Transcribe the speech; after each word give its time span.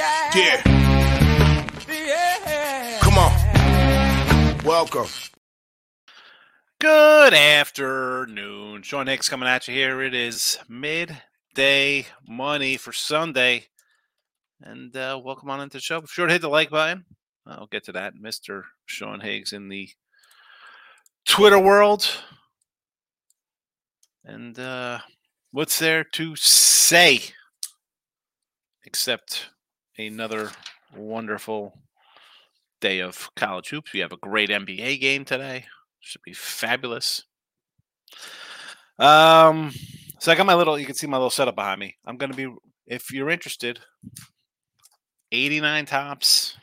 yeah. 0.00 0.30
Yeah. 0.34 1.66
Yeah. 1.88 2.98
Come 3.00 3.18
on. 3.18 4.64
Welcome. 4.64 5.08
Good 6.78 7.34
afternoon. 7.34 8.82
Sean 8.82 9.06
Higgs 9.06 9.28
coming 9.28 9.48
at 9.48 9.68
you 9.68 9.74
here. 9.74 10.00
It 10.00 10.14
is 10.14 10.58
midday 10.68 12.06
money 12.26 12.78
for 12.78 12.92
Sunday. 12.92 13.66
And 14.62 14.96
uh, 14.96 15.20
welcome 15.22 15.50
on 15.50 15.60
into 15.60 15.76
the 15.76 15.82
show. 15.82 16.00
Be 16.00 16.06
sure 16.06 16.26
to 16.26 16.32
hit 16.32 16.42
the 16.42 16.48
like 16.48 16.70
button. 16.70 17.04
I'll 17.46 17.66
get 17.66 17.84
to 17.84 17.92
that. 17.92 18.14
Mr. 18.14 18.62
Sean 18.86 19.20
Higgs 19.20 19.52
in 19.52 19.68
the 19.68 19.90
Twitter 21.26 21.58
world. 21.58 22.08
And 24.24 24.58
uh, 24.58 25.00
what's 25.50 25.78
there 25.78 26.04
to 26.04 26.36
say 26.36 27.20
except 28.84 29.50
another 30.06 30.50
wonderful 30.96 31.78
day 32.80 33.00
of 33.00 33.30
college 33.36 33.70
hoops? 33.70 33.92
We 33.92 34.00
have 34.00 34.12
a 34.12 34.16
great 34.16 34.50
NBA 34.50 35.00
game 35.00 35.24
today. 35.24 35.66
Should 36.00 36.22
be 36.22 36.32
fabulous. 36.32 37.24
Um, 38.98 39.72
so 40.18 40.30
I 40.30 40.34
got 40.34 40.46
my 40.46 40.54
little. 40.54 40.78
You 40.78 40.86
can 40.86 40.94
see 40.94 41.06
my 41.06 41.16
little 41.16 41.30
setup 41.30 41.56
behind 41.56 41.80
me. 41.80 41.96
I'm 42.06 42.16
gonna 42.16 42.34
be, 42.34 42.52
if 42.86 43.12
you're 43.12 43.30
interested, 43.30 43.80
89 45.32 45.86
tops, 45.86 46.56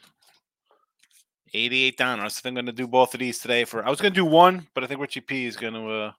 88 1.54 1.98
down. 1.98 2.20
I 2.20 2.30
think 2.30 2.46
I'm 2.58 2.66
gonna 2.66 2.72
do 2.72 2.88
both 2.88 3.14
of 3.14 3.20
these 3.20 3.40
today. 3.40 3.66
For 3.66 3.86
I 3.86 3.90
was 3.90 4.00
gonna 4.00 4.12
do 4.14 4.26
one, 4.26 4.68
but 4.76 4.84
I 4.84 4.88
think 4.88 5.00
Richie 5.00 5.22
P 5.22 5.46
is 5.46 5.58
gonna 5.58 5.88
uh, 5.88 6.12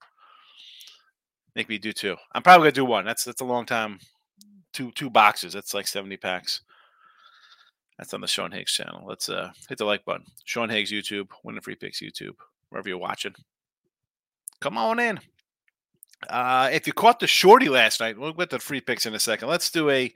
make 1.55 1.69
me 1.69 1.79
do 1.79 1.93
two. 1.93 2.17
I'm 2.33 2.43
probably 2.43 2.67
gonna 2.67 2.73
do 2.73 2.85
one. 2.85 3.05
That's 3.05 3.25
that's 3.25 3.41
a 3.41 3.45
long 3.47 3.67
time. 3.67 3.99
Two 4.73 4.91
two 4.93 5.11
boxes. 5.11 5.53
That's 5.53 5.75
like 5.75 5.87
70 5.87 6.17
packs. 6.17 6.63
That's 7.99 8.15
on 8.15 8.21
the 8.21 8.29
Sean 8.29 8.53
Higgs 8.53 8.73
channel. 8.73 9.05
Let's 9.07 9.29
uh 9.29 9.51
hit 9.69 9.79
the 9.79 9.85
like 9.85 10.05
button. 10.05 10.27
Sean 10.45 10.71
Higgs 10.71 10.93
YouTube, 10.93 11.29
Winning 11.43 11.61
Free 11.61 11.75
Picks 11.75 12.01
YouTube 12.01 12.35
wherever 12.71 12.89
you're 12.89 12.99
watching. 12.99 13.35
Come 14.61 14.77
on 14.77 14.99
in. 14.99 15.21
Uh, 16.29 16.69
if 16.73 16.87
you 16.87 16.93
caught 16.93 17.21
the 17.21 17.27
shorty 17.27 17.69
last 17.69 18.01
night, 18.01 18.19
we'll 18.19 18.33
get 18.33 18.51
the 18.51 18.59
free 18.59 18.81
picks 18.81 19.07
in 19.07 19.15
a 19.15 19.19
second. 19.19 19.49
Let's 19.49 19.71
do 19.71 19.89
a 19.91 20.13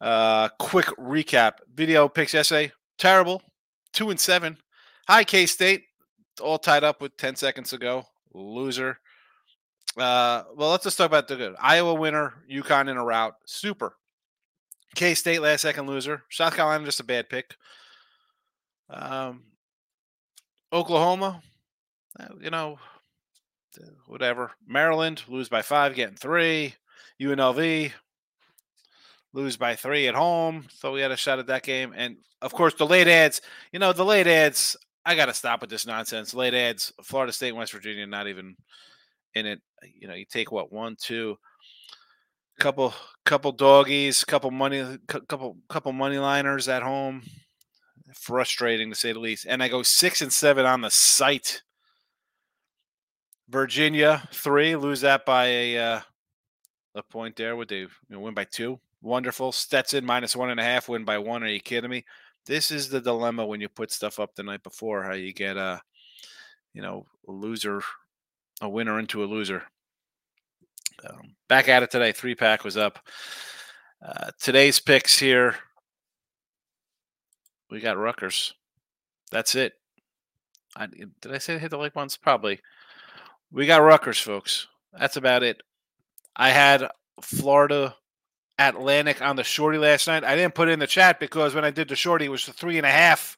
uh, 0.00 0.48
quick 0.58 0.86
recap. 0.98 1.54
Video 1.74 2.08
picks 2.08 2.34
essay. 2.34 2.72
Terrible. 2.98 3.42
Two 3.92 4.10
and 4.10 4.20
seven. 4.20 4.56
Hi, 5.08 5.24
K 5.24 5.46
State. 5.46 5.84
All 6.40 6.58
tied 6.58 6.84
up 6.84 7.00
with 7.00 7.16
10 7.16 7.34
seconds 7.34 7.72
ago. 7.72 8.06
Loser. 8.34 8.98
Uh, 9.96 10.44
well, 10.54 10.70
let's 10.70 10.84
just 10.84 10.98
talk 10.98 11.06
about 11.06 11.26
the 11.26 11.36
good. 11.36 11.54
Iowa 11.58 11.94
winner, 11.94 12.34
UConn 12.50 12.90
in 12.90 12.98
a 12.98 13.04
route. 13.04 13.34
Super. 13.46 13.96
K 14.96 15.14
State 15.14 15.42
last 15.42 15.60
second 15.60 15.86
loser. 15.86 16.22
South 16.30 16.56
Carolina 16.56 16.84
just 16.84 17.00
a 17.00 17.04
bad 17.04 17.28
pick. 17.28 17.54
Um, 18.90 19.42
Oklahoma, 20.72 21.42
uh, 22.18 22.28
you 22.40 22.50
know, 22.50 22.78
whatever. 24.06 24.50
Maryland 24.66 25.22
lose 25.28 25.48
by 25.48 25.62
five, 25.62 25.94
getting 25.94 26.16
three. 26.16 26.74
UNLV 27.20 27.92
lose 29.32 29.56
by 29.56 29.76
three 29.76 30.08
at 30.08 30.14
home, 30.14 30.66
so 30.70 30.92
we 30.92 31.00
had 31.00 31.10
a 31.10 31.16
shot 31.16 31.38
at 31.38 31.46
that 31.46 31.62
game. 31.62 31.92
And 31.94 32.16
of 32.42 32.52
course, 32.52 32.74
the 32.74 32.86
late 32.86 33.08
ads. 33.08 33.40
You 33.72 33.78
know, 33.78 33.92
the 33.92 34.04
late 34.04 34.26
ads. 34.26 34.76
I 35.04 35.14
got 35.14 35.26
to 35.26 35.34
stop 35.34 35.60
with 35.60 35.70
this 35.70 35.86
nonsense. 35.86 36.34
Late 36.34 36.54
ads. 36.54 36.92
Florida 37.02 37.32
State, 37.32 37.52
West 37.52 37.72
Virginia, 37.72 38.06
not 38.06 38.28
even 38.28 38.56
in 39.34 39.46
it. 39.46 39.60
You 39.94 40.08
know, 40.08 40.14
you 40.14 40.24
take 40.24 40.50
what 40.50 40.72
one, 40.72 40.96
two, 40.98 41.36
couple, 42.58 42.94
couple 43.24 43.52
doggies, 43.52 44.24
couple 44.24 44.50
money, 44.50 44.98
couple, 45.06 45.56
couple 45.68 45.92
money 45.92 46.18
liners 46.18 46.68
at 46.68 46.82
home. 46.82 47.22
Frustrating 48.14 48.90
to 48.90 48.96
say 48.96 49.12
the 49.12 49.18
least. 49.18 49.46
And 49.48 49.62
I 49.62 49.68
go 49.68 49.82
six 49.82 50.20
and 50.20 50.32
seven 50.32 50.64
on 50.64 50.80
the 50.80 50.90
site. 50.90 51.62
Virginia 53.48 54.28
three, 54.32 54.74
lose 54.74 55.02
that 55.02 55.26
by 55.26 55.46
a 55.46 55.78
uh, 55.78 56.00
a 56.94 57.02
point 57.02 57.36
there. 57.36 57.56
Would 57.56 57.68
they 57.68 57.80
you 57.80 57.88
know, 58.08 58.20
win 58.20 58.34
by 58.34 58.44
two? 58.44 58.80
Wonderful. 59.02 59.52
Stetson 59.52 60.04
minus 60.04 60.34
one 60.34 60.50
and 60.50 60.58
a 60.58 60.64
half, 60.64 60.88
win 60.88 61.04
by 61.04 61.18
one. 61.18 61.42
Are 61.42 61.48
you 61.48 61.60
kidding 61.60 61.90
me? 61.90 62.04
This 62.46 62.70
is 62.70 62.88
the 62.88 63.00
dilemma 63.00 63.44
when 63.44 63.60
you 63.60 63.68
put 63.68 63.92
stuff 63.92 64.18
up 64.18 64.34
the 64.34 64.42
night 64.42 64.62
before. 64.62 65.02
How 65.02 65.12
you 65.12 65.32
get 65.32 65.56
a, 65.56 65.80
you 66.72 66.82
know, 66.82 67.06
a 67.28 67.32
loser, 67.32 67.82
a 68.60 68.68
winner 68.68 68.98
into 68.98 69.22
a 69.22 69.26
loser. 69.26 69.64
Um, 71.04 71.34
back 71.48 71.68
at 71.68 71.82
it 71.82 71.90
today. 71.90 72.12
Three 72.12 72.34
pack 72.34 72.64
was 72.64 72.76
up. 72.76 72.98
Uh, 74.04 74.30
today's 74.40 74.80
picks 74.80 75.18
here. 75.18 75.56
We 77.70 77.80
got 77.80 77.98
Rutgers. 77.98 78.54
That's 79.30 79.54
it. 79.54 79.74
I, 80.76 80.86
did 80.86 81.32
I 81.32 81.38
say 81.38 81.58
hit 81.58 81.70
the 81.70 81.78
like 81.78 81.96
ones? 81.96 82.16
Probably. 82.16 82.60
We 83.50 83.66
got 83.66 83.82
Rutgers, 83.82 84.18
folks. 84.18 84.68
That's 84.98 85.16
about 85.16 85.42
it. 85.42 85.62
I 86.36 86.50
had 86.50 86.88
Florida 87.22 87.96
Atlantic 88.58 89.22
on 89.22 89.36
the 89.36 89.44
shorty 89.44 89.78
last 89.78 90.06
night. 90.06 90.24
I 90.24 90.36
didn't 90.36 90.54
put 90.54 90.68
in 90.68 90.78
the 90.78 90.86
chat 90.86 91.20
because 91.20 91.54
when 91.54 91.64
I 91.64 91.70
did 91.70 91.88
the 91.88 91.96
shorty, 91.96 92.26
it 92.26 92.30
was 92.30 92.44
three 92.44 92.76
and 92.76 92.86
a 92.86 92.90
half, 92.90 93.36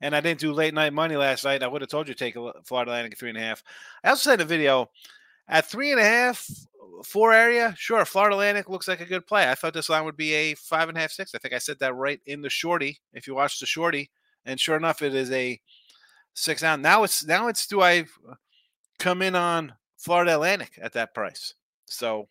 and 0.00 0.14
I 0.14 0.20
didn't 0.20 0.40
do 0.40 0.52
late 0.52 0.74
night 0.74 0.92
money 0.92 1.16
last 1.16 1.44
night. 1.44 1.62
I 1.62 1.68
would 1.68 1.82
have 1.82 1.90
told 1.90 2.08
you 2.08 2.14
to 2.14 2.18
take 2.18 2.36
a 2.36 2.52
Florida 2.64 2.90
Atlantic 2.90 3.12
at 3.12 3.18
three 3.18 3.30
and 3.30 3.38
a 3.38 3.42
half. 3.42 3.62
I 4.02 4.10
also 4.10 4.32
in 4.32 4.40
a 4.40 4.44
video 4.44 4.90
at 5.50 5.66
three 5.66 5.90
and 5.90 6.00
a 6.00 6.04
half, 6.04 6.48
four 7.04 7.34
area. 7.34 7.74
Sure, 7.76 8.04
Florida 8.04 8.36
Atlantic 8.36 8.70
looks 8.70 8.88
like 8.88 9.00
a 9.00 9.06
good 9.06 9.26
play. 9.26 9.50
I 9.50 9.54
thought 9.54 9.74
this 9.74 9.90
line 9.90 10.04
would 10.04 10.16
be 10.16 10.32
a 10.32 10.54
five 10.54 10.88
and 10.88 10.96
a 10.96 11.00
half, 11.00 11.10
six. 11.10 11.34
I 11.34 11.38
think 11.38 11.52
I 11.52 11.58
said 11.58 11.78
that 11.80 11.94
right 11.94 12.20
in 12.24 12.40
the 12.40 12.48
shorty. 12.48 13.00
If 13.12 13.26
you 13.26 13.34
watch 13.34 13.58
the 13.58 13.66
shorty, 13.66 14.10
and 14.46 14.58
sure 14.58 14.76
enough, 14.76 15.02
it 15.02 15.14
is 15.14 15.30
a 15.32 15.60
six 16.32 16.62
down. 16.62 16.80
Now 16.80 17.02
it's 17.02 17.26
now 17.26 17.48
it's 17.48 17.66
do 17.66 17.82
I 17.82 18.04
come 18.98 19.20
in 19.20 19.34
on 19.34 19.74
Florida 19.98 20.34
Atlantic 20.34 20.78
at 20.80 20.92
that 20.92 21.12
price. 21.12 21.54
So 21.86 22.28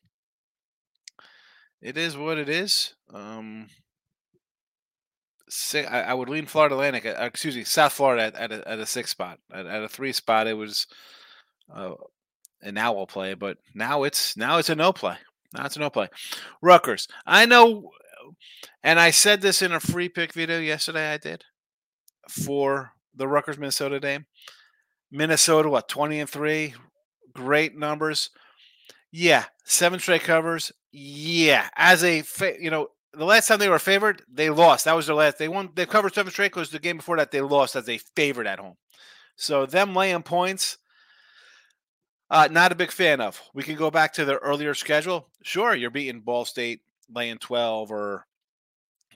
it 1.81 1.97
is 1.97 2.17
what 2.17 2.37
it 2.37 2.47
is. 2.47 2.95
Um, 3.13 3.67
I, 5.73 5.83
I 5.83 6.13
would 6.13 6.29
lean 6.29 6.45
Florida 6.45 6.75
Atlantic. 6.75 7.05
Uh, 7.05 7.15
excuse 7.19 7.55
me, 7.55 7.63
South 7.63 7.93
Florida 7.93 8.23
at, 8.23 8.35
at, 8.35 8.51
a, 8.51 8.67
at 8.67 8.79
a 8.79 8.85
six 8.85 9.11
spot. 9.11 9.39
At, 9.51 9.65
at, 9.65 9.83
a 9.83 9.89
three 9.89 10.13
spot, 10.13 10.47
it 10.47 10.53
was 10.53 10.87
uh, 11.73 11.93
an 12.61 12.77
owl 12.77 13.07
play, 13.07 13.33
but 13.33 13.57
now 13.73 14.03
it's 14.03 14.35
now 14.37 14.57
it's 14.57 14.69
a 14.69 14.75
no 14.75 14.93
play. 14.93 15.15
Now 15.53 15.65
it's 15.65 15.75
a 15.75 15.79
no 15.79 15.89
play. 15.89 16.09
Rutgers. 16.61 17.07
I 17.25 17.45
know, 17.45 17.91
and 18.83 18.99
I 18.99 19.11
said 19.11 19.41
this 19.41 19.61
in 19.61 19.71
a 19.71 19.79
free 19.79 20.09
pick 20.09 20.33
video 20.33 20.59
yesterday. 20.59 21.11
I 21.11 21.17
did 21.17 21.43
for 22.29 22.91
the 23.15 23.27
Rutgers 23.27 23.57
Minnesota 23.57 23.99
game. 23.99 24.25
Minnesota, 25.11 25.69
what 25.69 25.87
twenty 25.87 26.19
and 26.19 26.29
three, 26.29 26.75
great 27.33 27.77
numbers. 27.77 28.29
Yeah, 29.11 29.45
seven 29.65 29.99
straight 29.99 30.21
covers. 30.23 30.71
Yeah, 30.91 31.67
as 31.75 32.03
a 32.03 32.21
fa- 32.21 32.61
you 32.61 32.69
know, 32.69 32.89
the 33.13 33.25
last 33.25 33.47
time 33.47 33.59
they 33.59 33.69
were 33.69 33.79
favored, 33.79 34.21
they 34.31 34.49
lost. 34.49 34.85
That 34.85 34.95
was 34.95 35.07
their 35.07 35.15
last. 35.15 35.37
They 35.37 35.47
won. 35.47 35.69
They 35.75 35.85
covered 35.85 36.13
seven 36.13 36.31
straight 36.31 36.51
because 36.51 36.69
the 36.69 36.79
game 36.79 36.97
before 36.97 37.17
that 37.17 37.31
they 37.31 37.41
lost 37.41 37.75
as 37.75 37.89
a 37.89 37.99
favorite 38.15 38.47
at 38.47 38.59
home. 38.59 38.75
So 39.35 39.65
them 39.65 39.95
laying 39.95 40.21
points, 40.21 40.77
uh, 42.29 42.47
not 42.51 42.71
a 42.71 42.75
big 42.75 42.91
fan 42.91 43.21
of. 43.21 43.41
We 43.53 43.63
can 43.63 43.75
go 43.75 43.91
back 43.91 44.13
to 44.13 44.25
the 44.25 44.37
earlier 44.37 44.73
schedule. 44.73 45.27
Sure, 45.43 45.75
you're 45.75 45.89
beating 45.91 46.21
Ball 46.21 46.45
State 46.45 46.81
laying 47.13 47.37
twelve 47.37 47.91
or 47.91 48.25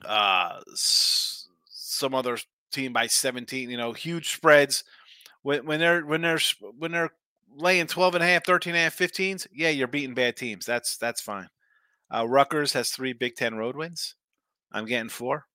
uh, 0.04 0.60
s- 0.72 1.48
some 1.70 2.14
other 2.14 2.38
team 2.72 2.92
by 2.92 3.06
seventeen. 3.06 3.70
You 3.70 3.76
know, 3.76 3.92
huge 3.92 4.32
spreads 4.34 4.84
when 5.42 5.66
when 5.66 5.80
they're 5.80 6.02
when 6.06 6.22
they're 6.22 6.40
when 6.78 6.92
they're 6.92 7.10
laying 7.56 7.86
12 7.86 8.16
and 8.16 8.24
a 8.24 8.26
half 8.26 8.44
13 8.44 8.72
and 8.72 8.80
a 8.80 8.82
half 8.84 8.96
15s 8.96 9.46
yeah 9.54 9.68
you're 9.68 9.86
beating 9.86 10.14
bad 10.14 10.36
teams 10.36 10.66
that's 10.66 10.96
that's 10.96 11.20
fine 11.20 11.48
uh, 12.14 12.26
Rutgers 12.28 12.72
has 12.74 12.90
three 12.90 13.12
Big 13.12 13.36
Ten 13.36 13.56
road 13.56 13.76
wins. 13.76 14.16
I'm 14.72 14.86
getting 14.86 15.08
four. 15.10 15.46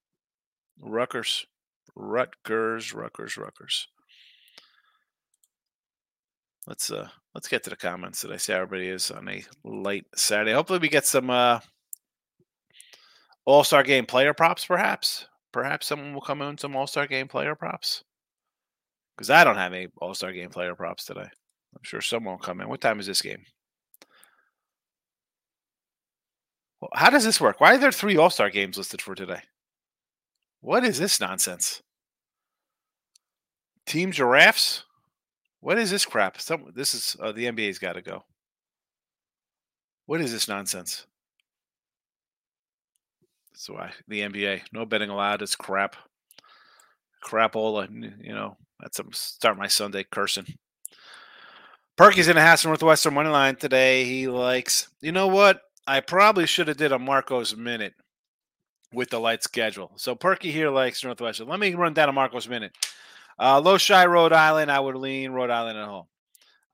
Rutgers, 0.82 1.46
Rutgers, 1.96 2.94
Rutgers, 2.94 3.38
Rutgers. 3.38 3.88
Let's 6.70 6.92
uh 6.92 7.10
let's 7.34 7.48
get 7.48 7.64
to 7.64 7.72
the 7.72 7.76
comments 7.76 8.22
that 8.22 8.32
I 8.32 8.38
see 8.38 8.54
everybody 8.54 8.90
is 8.90 9.10
on 9.10 9.28
a 9.28 9.44
late 9.64 10.06
Saturday. 10.16 10.54
Hopefully 10.54 10.78
we 10.78 10.88
get 10.88 11.08
some 11.08 11.32
uh 11.32 11.60
all-star 13.46 13.82
game 13.82 14.06
player 14.06 14.36
props, 14.36 14.64
perhaps. 14.68 15.26
Perhaps 15.52 15.88
someone 15.88 16.14
will 16.14 16.22
come 16.22 16.44
in 16.44 16.60
some 16.60 16.76
all-star 16.76 17.08
game 17.08 17.28
player 17.28 17.56
props. 17.56 18.04
Because 19.18 19.32
I 19.32 19.44
don't 19.44 19.56
have 19.56 19.74
any 19.74 19.88
all-star 19.98 20.32
game 20.32 20.52
player 20.52 20.76
props 20.76 21.06
today. 21.06 21.22
I'm 21.22 21.84
sure 21.84 22.02
someone 22.02 22.36
will 22.36 22.40
come 22.40 22.62
in. 22.62 22.70
What 22.70 22.82
time 22.82 23.00
is 23.00 23.08
this 23.08 23.24
game? 23.24 23.44
Well, 26.80 26.92
how 26.94 27.10
does 27.10 27.26
this 27.26 27.42
work? 27.42 27.60
Why 27.60 27.74
are 27.74 27.78
there 27.80 27.92
three 27.92 28.18
All 28.18 28.30
Star 28.30 28.52
games 28.52 28.78
listed 28.78 29.02
for 29.02 29.16
today? 29.16 29.42
What 30.62 30.86
is 30.86 31.00
this 31.00 31.20
nonsense? 31.20 31.82
Team 33.88 34.12
giraffes? 34.12 34.84
What 35.62 35.78
is 35.78 35.92
this 35.92 36.06
crap? 36.06 36.40
Some 36.40 36.72
this 36.74 36.94
is 36.94 37.16
uh, 37.20 37.32
the 37.32 37.46
NBA's 37.46 37.80
got 37.80 37.94
to 37.94 38.02
go. 38.02 38.24
What 40.06 40.22
is 40.22 40.32
this 40.32 40.48
nonsense? 40.48 41.06
So 43.54 43.78
I, 43.78 43.92
the 44.08 44.22
NBA 44.22 44.62
no 44.72 44.86
betting 44.86 45.10
allowed. 45.10 45.42
It's 45.42 45.56
crap, 45.56 45.96
crapola. 47.24 47.90
You 48.24 48.34
know 48.34 48.58
that's 48.80 49.00
I'm 49.00 49.12
start 49.12 49.58
my 49.58 49.68
Sunday 49.68 50.06
cursing. 50.10 50.46
Perky's 51.98 52.30
in 52.30 52.36
the 52.36 52.42
house 52.42 52.64
Northwestern 52.64 53.14
money 53.14 53.30
line 53.30 53.58
today. 53.58 54.06
He 54.06 54.28
likes. 54.30 54.88
You 55.02 55.12
know 55.12 55.28
what? 55.28 55.62
I 55.86 56.00
probably 56.00 56.46
should 56.46 56.70
have 56.70 56.78
did 56.78 56.94
a 56.94 57.00
Marcos 57.00 57.56
minute 57.56 57.94
with 58.94 59.10
the 59.10 59.20
light 59.20 59.44
schedule. 59.44 59.92
So 59.98 60.16
Perky 60.16 60.52
here 60.52 60.70
likes 60.70 61.04
Northwestern. 61.04 61.50
Let 61.50 61.60
me 61.60 61.74
run 61.74 61.94
down 61.94 62.08
a 62.08 62.14
Marcos 62.14 62.48
minute. 62.48 62.72
Uh, 63.40 63.62
Low 63.62 63.78
Shy, 63.78 64.06
Rhode 64.06 64.34
Island. 64.34 64.72
I 64.72 64.80
would 64.80 64.96
lean 64.96 65.32
Rhode 65.32 65.50
Island 65.50 65.78
at 65.78 65.88
home. 65.88 66.08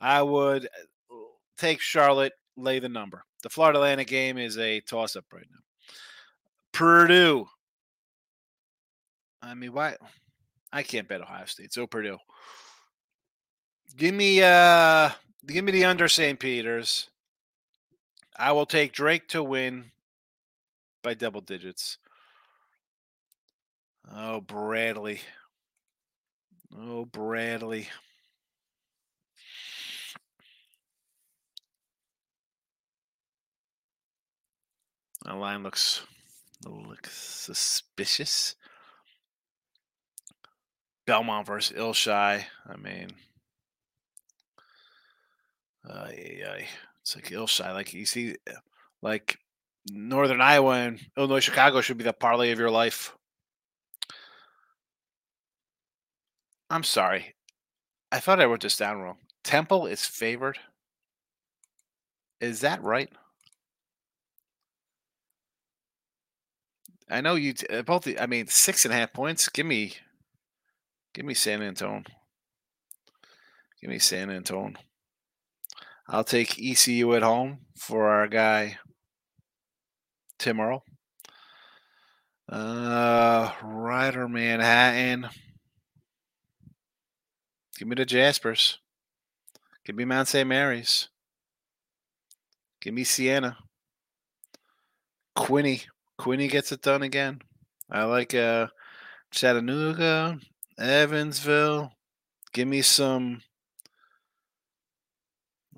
I 0.01 0.21
would 0.21 0.65
uh, 0.65 1.15
take 1.57 1.79
Charlotte, 1.79 2.33
lay 2.57 2.79
the 2.79 2.89
number. 2.89 3.23
The 3.43 3.49
Florida 3.49 3.79
Atlantic 3.79 4.07
game 4.07 4.37
is 4.37 4.57
a 4.57 4.81
toss 4.81 5.15
up 5.15 5.25
right 5.31 5.45
now. 5.51 5.59
Purdue. 6.73 7.47
I 9.41 9.53
mean, 9.53 9.71
why? 9.73 9.95
I 10.73 10.83
can't 10.83 11.07
bet 11.07 11.21
Ohio 11.21 11.45
State. 11.45 11.71
So 11.71 11.85
Purdue. 11.85 12.17
Give 13.95 14.13
me 14.13 14.41
uh 14.41 15.11
give 15.45 15.63
me 15.63 15.71
the 15.71 15.85
under 15.85 16.07
St. 16.07 16.39
Peter's. 16.39 17.09
I 18.37 18.51
will 18.51 18.65
take 18.65 18.91
Drake 18.91 19.29
to 19.29 19.41
win 19.41 19.91
by 21.01 21.13
double 21.13 21.39
digits. 21.39 21.97
Oh, 24.13 24.41
Bradley. 24.41 25.21
Oh, 26.77 27.05
Bradley. 27.05 27.87
That 35.23 35.37
line 35.37 35.63
looks 35.63 36.03
looks 36.65 37.11
suspicious. 37.13 38.55
Belmont 41.07 41.47
versus 41.47 41.77
Ilshai. 41.77 42.45
I 42.67 42.77
mean, 42.77 43.09
uh, 45.87 46.09
yeah, 46.15 46.57
it's 47.01 47.15
like 47.15 47.29
Ilshai. 47.29 47.73
Like 47.73 47.93
you 47.93 48.05
see, 48.05 48.35
like 49.01 49.39
Northern 49.89 50.41
Iowa 50.41 50.73
and 50.73 50.99
Illinois 51.17 51.39
Chicago 51.39 51.81
should 51.81 51.97
be 51.97 52.03
the 52.03 52.13
parlay 52.13 52.51
of 52.51 52.59
your 52.59 52.71
life. 52.71 53.15
I'm 56.75 56.83
sorry. 56.83 57.35
I 58.11 58.19
thought 58.19 58.41
I 58.41 58.45
wrote 58.45 58.59
this 58.59 58.75
down 58.75 58.99
wrong. 58.99 59.15
Temple 59.45 59.85
is 59.85 60.05
favored. 60.05 60.59
Is 62.41 62.59
that 62.59 62.83
right? 62.83 63.09
I 67.09 67.21
know 67.21 67.35
you 67.35 67.53
t- 67.53 67.67
uh, 67.67 67.81
both. 67.83 68.09
I 68.19 68.25
mean, 68.25 68.47
six 68.47 68.83
and 68.83 68.93
a 68.93 68.97
half 68.97 69.13
points. 69.13 69.47
Give 69.47 69.65
me, 69.65 69.93
give 71.13 71.25
me 71.25 71.33
San 71.33 71.61
Antone. 71.61 72.03
Give 73.79 73.89
me 73.89 73.99
San 73.99 74.29
Antone. 74.29 74.75
I'll 76.09 76.25
take 76.25 76.59
ECU 76.61 77.15
at 77.15 77.23
home 77.23 77.59
for 77.77 78.09
our 78.09 78.27
guy 78.27 78.79
Tim 80.39 80.59
Earl. 80.59 80.83
Uh, 82.49 83.53
Rider 83.63 84.27
Manhattan. 84.27 85.29
Give 87.77 87.87
me 87.87 87.95
the 87.95 88.05
Jaspers. 88.05 88.79
Give 89.85 89.95
me 89.95 90.05
Mount 90.05 90.27
St. 90.27 90.47
Mary's. 90.47 91.09
Give 92.81 92.93
me 92.93 93.03
Siena. 93.03 93.57
Quinny. 95.35 95.81
Quinny 96.17 96.47
gets 96.47 96.71
it 96.71 96.81
done 96.81 97.03
again. 97.03 97.41
I 97.89 98.03
like 98.03 98.33
uh, 98.33 98.67
Chattanooga, 99.31 100.39
Evansville. 100.79 101.91
Give 102.53 102.67
me 102.67 102.81
some. 102.81 103.41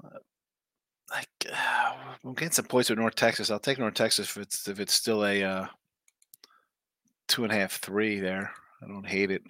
Uh, 0.03 0.19
like 1.11 1.29
uh, 1.51 1.93
I'm 2.23 2.33
getting 2.33 2.51
some 2.51 2.65
points 2.65 2.89
with 2.89 2.99
North 2.99 3.15
Texas. 3.15 3.49
I'll 3.49 3.59
take 3.59 3.79
North 3.79 3.95
Texas 3.95 4.29
if 4.29 4.37
it's 4.37 4.67
if 4.67 4.79
it's 4.79 4.93
still 4.93 5.25
a 5.25 5.43
uh, 5.43 5.65
two 7.27 7.43
and 7.43 7.51
a 7.51 7.55
half, 7.55 7.73
three 7.79 8.19
there. 8.19 8.51
I 8.83 8.87
don't 8.87 9.07
hate 9.07 9.31
it. 9.31 9.41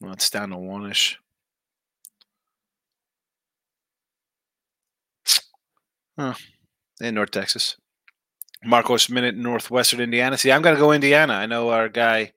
Well, 0.00 0.12
it's 0.12 0.30
down 0.30 0.50
to 0.50 0.56
one 0.56 0.90
ish. 0.90 1.18
Huh. 6.18 6.34
In 7.00 7.14
North 7.14 7.30
Texas. 7.30 7.76
Marcos 8.64 9.08
Minute, 9.08 9.36
Northwestern 9.36 10.00
Indiana. 10.00 10.36
See, 10.36 10.52
I'm 10.52 10.62
going 10.62 10.74
to 10.74 10.80
go 10.80 10.92
Indiana. 10.92 11.32
I 11.34 11.46
know 11.46 11.70
our 11.70 11.88
guy 11.88 12.32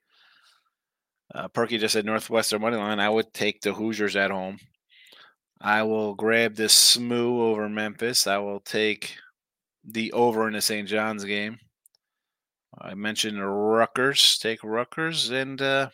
uh, 1.34 1.48
Perky 1.48 1.78
just 1.78 1.92
said 1.94 2.06
Northwestern 2.06 2.60
money 2.60 2.76
line. 2.76 3.00
I 3.00 3.08
would 3.08 3.34
take 3.34 3.60
the 3.60 3.72
Hoosiers 3.72 4.14
at 4.16 4.30
home. 4.30 4.58
I 5.60 5.82
will 5.82 6.14
grab 6.14 6.54
the 6.54 6.68
SMU 6.68 7.40
over 7.40 7.68
Memphis. 7.68 8.26
I 8.26 8.38
will 8.38 8.60
take 8.60 9.16
the 9.84 10.12
over 10.12 10.46
in 10.46 10.54
the 10.54 10.60
St. 10.60 10.88
John's 10.88 11.24
game. 11.24 11.58
I 12.78 12.94
mentioned 12.94 13.38
Rutgers. 13.40 14.38
Take 14.38 14.62
Rutgers 14.62 15.30
and 15.30 15.60
uh, 15.60 15.88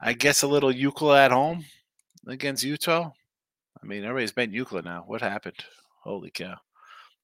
I 0.00 0.12
guess 0.12 0.42
a 0.42 0.48
little 0.48 0.72
UCLA 0.72 1.24
at 1.26 1.32
home 1.32 1.64
against 2.26 2.64
Utah. 2.64 3.10
I 3.82 3.86
mean, 3.86 4.04
everybody's 4.04 4.32
been 4.32 4.52
UCLA 4.52 4.84
now. 4.84 5.04
What 5.06 5.20
happened? 5.20 5.56
Holy 6.02 6.30
cow. 6.30 6.56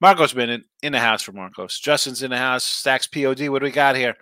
Marcos 0.01 0.33
been 0.33 0.51
in, 0.51 0.65
in 0.83 0.93
the 0.93 1.01
house 1.01 1.23
for 1.23 1.33
Marcos. 1.33 1.79
Justin's 1.79 2.23
in 2.23 2.31
the 2.31 2.37
house. 2.37 2.65
Stacks 2.65 3.07
POD. 3.07 3.49
What 3.49 3.61
do 3.61 3.65
we 3.65 3.71
got 3.71 3.97
here? 3.97 4.17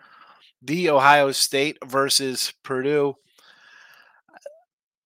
The 0.60 0.90
Ohio 0.90 1.32
State 1.32 1.78
versus 1.84 2.52
Purdue. 2.62 3.16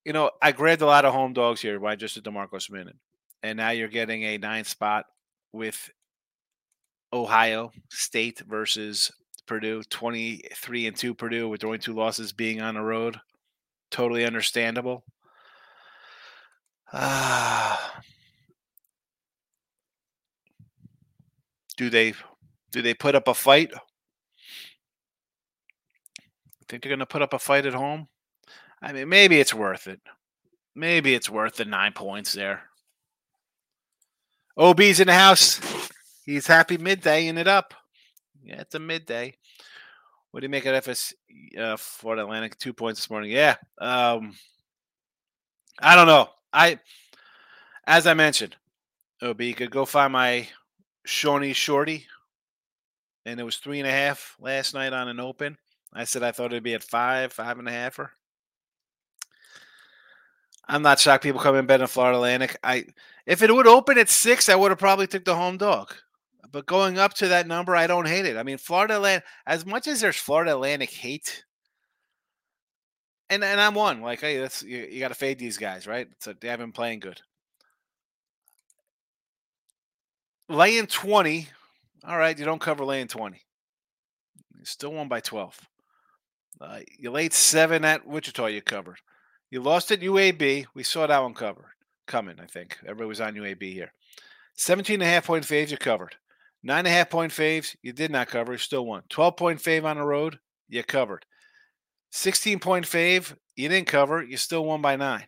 You 0.04 0.12
know, 0.12 0.30
I 0.42 0.52
grabbed 0.52 0.82
a 0.82 0.86
lot 0.86 1.04
of 1.04 1.14
home 1.14 1.32
dogs 1.32 1.60
here 1.60 1.80
by 1.80 1.96
just 1.96 2.24
a 2.24 2.30
Marcos 2.30 2.68
minute. 2.68 2.96
And 3.42 3.56
now 3.56 3.70
you're 3.70 3.88
getting 3.88 4.24
a 4.24 4.38
nine 4.38 4.64
spot 4.64 5.06
with 5.52 5.90
Ohio 7.12 7.72
State 7.90 8.40
versus 8.40 9.10
Purdue. 9.46 9.82
23 9.84 10.88
and 10.88 10.96
2 10.96 11.14
Purdue 11.14 11.48
with 11.48 11.64
only 11.64 11.78
two 11.78 11.94
losses 11.94 12.32
being 12.32 12.60
on 12.60 12.74
the 12.74 12.82
road. 12.82 13.18
Totally 13.90 14.24
understandable. 14.24 15.04
Ah. 16.92 17.96
do 21.76 21.90
they 21.90 22.14
do 22.72 22.82
they 22.82 22.94
put 22.94 23.14
up 23.14 23.28
a 23.28 23.34
fight? 23.34 23.70
Think 26.68 26.82
they're 26.82 26.90
going 26.90 26.98
to 26.98 27.06
put 27.06 27.22
up 27.22 27.32
a 27.32 27.38
fight 27.38 27.64
at 27.64 27.74
home? 27.74 28.08
I 28.82 28.92
mean, 28.92 29.08
maybe 29.08 29.38
it's 29.38 29.54
worth 29.54 29.86
it. 29.86 30.00
Maybe 30.74 31.14
it's 31.14 31.30
worth 31.30 31.54
the 31.54 31.64
nine 31.64 31.92
points 31.92 32.32
there. 32.32 32.64
OB's 34.58 34.98
in 34.98 35.06
the 35.06 35.14
house. 35.14 35.60
He's 36.24 36.48
happy 36.48 36.76
midday 36.76 37.28
in 37.28 37.38
it 37.38 37.46
up. 37.46 37.72
Yeah, 38.42 38.60
it's 38.62 38.74
a 38.74 38.80
midday. 38.80 39.34
What 40.36 40.40
do 40.42 40.44
you 40.44 40.50
make 40.50 40.66
of 40.66 40.74
FS 40.74 41.14
uh, 41.58 41.78
Florida 41.78 42.22
Atlantic? 42.22 42.58
Two 42.58 42.74
points 42.74 43.00
this 43.00 43.08
morning. 43.08 43.30
Yeah. 43.30 43.56
Um, 43.80 44.36
I 45.78 45.96
don't 45.96 46.06
know. 46.06 46.28
I, 46.52 46.78
as 47.86 48.06
I 48.06 48.12
mentioned, 48.12 48.54
OB 49.22 49.40
could 49.56 49.70
go 49.70 49.86
find 49.86 50.12
my 50.12 50.46
Shawnee 51.06 51.54
Shorty, 51.54 52.06
and 53.24 53.40
it 53.40 53.44
was 53.44 53.56
three 53.56 53.80
and 53.80 53.88
a 53.88 53.90
half 53.90 54.36
last 54.38 54.74
night 54.74 54.92
on 54.92 55.08
an 55.08 55.20
open. 55.20 55.56
I 55.94 56.04
said 56.04 56.22
I 56.22 56.32
thought 56.32 56.52
it'd 56.52 56.62
be 56.62 56.74
at 56.74 56.82
five, 56.82 57.32
five 57.32 57.58
and 57.58 57.66
a 57.66 57.72
half. 57.72 57.96
halfer. 57.96 58.10
I'm 60.68 60.82
not 60.82 61.00
shocked 61.00 61.22
people 61.22 61.40
come 61.40 61.56
in 61.56 61.64
bet 61.64 61.80
in 61.80 61.86
Florida 61.86 62.18
Atlantic. 62.18 62.58
I 62.62 62.84
if 63.24 63.40
it 63.40 63.54
would 63.54 63.66
open 63.66 63.96
at 63.96 64.10
six, 64.10 64.50
I 64.50 64.54
would 64.54 64.70
have 64.70 64.78
probably 64.78 65.06
took 65.06 65.24
the 65.24 65.34
home 65.34 65.56
dog. 65.56 65.94
But 66.50 66.66
going 66.66 66.98
up 66.98 67.14
to 67.14 67.28
that 67.28 67.46
number, 67.46 67.74
I 67.74 67.86
don't 67.86 68.06
hate 68.08 68.26
it. 68.26 68.36
I 68.36 68.42
mean, 68.42 68.58
Florida 68.58 68.96
Atlantic, 68.96 69.24
as 69.46 69.66
much 69.66 69.86
as 69.86 70.00
there's 70.00 70.16
Florida 70.16 70.52
Atlantic 70.52 70.90
hate, 70.90 71.44
and 73.28 73.42
and 73.42 73.60
I'm 73.60 73.74
one 73.74 74.00
like, 74.00 74.20
hey, 74.20 74.38
that's 74.38 74.62
you, 74.62 74.86
you 74.90 75.00
got 75.00 75.08
to 75.08 75.14
fade 75.14 75.38
these 75.38 75.58
guys, 75.58 75.86
right? 75.86 76.08
So 76.20 76.32
they 76.32 76.48
haven't 76.48 76.66
been 76.66 76.72
playing 76.72 77.00
good. 77.00 77.20
laying 80.48 80.86
20. 80.86 81.48
All 82.06 82.18
right, 82.18 82.38
you 82.38 82.44
don't 82.44 82.60
cover 82.60 82.84
laying 82.84 83.08
20. 83.08 83.40
You 84.58 84.64
still 84.64 84.92
won 84.92 85.08
by 85.08 85.20
12. 85.20 85.58
Uh, 86.60 86.78
you 86.98 87.10
laid 87.10 87.32
seven 87.32 87.84
at 87.84 88.06
Wichita, 88.06 88.46
you 88.46 88.62
covered. 88.62 88.98
You 89.50 89.60
lost 89.60 89.90
at 89.90 90.00
UAB. 90.00 90.66
We 90.74 90.82
saw 90.82 91.06
that 91.06 91.22
one 91.22 91.34
covered 91.34 91.64
coming, 92.06 92.36
I 92.40 92.46
think. 92.46 92.78
Everybody 92.82 93.08
was 93.08 93.20
on 93.20 93.34
UAB 93.34 93.72
here. 93.72 93.92
17 94.54 94.94
and 94.94 95.02
a 95.02 95.06
half 95.06 95.26
point 95.26 95.46
covered. 95.80 96.16
Nine 96.66 96.80
and 96.80 96.88
a 96.88 96.90
half 96.90 97.10
point 97.10 97.30
faves, 97.30 97.76
you 97.80 97.92
did 97.92 98.10
not 98.10 98.26
cover. 98.26 98.50
You 98.50 98.58
still 98.58 98.84
won. 98.84 99.04
12 99.08 99.36
point 99.36 99.62
fave 99.62 99.84
on 99.84 99.98
the 99.98 100.02
road, 100.02 100.40
you 100.68 100.82
covered. 100.82 101.24
16 102.10 102.58
point 102.58 102.84
fave, 102.84 103.36
you 103.54 103.68
didn't 103.68 103.86
cover. 103.86 104.20
You 104.24 104.36
still 104.36 104.64
won 104.64 104.82
by 104.82 104.96
nine. 104.96 105.26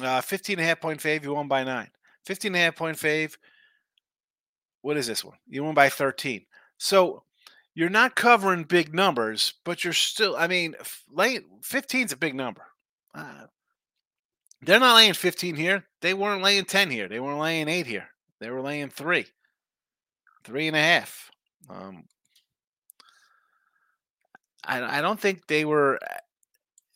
Uh, 0.00 0.20
15 0.20 0.54
and 0.54 0.64
a 0.64 0.68
half 0.68 0.80
point 0.80 1.00
fave, 1.00 1.24
you 1.24 1.34
won 1.34 1.48
by 1.48 1.64
nine. 1.64 1.88
15 2.26 2.50
and 2.50 2.56
a 2.56 2.58
half 2.60 2.76
point 2.76 2.96
fave, 2.96 3.36
what 4.82 4.96
is 4.96 5.08
this 5.08 5.24
one? 5.24 5.38
You 5.48 5.64
won 5.64 5.74
by 5.74 5.88
13. 5.88 6.46
So 6.78 7.24
you're 7.74 7.88
not 7.90 8.14
covering 8.14 8.62
big 8.62 8.94
numbers, 8.94 9.54
but 9.64 9.82
you're 9.82 9.92
still. 9.92 10.36
I 10.36 10.46
mean, 10.46 10.76
laying 11.12 11.46
15 11.64 12.06
is 12.06 12.12
a 12.12 12.16
big 12.16 12.36
number. 12.36 12.62
Uh, 13.12 13.46
they're 14.62 14.78
not 14.78 14.94
laying 14.94 15.14
15 15.14 15.56
here. 15.56 15.84
They 16.00 16.14
weren't 16.14 16.44
laying 16.44 16.64
10 16.64 16.90
here. 16.90 17.08
They 17.08 17.18
weren't 17.18 17.40
laying 17.40 17.68
eight 17.68 17.88
here. 17.88 18.06
They 18.38 18.50
were 18.50 18.62
laying 18.62 18.90
three, 18.90 19.26
three 20.44 20.68
and 20.68 20.76
a 20.76 20.80
half. 20.80 21.30
Um, 21.68 22.04
I, 24.64 24.98
I 24.98 25.00
don't 25.00 25.18
think 25.18 25.46
they 25.46 25.64
were 25.64 25.98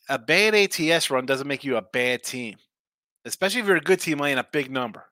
a 0.09 0.19
bad 0.19 0.53
ATS 0.53 1.09
run 1.09 1.25
doesn't 1.25 1.47
make 1.47 1.63
you 1.63 1.77
a 1.77 1.81
bad 1.81 2.23
team, 2.23 2.55
especially 3.25 3.61
if 3.61 3.67
you're 3.67 3.77
a 3.77 3.81
good 3.81 3.99
team 3.99 4.19
laying 4.19 4.37
a 4.37 4.47
big 4.51 4.69
number. 4.69 5.03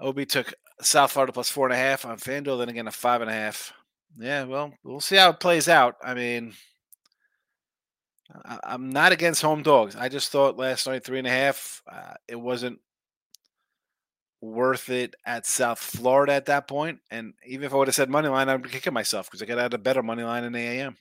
Obi 0.00 0.26
took 0.26 0.52
South 0.80 1.12
Florida 1.12 1.32
plus 1.32 1.48
four 1.48 1.66
and 1.66 1.74
a 1.74 1.76
half 1.76 2.04
on 2.04 2.18
FanDuel, 2.18 2.58
then 2.58 2.68
again 2.68 2.88
a 2.88 2.92
five 2.92 3.20
and 3.20 3.30
a 3.30 3.34
half. 3.34 3.72
Yeah, 4.18 4.44
well, 4.44 4.74
we'll 4.82 5.00
see 5.00 5.16
how 5.16 5.30
it 5.30 5.40
plays 5.40 5.68
out. 5.68 5.96
I 6.02 6.14
mean, 6.14 6.54
I, 8.44 8.74
am 8.74 8.90
not 8.90 9.12
against 9.12 9.42
home 9.42 9.62
dogs. 9.62 9.96
I 9.96 10.08
just 10.08 10.30
thought 10.30 10.58
last 10.58 10.86
night 10.86 11.04
three 11.04 11.18
and 11.18 11.26
a 11.26 11.30
half, 11.30 11.82
uh, 11.90 12.14
it 12.28 12.36
wasn't 12.36 12.78
worth 14.42 14.90
it 14.90 15.14
at 15.24 15.46
South 15.46 15.78
Florida 15.78 16.32
at 16.32 16.46
that 16.46 16.68
point. 16.68 16.98
And 17.10 17.32
even 17.46 17.64
if 17.64 17.72
I 17.72 17.76
would 17.76 17.88
have 17.88 17.94
said 17.94 18.10
money 18.10 18.28
line, 18.28 18.48
I'd 18.48 18.60
be 18.60 18.68
kicking 18.68 18.92
myself 18.92 19.26
because 19.26 19.40
I 19.40 19.46
could 19.46 19.56
have 19.56 19.72
a 19.72 19.78
better 19.78 20.02
money 20.02 20.24
line 20.24 20.44
in 20.44 20.52
AAM. 20.52 20.96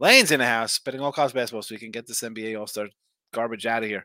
Lane's 0.00 0.32
in 0.32 0.40
the 0.40 0.46
house, 0.46 0.80
betting 0.80 1.00
all 1.00 1.12
college 1.12 1.32
basketball, 1.32 1.62
so 1.62 1.74
you 1.74 1.78
can 1.78 1.92
get 1.92 2.08
this 2.08 2.22
NBA 2.22 2.58
All 2.58 2.66
Star 2.66 2.88
garbage 3.32 3.66
out 3.66 3.84
of 3.84 3.88
here. 3.88 4.04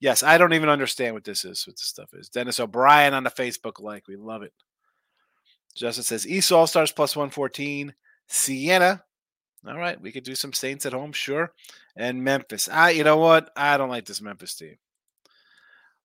Yes, 0.00 0.22
I 0.24 0.36
don't 0.36 0.52
even 0.52 0.68
understand 0.68 1.14
what 1.14 1.24
this 1.24 1.44
is. 1.44 1.64
What 1.66 1.76
this 1.76 1.88
stuff 1.88 2.12
is. 2.12 2.28
Dennis 2.28 2.60
O'Brien 2.60 3.14
on 3.14 3.22
the 3.22 3.30
Facebook 3.30 3.80
like 3.80 4.08
we 4.08 4.16
love 4.16 4.42
it. 4.42 4.52
Justin 5.76 6.02
says 6.02 6.26
East 6.26 6.50
All 6.50 6.66
Stars 6.66 6.90
plus 6.90 7.14
one 7.14 7.30
fourteen. 7.30 7.94
Siena. 8.26 9.04
All 9.66 9.78
right, 9.78 10.00
we 10.00 10.12
could 10.12 10.24
do 10.24 10.34
some 10.34 10.52
Saints 10.52 10.86
at 10.86 10.92
home, 10.92 11.12
sure. 11.12 11.52
And 11.96 12.22
Memphis. 12.22 12.68
I, 12.68 12.90
you 12.90 13.04
know 13.04 13.16
what? 13.16 13.50
I 13.56 13.76
don't 13.76 13.88
like 13.88 14.06
this 14.06 14.20
Memphis 14.20 14.54
team. 14.54 14.76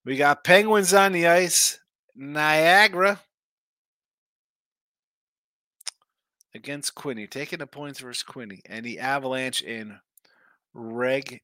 We 0.05 0.17
got 0.17 0.43
Penguins 0.43 0.93
on 0.93 1.11
the 1.11 1.27
ice. 1.27 1.79
Niagara 2.15 3.19
against 6.55 6.95
Quinny, 6.95 7.27
taking 7.27 7.59
the 7.59 7.67
points 7.67 7.99
versus 7.99 8.23
Quinny, 8.23 8.61
and 8.65 8.85
the 8.85 8.99
Avalanche 8.99 9.61
in 9.61 9.99
regulation. 10.73 11.39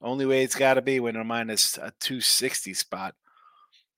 Only 0.00 0.26
way 0.26 0.42
it's 0.42 0.56
got 0.56 0.74
to 0.74 0.82
be 0.82 1.00
when 1.00 1.14
they're 1.14 1.24
minus 1.24 1.78
a 1.78 1.92
260 2.00 2.74
spot. 2.74 3.14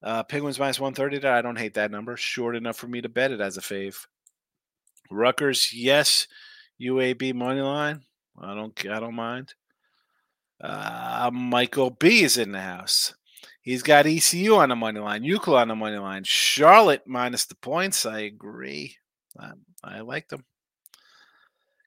Uh, 0.03 0.23
Penguins 0.23 0.59
minus 0.59 0.81
130. 0.81 1.27
I 1.27 1.43
don't 1.43 1.59
hate 1.59 1.75
that 1.75 1.91
number. 1.91 2.17
Short 2.17 2.55
enough 2.57 2.77
for 2.77 2.87
me 2.87 3.01
to 3.01 3.09
bet 3.09 3.33
it 3.33 3.41
as 3.41 3.57
a 3.57 3.61
fave. 3.61 4.07
Rutgers, 5.11 5.73
yes. 5.73 6.29
UAB 6.81 7.35
money 7.35 7.61
line. 7.61 8.03
I 8.41 8.55
don't. 8.55 8.87
I 8.89 9.01
don't 9.01 9.17
mind. 9.17 9.55
Uh, 10.61 11.31
Michael 11.33 11.91
B 11.91 12.23
is 12.23 12.39
in 12.39 12.53
the 12.53 12.61
house. 12.61 13.15
He's 13.69 13.83
got 13.83 14.07
ECU 14.07 14.55
on 14.55 14.71
the 14.71 14.77
money 14.77 14.99
line, 14.99 15.23
UCLA 15.23 15.61
on 15.61 15.69
the 15.69 15.77
money 15.77 15.99
line, 15.99 16.25
Charlotte 16.25 17.03
minus 17.07 17.45
the 17.45 17.55
points. 17.55 18.07
I 18.07 18.21
agree. 18.21 18.97
Um, 19.39 19.67
I, 19.85 19.99
I 19.99 20.01
like 20.01 20.31
them. 20.31 20.47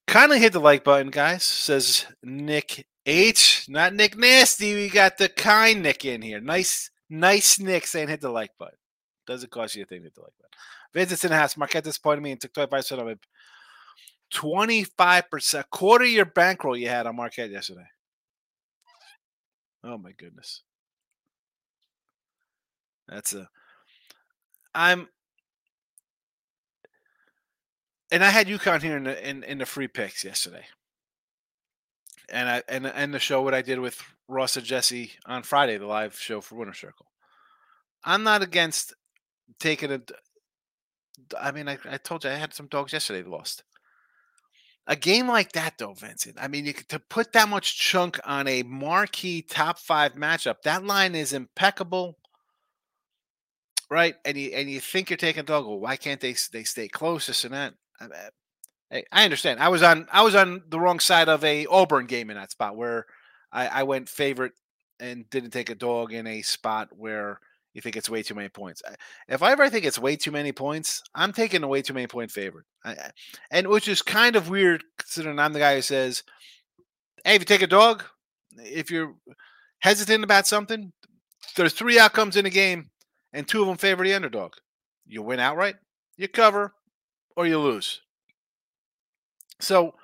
Kindly 0.06 0.38
hit 0.38 0.54
the 0.54 0.60
like 0.60 0.84
button, 0.84 1.10
guys, 1.10 1.42
says 1.42 2.06
Nick 2.22 2.86
H. 3.08 3.66
Not 3.68 3.96
Nick 3.96 4.16
Nasty. 4.16 4.76
We 4.76 4.90
got 4.90 5.18
the 5.18 5.28
kind 5.28 5.82
Nick 5.82 6.06
in 6.06 6.22
here. 6.22 6.40
Nice, 6.40 6.92
nice 7.10 7.58
Nick 7.58 7.88
saying 7.88 8.10
hit 8.10 8.22
the 8.22 8.30
like 8.30 8.52
button. 8.60 8.78
Doesn't 9.26 9.50
cost 9.50 9.76
you 9.76 9.82
a 9.82 9.86
thing 9.88 10.02
to 10.02 10.04
hit 10.04 10.14
the 10.14 10.22
like 10.22 10.34
button. 10.40 10.52
Vincent's 10.94 11.26
in 11.26 11.32
the 11.32 11.38
house. 11.38 11.58
Marquette 11.58 11.86
disappointed 11.86 12.22
me 12.22 12.30
and 12.30 12.40
took 12.40 12.54
25% 12.54 13.00
of 13.00 13.08
it. 13.08 13.26
25%, 14.36 15.64
quarter 15.72 16.06
your 16.06 16.26
bankroll 16.26 16.78
you 16.78 16.90
had 16.90 17.08
on 17.08 17.16
Marquette 17.16 17.50
yesterday. 17.50 17.88
Oh 19.84 19.98
my 19.98 20.12
goodness. 20.12 20.62
That's 23.12 23.34
a. 23.34 23.50
I'm. 24.74 25.10
And 28.10 28.24
I 28.24 28.30
had 28.30 28.48
UConn 28.48 28.82
here 28.82 28.98
in 28.98 29.03
the 29.03 29.30
in, 29.30 29.44
in 29.44 29.58
the 29.58 29.65
free 29.65 29.88
picks 29.88 30.24
yesterday. 30.24 30.65
And 32.30 32.50
I 32.50 32.63
and 32.68 32.88
and 32.88 33.13
the 33.13 33.20
show 33.20 33.41
what 33.41 33.53
I 33.53 33.62
did 33.62 33.80
with 33.80 34.01
Ross 34.27 34.56
and 34.56 34.65
Jesse 34.65 35.12
on 35.25 35.44
Friday, 35.44 35.77
the 35.77 35.86
live 35.86 36.18
show 36.18 36.39
for 36.39 36.56
Winter 36.56 36.74
Circle. 36.74 37.08
I'm 38.03 38.24
not 38.24 38.41
against 38.41 38.94
taking 39.60 39.91
a. 39.91 40.01
I 41.39 41.51
mean, 41.51 41.68
I, 41.68 41.77
I 41.89 41.98
told 41.98 42.24
you 42.24 42.30
I 42.30 42.36
had 42.36 42.53
some 42.53 42.68
dogs 42.68 42.94
yesterday 42.94 43.27
lost. 43.27 43.63
A 44.88 44.96
game 44.96 45.27
like 45.27 45.51
that, 45.51 45.77
though, 45.77 45.94
Vincent. 45.94 46.38
I 46.39 46.48
mean, 46.48 46.65
you, 46.65 46.74
to 46.74 47.00
put 47.00 47.34
that 47.34 47.48
much 47.48 47.77
chunk 47.77 48.20
on 48.25 48.48
a 48.48 48.63
marquee 48.63 49.41
top 49.41 49.77
five 49.77 50.15
matchup, 50.15 50.63
that 50.63 50.84
line 50.84 51.13
is 51.13 51.34
impeccable 51.34 52.18
right? 53.91 54.15
And 54.25 54.38
you 54.38 54.51
and 54.51 54.69
you 54.71 54.79
think 54.79 55.10
you're 55.10 55.17
taking 55.17 55.43
dog. 55.43 55.67
Well, 55.67 55.79
why 55.79 55.98
can't 55.98 56.21
they 56.21 56.36
they 56.51 56.63
stay 56.63 56.88
close? 56.88 57.27
This 57.27 57.43
and 57.43 57.53
that. 57.53 57.74
I, 58.91 59.03
I 59.12 59.25
understand. 59.25 59.60
I 59.60 59.69
was 59.69 59.83
on 59.83 60.07
I 60.12 60.24
was 60.24 60.33
on 60.33 60.63
the 60.69 60.79
wrong 60.79 61.00
side 61.00 61.29
of 61.29 61.43
a 61.43 61.67
Auburn 61.67 62.07
game 62.07 62.31
in 62.31 62.38
that 62.38 62.51
spot 62.51 62.75
where 62.75 63.05
I, 63.51 63.67
I 63.67 63.83
went 63.83 64.10
favorite 64.10 64.53
and 65.00 65.29
didn't 65.29 65.51
take 65.51 65.69
a 65.69 65.75
dog 65.75 66.13
in 66.13 66.25
a 66.25 66.41
spot 66.41 66.88
where 66.91 67.39
you 67.74 67.81
think 67.81 67.95
it's 67.95 68.10
way 68.10 68.24
too 68.24 68.36
many 68.36 68.50
points. 68.50 68.81
If 69.27 69.43
I 69.43 69.51
ever 69.51 69.69
think 69.69 69.86
it's 69.86 70.00
way 70.00 70.15
too 70.15 70.31
many 70.31 70.51
points, 70.51 71.03
I'm 71.13 71.31
taking 71.31 71.63
a 71.63 71.67
way 71.67 71.81
too 71.81 71.93
many 71.93 72.07
point 72.07 72.31
favorite, 72.31 72.65
I, 72.83 72.95
and 73.51 73.67
which 73.67 73.88
is 73.88 74.01
kind 74.01 74.36
of 74.36 74.50
weird 74.50 74.83
considering 74.98 75.38
I'm 75.38 75.53
the 75.53 75.60
guy 75.60 75.75
who 75.75 75.81
says, 75.81 76.24
"Hey, 77.25 77.36
if 77.36 77.41
you 77.41 77.45
take 77.45 77.62
a 77.62 77.67
dog, 77.67 78.03
if 78.57 78.89
you're 78.89 79.15
hesitant 79.79 80.24
about 80.24 80.48
something, 80.48 80.93
there's 81.55 81.74
three 81.74 82.00
outcomes 82.00 82.38
in 82.38 82.45
a 82.45 82.50
game 82.50 82.89
and 83.34 83.48
two 83.48 83.62
of 83.62 83.68
them 83.68 83.78
favor 83.78 84.04
the 84.04 84.14
underdog. 84.14 84.54
You 85.06 85.22
win 85.22 85.40
outright, 85.40 85.76
you 86.18 86.28
cover, 86.28 86.74
or 87.36 87.48
you 87.48 87.60
lose. 87.60 88.02
So 89.60 89.96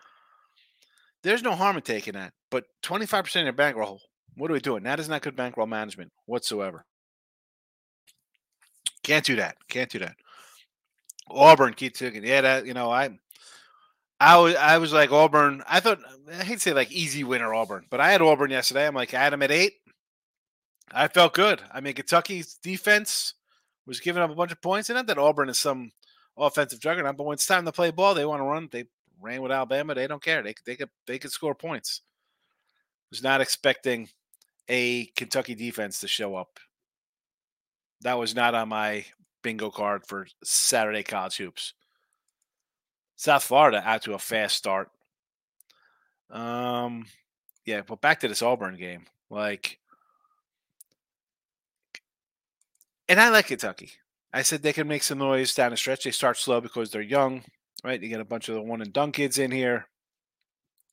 there's 1.24 1.44
no 1.44 1.56
harm 1.56 1.78
in 1.78 1.82
taking 1.82 2.14
that. 2.14 2.34
But 2.50 2.66
25% 2.84 3.36
of 3.36 3.44
your 3.44 3.54
bankroll, 3.54 4.02
what 4.36 4.50
are 4.50 4.54
we 4.54 4.60
doing? 4.60 4.84
That 4.84 5.00
is 5.00 5.10
not 5.10 5.22
good 5.22 5.36
bankroll 5.36 5.68
management 5.68 6.12
whatsoever. 6.26 6.86
Can't 9.04 9.26
do 9.26 9.36
that. 9.38 9.58
Can't 9.70 9.90
do 9.90 10.00
that. 10.00 10.16
Auburn 11.30 11.74
keep 11.74 11.94
taking. 11.94 12.24
Yeah, 12.24 12.42
that 12.42 12.66
you 12.66 12.74
know, 12.74 12.90
I 12.90 13.18
I 14.20 14.38
was 14.38 14.56
I 14.56 14.78
was 14.78 14.94
like 14.94 15.12
Auburn. 15.12 15.64
I 15.68 15.80
thought 15.80 16.00
I 16.30 16.44
hate 16.44 16.56
to 16.56 16.60
say 16.60 16.74
like 16.74 16.92
easy 16.92 17.24
winner 17.24 17.54
Auburn, 17.54 17.86
but 17.90 18.00
I 18.00 18.12
had 18.12 18.22
Auburn 18.22 18.52
yesterday. 18.52 18.88
I'm 18.88 18.96
like 18.96 19.14
Adam 19.14 19.42
at 19.42 19.52
eight. 19.52 19.74
I 20.91 21.08
felt 21.08 21.34
good. 21.34 21.62
I 21.72 21.82
mean, 21.82 21.94
Kentucky's 21.94 22.56
defense 22.56 23.34
was 23.86 24.00
giving 24.00 24.22
up 24.22 24.32
a 24.32 24.36
bunch 24.36 24.51
of 24.51 24.62
points, 24.62 24.89
and 24.89 24.96
not 24.96 25.08
that 25.08 25.17
Auburn 25.17 25.50
is 25.50 25.60
some 25.60 25.91
offensive 26.38 26.79
juggernaut, 26.79 27.17
but 27.17 27.25
when 27.25 27.34
it's 27.34 27.46
time 27.46 27.65
to 27.65 27.72
play 27.72 27.91
ball, 27.91 28.13
they 28.13 28.25
want 28.25 28.41
to 28.41 28.46
run. 28.46 28.70
They 28.72 28.86
ran 29.22 29.41
with 29.41 29.51
Alabama. 29.51 29.96
They 29.96 30.08
don't 30.08 30.24
care. 30.24 30.44
They 30.44 30.56
they 30.65 30.75
could 30.75 30.89
they 31.06 31.20
could 31.20 31.32
score 31.32 31.56
points. 31.56 32.01
Was 33.10 33.24
not 33.24 33.41
expecting 33.41 34.10
a 34.67 35.06
Kentucky 35.15 35.56
defense 35.56 36.00
to 36.01 36.08
show 36.08 36.36
up. 36.36 36.60
That 38.01 38.17
was 38.17 38.36
not 38.36 38.53
on 38.53 38.70
my 38.70 39.06
bingo 39.41 39.72
card 39.72 40.06
for 40.06 40.27
Saturday 40.44 41.03
college 41.03 41.38
hoops. 41.38 41.74
South 43.15 43.44
Florida 43.44 43.82
out 43.84 44.03
to 44.03 44.13
a 44.13 44.20
fast 44.20 44.58
start. 44.58 44.91
Um, 46.29 47.06
yeah, 47.65 47.82
but 47.82 48.01
back 48.01 48.20
to 48.20 48.27
this 48.27 48.41
Auburn 48.41 48.75
game. 48.75 49.06
Like, 49.29 49.79
and 53.10 53.20
I 53.20 53.30
like 53.30 53.48
Kentucky. 53.48 53.92
I 54.34 54.42
said 54.42 54.62
they 54.62 54.74
can 54.74 54.88
make 54.88 55.04
some 55.04 55.20
noise 55.20 55.54
down 55.54 55.72
the 55.72 55.78
stretch. 55.78 56.04
They 56.04 56.12
start 56.12 56.38
slow 56.38 56.62
because 56.62 56.92
they're 56.92 57.02
young, 57.02 57.44
right? 57.84 58.02
You 58.02 58.10
get 58.10 58.20
a 58.20 58.26
bunch 58.26 58.50
of 58.50 58.56
the 58.56 58.62
one 58.62 58.82
and 58.82 58.92
done 58.92 59.12
kids 59.12 59.40
in 59.40 59.52
here. 59.52 59.88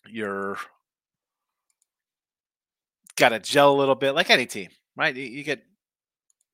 You're 0.07 0.59
got 3.17 3.31
to 3.31 3.39
gel 3.39 3.73
a 3.73 3.79
little 3.79 3.95
bit, 3.95 4.13
like 4.13 4.31
any 4.31 4.47
team, 4.47 4.69
right? 4.97 5.15
You 5.15 5.45
get 5.45 5.63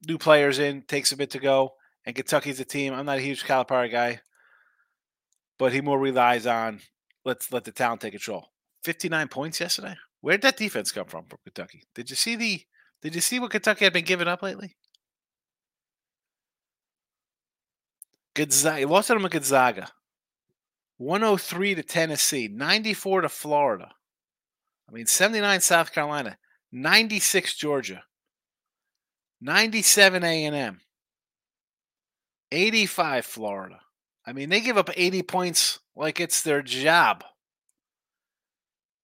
new 0.06 0.18
players 0.18 0.58
in, 0.58 0.82
takes 0.82 1.12
a 1.12 1.16
bit 1.16 1.30
to 1.30 1.38
go. 1.38 1.74
And 2.06 2.16
Kentucky's 2.16 2.60
a 2.60 2.64
team. 2.64 2.94
I'm 2.94 3.06
not 3.06 3.18
a 3.18 3.22
huge 3.22 3.44
Calipari 3.44 3.90
guy, 3.90 4.20
but 5.58 5.72
he 5.72 5.80
more 5.80 5.98
relies 5.98 6.46
on 6.46 6.80
let's 7.24 7.52
let 7.52 7.64
the 7.64 7.72
talent 7.72 8.00
take 8.00 8.12
control. 8.12 8.46
59 8.84 9.28
points 9.28 9.60
yesterday. 9.60 9.94
Where 10.22 10.36
did 10.36 10.42
that 10.42 10.56
defense 10.56 10.92
come 10.92 11.06
from 11.06 11.26
from 11.26 11.38
Kentucky? 11.44 11.82
Did 11.94 12.08
you 12.10 12.16
see 12.16 12.36
the? 12.36 12.62
Did 13.02 13.14
you 13.14 13.20
see 13.20 13.38
what 13.38 13.50
Kentucky 13.50 13.84
had 13.84 13.92
been 13.92 14.04
giving 14.04 14.28
up 14.28 14.42
lately? 14.42 14.76
Gonzaga, 18.40 18.88
lost 18.88 19.10
at 19.10 19.30
Gonzaga. 19.30 19.90
103 20.96 21.74
to 21.74 21.82
Tennessee, 21.82 22.48
94 22.48 23.22
to 23.22 23.28
Florida. 23.28 23.90
I 24.88 24.92
mean, 24.92 25.06
79 25.06 25.60
South 25.60 25.92
Carolina, 25.92 26.38
96 26.72 27.54
Georgia, 27.54 28.02
97 29.42 30.24
A&M, 30.24 30.80
85 32.50 33.26
Florida. 33.26 33.80
I 34.26 34.32
mean, 34.32 34.48
they 34.48 34.60
give 34.60 34.78
up 34.78 34.90
80 34.94 35.22
points 35.22 35.78
like 35.94 36.18
it's 36.18 36.42
their 36.42 36.62
job. 36.62 37.24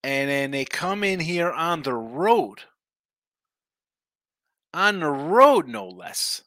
And 0.02 0.30
then 0.30 0.50
they 0.50 0.64
come 0.64 1.04
in 1.04 1.20
here 1.20 1.50
on 1.50 1.82
the 1.82 1.94
road. 1.94 2.60
On 4.72 5.00
the 5.00 5.10
road, 5.10 5.68
no 5.68 5.88
less. 5.88 6.42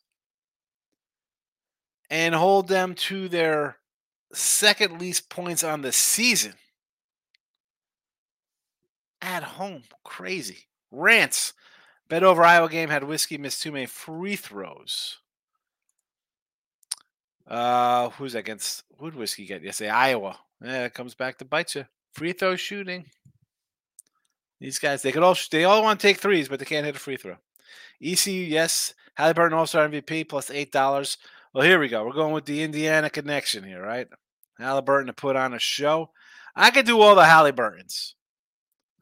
And 2.10 2.34
hold 2.34 2.68
them 2.68 2.96
to 2.96 3.30
their 3.30 3.78
second 4.34 5.00
least 5.00 5.30
points 5.30 5.64
on 5.64 5.82
the 5.82 5.92
season. 5.92 6.54
At 9.22 9.44
home. 9.44 9.84
Crazy. 10.04 10.68
Rants. 10.92 11.54
Bet 12.08 12.24
over 12.24 12.44
Iowa 12.44 12.70
game 12.70 12.90
had 12.90 13.04
whiskey 13.04 13.38
miss 13.38 13.60
too 13.60 13.72
many 13.72 13.86
free 13.86 14.36
throws. 14.36 15.20
Uh, 17.48 18.10
who's 18.10 18.36
against? 18.36 18.84
Who'd 19.00 19.16
whiskey 19.16 19.46
get? 19.46 19.64
Yesterday, 19.64 19.90
Iowa. 19.90 20.38
Yeah, 20.64 20.86
it 20.86 20.94
comes 20.94 21.16
back 21.16 21.38
to 21.38 21.46
bite 21.46 21.76
you. 21.76 21.86
Free 22.14 22.34
throw 22.34 22.56
shooting. 22.56 23.06
These 24.60 24.80
guys, 24.80 25.02
they 25.02 25.12
could 25.12 25.24
all 25.24 25.38
they 25.52 25.64
all 25.64 25.84
want 25.84 26.00
to 26.00 26.08
take 26.08 26.18
threes, 26.18 26.50
but 26.50 26.60
they 26.60 26.66
can't 26.66 26.86
hit 26.86 26.96
a 26.96 27.00
free 27.00 27.18
throw. 27.18 27.38
ECU, 28.02 28.32
yes. 28.32 28.94
Halliburton 29.16 29.58
All 29.58 29.68
Star 29.68 29.88
MVP 29.88 30.28
plus 30.30 30.50
eight 30.50 30.72
dollars. 30.72 31.18
Well, 31.60 31.68
here 31.68 31.78
we 31.82 31.90
go. 31.90 32.06
We're 32.06 32.14
going 32.14 32.34
with 32.34 32.46
the 32.46 32.64
Indiana 32.64 33.10
connection 33.10 33.66
here, 33.66 33.84
right? 33.84 34.08
Halliburton 34.60 35.08
to 35.08 35.14
put 35.14 35.36
on 35.36 35.54
a 35.54 35.60
show. 35.60 36.10
I 36.56 36.72
could 36.72 36.86
do 36.86 37.02
all 37.02 37.16
the 37.16 37.26
Halliburtons. 37.26 38.14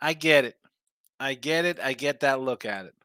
I 0.02 0.14
get 0.14 0.44
it. 0.44 0.56
I 1.20 1.36
get 1.36 1.66
it. 1.66 1.80
I 1.80 1.94
get 1.94 2.22
that 2.22 2.42
look 2.42 2.66
at 2.66 2.86
it. 2.86 2.96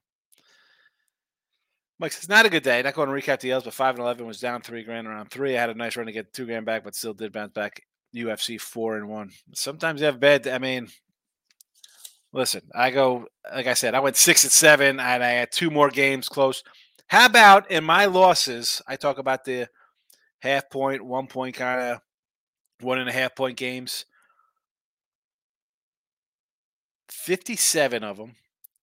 Mike, 1.99 2.15
it's 2.17 2.31
not 2.31 2.47
a 2.47 2.49
good 2.49 2.63
day. 2.63 2.81
Not 2.81 2.95
going 2.95 3.11
to 3.11 3.15
recap 3.15 3.41
the 3.41 3.51
L's, 3.51 3.65
but 3.65 3.75
five 3.75 3.97
and 3.97 4.03
eleven 4.03 4.27
was 4.27 4.41
down 4.41 4.63
three 4.63 4.85
grand 4.85 5.07
around 5.07 5.31
three. 5.31 5.55
I 5.55 5.61
had 5.61 5.69
a 5.69 5.75
nice 5.75 5.99
run 5.99 6.07
to 6.07 6.13
get 6.13 6.33
two 6.33 6.47
grand 6.47 6.65
back, 6.65 6.83
but 6.83 6.95
still 6.95 7.13
did 7.13 7.35
bounce 7.35 7.53
back. 7.53 7.83
UFC 8.17 8.59
four 8.59 8.97
and 8.97 9.07
one. 9.07 9.33
Sometimes 9.53 10.01
you 10.01 10.07
have 10.07 10.19
bad. 10.19 10.49
I 10.49 10.61
mean, 10.61 10.89
listen, 12.33 12.63
I 12.75 12.91
go 12.91 13.27
like 13.55 13.67
I 13.67 13.75
said, 13.75 13.95
I 13.95 14.01
went 14.01 14.17
six 14.17 14.45
and 14.45 14.53
seven, 14.53 14.99
and 14.99 15.23
I 15.23 15.29
had 15.29 15.53
two 15.53 15.71
more 15.71 15.91
games 15.91 16.31
close. 16.31 16.65
How 17.13 17.27
about 17.27 17.71
in 17.71 17.85
my 17.85 18.07
losses? 18.07 18.81
I 18.89 18.97
talk 18.97 19.19
about 19.19 19.45
the 19.45 19.69
half 20.39 20.71
point, 20.71 21.05
one 21.05 21.27
point 21.27 21.55
kind 21.55 21.79
of 21.79 22.01
one 22.81 22.99
and 22.99 23.07
a 23.07 23.13
half 23.13 23.37
point 23.37 23.59
games. 23.59 24.07
57 27.11 28.03
of 28.03 28.17
them 28.17 28.37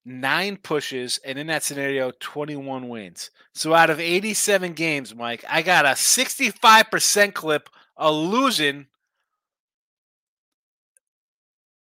nine 0.06 0.58
pushes, 0.58 1.20
and 1.26 1.40
in 1.40 1.48
that 1.48 1.64
scenario, 1.64 2.12
21 2.20 2.88
wins. 2.88 3.32
So 3.56 3.74
out 3.74 3.90
of 3.90 4.00
87 4.00 4.74
games, 4.74 5.16
Mike, 5.16 5.44
I 5.50 5.64
got 5.64 5.86
a 5.86 5.90
65% 5.90 7.34
clip 7.34 7.68
of 7.98 8.14
losing 8.14 8.86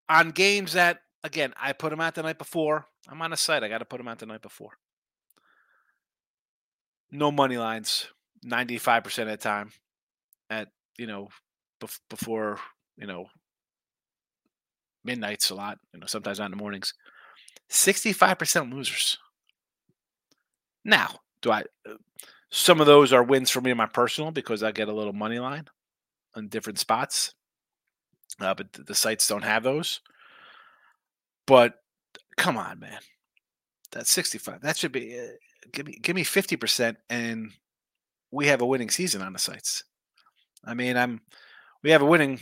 on 0.08 0.30
games 0.30 0.72
that, 0.72 1.00
again, 1.22 1.52
I 1.60 1.74
put 1.74 1.90
them 1.90 2.00
out 2.00 2.14
the 2.14 2.22
night 2.22 2.38
before. 2.38 2.86
I'm 3.06 3.20
on 3.20 3.34
a 3.34 3.36
site. 3.36 3.62
I 3.62 3.68
got 3.68 3.78
to 3.78 3.84
put 3.84 3.98
them 3.98 4.08
out 4.08 4.18
the 4.18 4.24
night 4.24 4.40
before. 4.40 4.78
No 7.10 7.30
money 7.30 7.56
lines, 7.56 8.06
95% 8.46 9.22
of 9.22 9.28
the 9.28 9.36
time 9.36 9.70
at, 10.50 10.68
you 10.98 11.06
know, 11.06 11.28
before, 12.10 12.58
you 12.96 13.06
know, 13.06 13.26
midnights 15.04 15.50
a 15.50 15.54
lot, 15.54 15.78
you 15.94 16.00
know, 16.00 16.06
sometimes 16.06 16.38
not 16.38 16.46
in 16.46 16.50
the 16.52 16.56
mornings. 16.56 16.92
65% 17.70 18.72
losers. 18.72 19.18
Now, 20.84 21.20
do 21.42 21.50
I 21.50 21.60
uh, 21.88 21.94
some 22.50 22.80
of 22.80 22.86
those 22.86 23.12
are 23.12 23.22
wins 23.22 23.50
for 23.50 23.60
me 23.60 23.70
in 23.70 23.76
my 23.76 23.86
personal 23.86 24.30
because 24.30 24.62
I 24.62 24.72
get 24.72 24.88
a 24.88 24.94
little 24.94 25.12
money 25.12 25.38
line 25.38 25.66
on 26.34 26.48
different 26.48 26.78
spots. 26.78 27.34
Uh, 28.40 28.54
but 28.54 28.72
the 28.72 28.94
sites 28.94 29.26
don't 29.26 29.44
have 29.44 29.62
those. 29.62 30.00
But 31.46 31.74
come 32.36 32.56
on, 32.56 32.78
man. 32.78 33.00
That's 33.90 34.10
65. 34.10 34.62
That 34.62 34.76
should 34.76 34.92
be 34.92 35.18
uh, 35.18 35.24
give 35.72 35.86
me 35.86 35.98
give 36.02 36.16
me 36.16 36.24
50% 36.24 36.96
and 37.10 37.52
we 38.30 38.46
have 38.46 38.60
a 38.60 38.66
winning 38.66 38.90
season 38.90 39.22
on 39.22 39.32
the 39.32 39.38
sites. 39.38 39.84
I 40.64 40.74
mean, 40.74 40.96
I'm 40.96 41.20
we 41.82 41.90
have 41.90 42.02
a 42.02 42.06
winning 42.06 42.40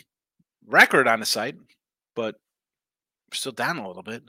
record 0.67 1.07
on 1.07 1.21
the 1.21 1.27
site, 1.27 1.57
but 2.15 2.35
we're 3.31 3.37
still 3.37 3.53
down 3.53 3.79
a 3.79 3.87
little 3.87 4.03
bit. 4.03 4.23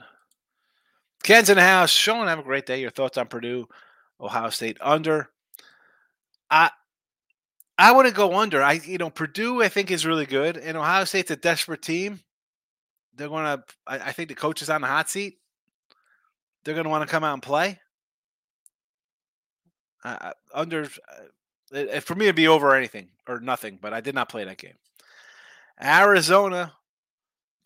Ken's 1.22 1.50
in 1.50 1.56
the 1.56 1.62
house. 1.62 1.90
Sean, 1.90 2.28
have 2.28 2.38
a 2.38 2.42
great 2.44 2.66
day. 2.66 2.80
Your 2.80 2.90
thoughts 2.90 3.18
on 3.18 3.26
Purdue, 3.26 3.66
Ohio 4.20 4.50
State 4.50 4.78
under? 4.80 5.30
I 6.50 6.70
I 7.76 7.92
wouldn't 7.92 8.14
go 8.14 8.38
under. 8.38 8.62
I 8.62 8.74
you 8.74 8.98
know 8.98 9.10
Purdue 9.10 9.62
I 9.62 9.68
think 9.68 9.90
is 9.90 10.06
really 10.06 10.26
good, 10.26 10.56
and 10.56 10.76
Ohio 10.76 11.04
State's 11.04 11.30
a 11.30 11.36
desperate 11.36 11.82
team. 11.82 12.20
They're 13.14 13.28
gonna. 13.28 13.64
I, 13.86 13.98
I 13.98 14.12
think 14.12 14.28
the 14.28 14.34
coach 14.34 14.62
is 14.62 14.70
on 14.70 14.80
the 14.80 14.86
hot 14.86 15.10
seat. 15.10 15.38
They're 16.64 16.74
gonna 16.74 16.88
want 16.88 17.06
to 17.06 17.10
come 17.10 17.24
out 17.24 17.34
and 17.34 17.42
play. 17.42 17.80
Uh, 20.04 20.32
under 20.54 20.88
uh, 21.74 22.00
for 22.00 22.14
me, 22.14 22.26
it'd 22.26 22.36
be 22.36 22.48
over 22.48 22.74
anything 22.74 23.08
or 23.26 23.40
nothing. 23.40 23.78
But 23.80 23.92
I 23.92 24.00
did 24.00 24.14
not 24.14 24.28
play 24.28 24.44
that 24.44 24.58
game. 24.58 24.76
Arizona 25.82 26.72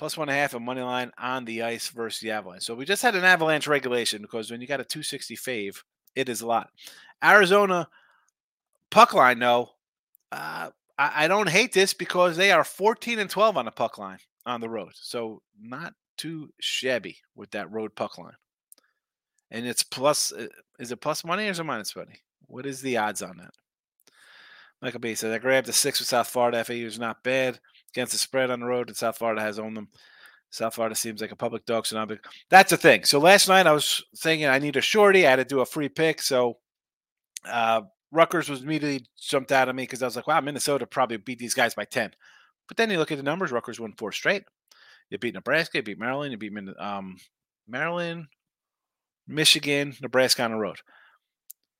plus 0.03 0.17
one 0.17 0.29
and 0.29 0.37
a 0.37 0.41
half 0.41 0.53
and 0.53 0.65
money 0.65 0.81
line 0.81 1.13
on 1.17 1.45
the 1.45 1.63
ice 1.63 1.89
versus 1.89 2.21
the 2.21 2.33
Avalanche. 2.33 2.65
So 2.65 2.75
we 2.75 2.85
just 2.85 3.03
had 3.03 3.15
an 3.15 3.23
Avalanche 3.23 3.69
regulation 3.69 4.21
because 4.21 4.51
when 4.51 4.61
you 4.61 4.67
got 4.67 4.81
a 4.81 4.85
260 4.85 5.37
fave, 5.37 5.77
it 6.17 6.29
is 6.29 6.41
a 6.41 6.47
lot. 6.47 6.71
Arizona 7.23 7.89
puck 8.91 9.15
line, 9.15 9.39
though, 9.39 9.71
uh, 10.33 10.71
I, 10.99 11.25
I 11.25 11.29
don't 11.29 11.49
hate 11.49 11.73
this 11.73 11.95
because 11.95 12.37
they 12.37 12.51
are 12.51 12.65
14 12.65 13.21
and 13.21 13.31
12 13.31 13.57
on 13.57 13.65
the 13.65 13.71
puck 13.71 13.97
line 13.97 14.19
on 14.45 14.61
the 14.61 14.69
road. 14.69 14.91
So 14.95 15.41
not 15.61 15.95
too 16.17 16.53
shabby 16.61 17.19
with 17.37 17.53
that 17.53 17.71
road 17.71 17.95
puck 17.95 18.19
line. 18.19 18.35
And 19.53 19.67
it's 19.67 19.83
plus, 19.83 20.33
uh, 20.33 20.47
is 20.81 20.91
it 20.91 21.01
plus 21.01 21.25
money 21.25 21.47
or 21.47 21.51
is 21.51 21.61
it 21.61 21.65
minus 21.65 21.95
money? 21.95 22.23
What 22.47 22.67
is 22.67 22.81
the 22.81 22.97
odds 22.97 23.23
on 23.23 23.37
that? 23.37 23.53
Michael 24.81 24.99
B 24.99 25.15
says, 25.15 25.33
I 25.33 25.39
grabbed 25.39 25.69
the 25.69 25.73
six 25.73 26.01
with 26.01 26.09
South 26.09 26.27
Florida. 26.27 26.65
FAU 26.65 26.73
is 26.73 26.99
not 26.99 27.23
bad 27.23 27.61
against 27.95 28.13
the 28.13 28.19
spread 28.19 28.51
on 28.51 28.61
the 28.61 28.67
road, 28.67 28.89
and 28.89 28.97
South 28.97 29.19
Florida 29.19 29.43
has 29.43 29.59
owned 29.59 29.77
them. 29.77 29.89
South 30.51 30.75
Florida 30.75 30.97
seems 30.97 31.21
like 31.21 31.31
a 31.31 31.37
public 31.37 31.65
dog, 31.67 31.87
so 31.87 31.97
now 31.97 32.17
that's 32.51 32.71
the 32.71 32.77
thing. 32.77 33.05
So 33.05 33.19
last 33.19 33.49
night 33.49 33.67
I 33.67 33.73
was 33.73 34.05
thinking 34.17 34.47
I 34.49 34.59
need 34.59 34.77
a 34.77 34.81
shorty. 34.81 35.27
I 35.27 35.31
had 35.31 35.37
to 35.37 35.45
do 35.45 35.61
a 35.61 35.67
free 35.67 35.89
pick, 35.89 36.21
so 36.21 36.59
uh, 37.49 37.83
Rutgers 38.11 38.51
was 38.51 38.63
immediately 38.63 39.07
jumped 39.19 39.53
out 39.53 39.69
at 39.69 39.75
me 39.75 39.85
because 39.85 40.03
I 40.03 40.07
was 40.07 40.17
like, 40.17 40.27
"Wow, 40.27 40.41
Minnesota 40.41 40.87
probably 40.87 41.17
beat 41.17 41.39
these 41.39 41.55
guys 41.55 41.75
by 41.75 41.87
ten. 41.87 42.11
But 42.69 42.77
then 42.77 42.91
you 42.91 42.99
look 42.99 43.11
at 43.11 43.17
the 43.17 43.23
numbers: 43.23 43.51
Rutgers 43.51 43.81
won 43.81 43.95
four 43.97 44.13
straight. 44.13 44.43
You 45.09 45.17
beat 45.17 45.35
Nebraska, 45.35 45.79
you 45.79 45.83
beat 45.83 45.99
Maryland, 45.99 46.33
you 46.33 46.39
beat 46.39 46.53
um, 46.79 47.17
Maryland, 47.67 48.27
Michigan, 49.27 49.95
Nebraska 50.01 50.45
on 50.45 50.53
the 50.53 50.57
road. 50.57 50.79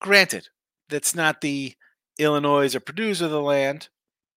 Granted, 0.01 0.49
that's 0.89 1.15
not 1.15 1.41
the 1.41 1.75
Illinois 2.19 2.75
or 2.75 2.81
Purdue's 2.81 3.21
of 3.21 3.31
the 3.31 3.41
land, 3.41 3.89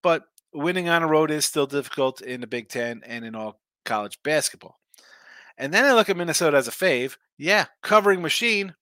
but 0.01 0.23
winning 0.53 0.89
on 0.89 1.03
a 1.03 1.07
road 1.07 1.31
is 1.31 1.45
still 1.45 1.67
difficult 1.67 2.21
in 2.21 2.41
the 2.41 2.47
Big 2.47 2.69
Ten 2.69 3.01
and 3.05 3.25
in 3.25 3.35
all 3.35 3.59
college 3.83 4.19
basketball. 4.23 4.79
And 5.57 5.73
then 5.73 5.85
I 5.85 5.93
look 5.93 6.09
at 6.09 6.17
Minnesota 6.17 6.57
as 6.57 6.67
a 6.67 6.71
fave. 6.71 7.17
Yeah, 7.37 7.65
covering 7.81 8.21
machine 8.21 8.75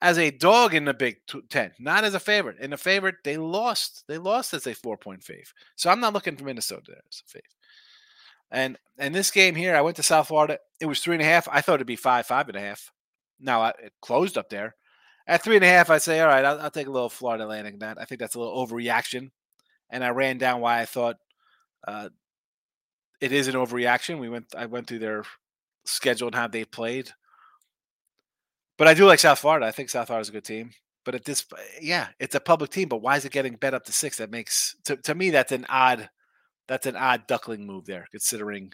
as 0.00 0.18
a 0.18 0.30
dog 0.30 0.74
in 0.74 0.84
the 0.84 0.94
Big 0.94 1.16
Ten, 1.48 1.72
not 1.78 2.04
as 2.04 2.14
a 2.14 2.20
favorite. 2.20 2.58
In 2.60 2.70
the 2.70 2.76
favorite, 2.76 3.16
they 3.24 3.36
lost. 3.36 4.04
They 4.08 4.18
lost 4.18 4.54
as 4.54 4.66
a 4.66 4.74
four 4.74 4.96
point 4.96 5.20
fave. 5.20 5.52
So 5.76 5.90
I'm 5.90 6.00
not 6.00 6.12
looking 6.12 6.36
for 6.36 6.44
Minnesota 6.44 6.92
as 7.08 7.22
a 7.26 7.38
fave. 7.38 7.40
And 8.50 8.78
and 8.98 9.14
this 9.14 9.30
game 9.30 9.54
here, 9.54 9.74
I 9.74 9.80
went 9.80 9.96
to 9.96 10.02
South 10.02 10.28
Florida. 10.28 10.58
It 10.80 10.86
was 10.86 11.00
three 11.00 11.14
and 11.14 11.22
a 11.22 11.26
half. 11.26 11.48
I 11.50 11.60
thought 11.60 11.76
it'd 11.76 11.86
be 11.86 11.96
five, 11.96 12.26
five 12.26 12.48
and 12.48 12.56
a 12.56 12.60
half. 12.60 12.92
Now 13.40 13.66
it 13.66 13.92
closed 14.00 14.38
up 14.38 14.48
there. 14.48 14.74
At 15.26 15.42
three 15.42 15.56
and 15.56 15.64
a 15.64 15.68
half, 15.68 15.90
I'd 15.90 16.02
say, 16.02 16.20
all 16.20 16.28
right, 16.28 16.44
I'll, 16.44 16.60
I'll 16.60 16.70
take 16.70 16.86
a 16.86 16.90
little 16.90 17.08
Florida 17.08 17.44
Atlantic. 17.44 17.80
That 17.80 18.00
I 18.00 18.04
think 18.04 18.20
that's 18.20 18.36
a 18.36 18.38
little 18.38 18.66
overreaction 18.66 19.30
and 19.90 20.04
I 20.04 20.10
ran 20.10 20.38
down 20.38 20.60
why 20.60 20.80
I 20.80 20.84
thought 20.84 21.16
uh, 21.86 22.08
it 23.20 23.32
is 23.32 23.48
an 23.48 23.54
overreaction. 23.54 24.18
We 24.18 24.28
went, 24.28 24.46
I 24.56 24.66
went 24.66 24.86
through 24.86 25.00
their 25.00 25.24
schedule 25.84 26.28
and 26.28 26.34
how 26.34 26.48
they 26.48 26.64
played, 26.64 27.10
but 28.78 28.88
I 28.88 28.94
do 28.94 29.06
like 29.06 29.20
South 29.20 29.38
Florida. 29.38 29.66
I 29.66 29.70
think 29.70 29.90
South 29.90 30.08
Florida 30.08 30.22
is 30.22 30.28
a 30.28 30.32
good 30.32 30.44
team. 30.44 30.70
But 31.04 31.14
at 31.14 31.24
this, 31.24 31.46
yeah, 31.80 32.08
it's 32.18 32.34
a 32.34 32.40
public 32.40 32.70
team. 32.70 32.88
But 32.88 33.00
why 33.00 33.16
is 33.16 33.24
it 33.24 33.30
getting 33.30 33.54
bet 33.54 33.74
up 33.74 33.84
to 33.84 33.92
six? 33.92 34.16
That 34.16 34.32
makes 34.32 34.74
to, 34.86 34.96
to 34.96 35.14
me 35.14 35.30
that's 35.30 35.52
an 35.52 35.64
odd, 35.68 36.10
that's 36.66 36.86
an 36.86 36.96
odd 36.96 37.28
duckling 37.28 37.64
move 37.64 37.86
there, 37.86 38.08
considering 38.10 38.72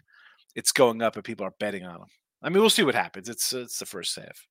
it's 0.55 0.72
going 0.72 1.03
up 1.03 1.16
and 1.16 1.25
people 1.25 1.44
are 1.44 1.55
betting 1.61 1.85
on 1.85 2.01
them. 2.01 2.09
I 2.42 2.48
mean, 2.48 2.61
we'll 2.61 2.70
see 2.70 2.85
what 2.85 2.94
happens. 2.94 3.29
It's 3.29 3.53
it's 3.53 3.79
the 3.79 3.85
first 3.85 4.16
half. 4.16 4.46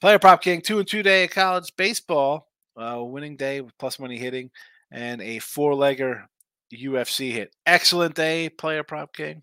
Player 0.00 0.18
prop 0.18 0.42
king 0.42 0.60
two 0.60 0.78
and 0.78 0.86
two 0.86 1.02
day 1.02 1.24
of 1.24 1.30
college 1.30 1.74
baseball, 1.76 2.48
uh, 2.76 3.02
winning 3.02 3.36
day 3.36 3.60
with 3.60 3.76
plus 3.78 3.98
money 3.98 4.16
hitting 4.16 4.50
and 4.90 5.20
a 5.20 5.40
four 5.40 5.72
legger 5.72 6.24
UFC 6.72 7.32
hit. 7.32 7.54
Excellent 7.66 8.14
day, 8.14 8.48
player 8.48 8.82
prop 8.82 9.14
king. 9.14 9.42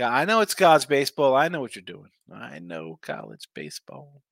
I 0.00 0.24
know 0.24 0.40
it's 0.40 0.54
God's 0.54 0.84
baseball. 0.84 1.34
I 1.34 1.48
know 1.48 1.60
what 1.60 1.74
you're 1.74 1.82
doing. 1.82 2.10
I 2.32 2.60
know 2.60 2.98
college 3.02 3.48
baseball. 3.54 4.22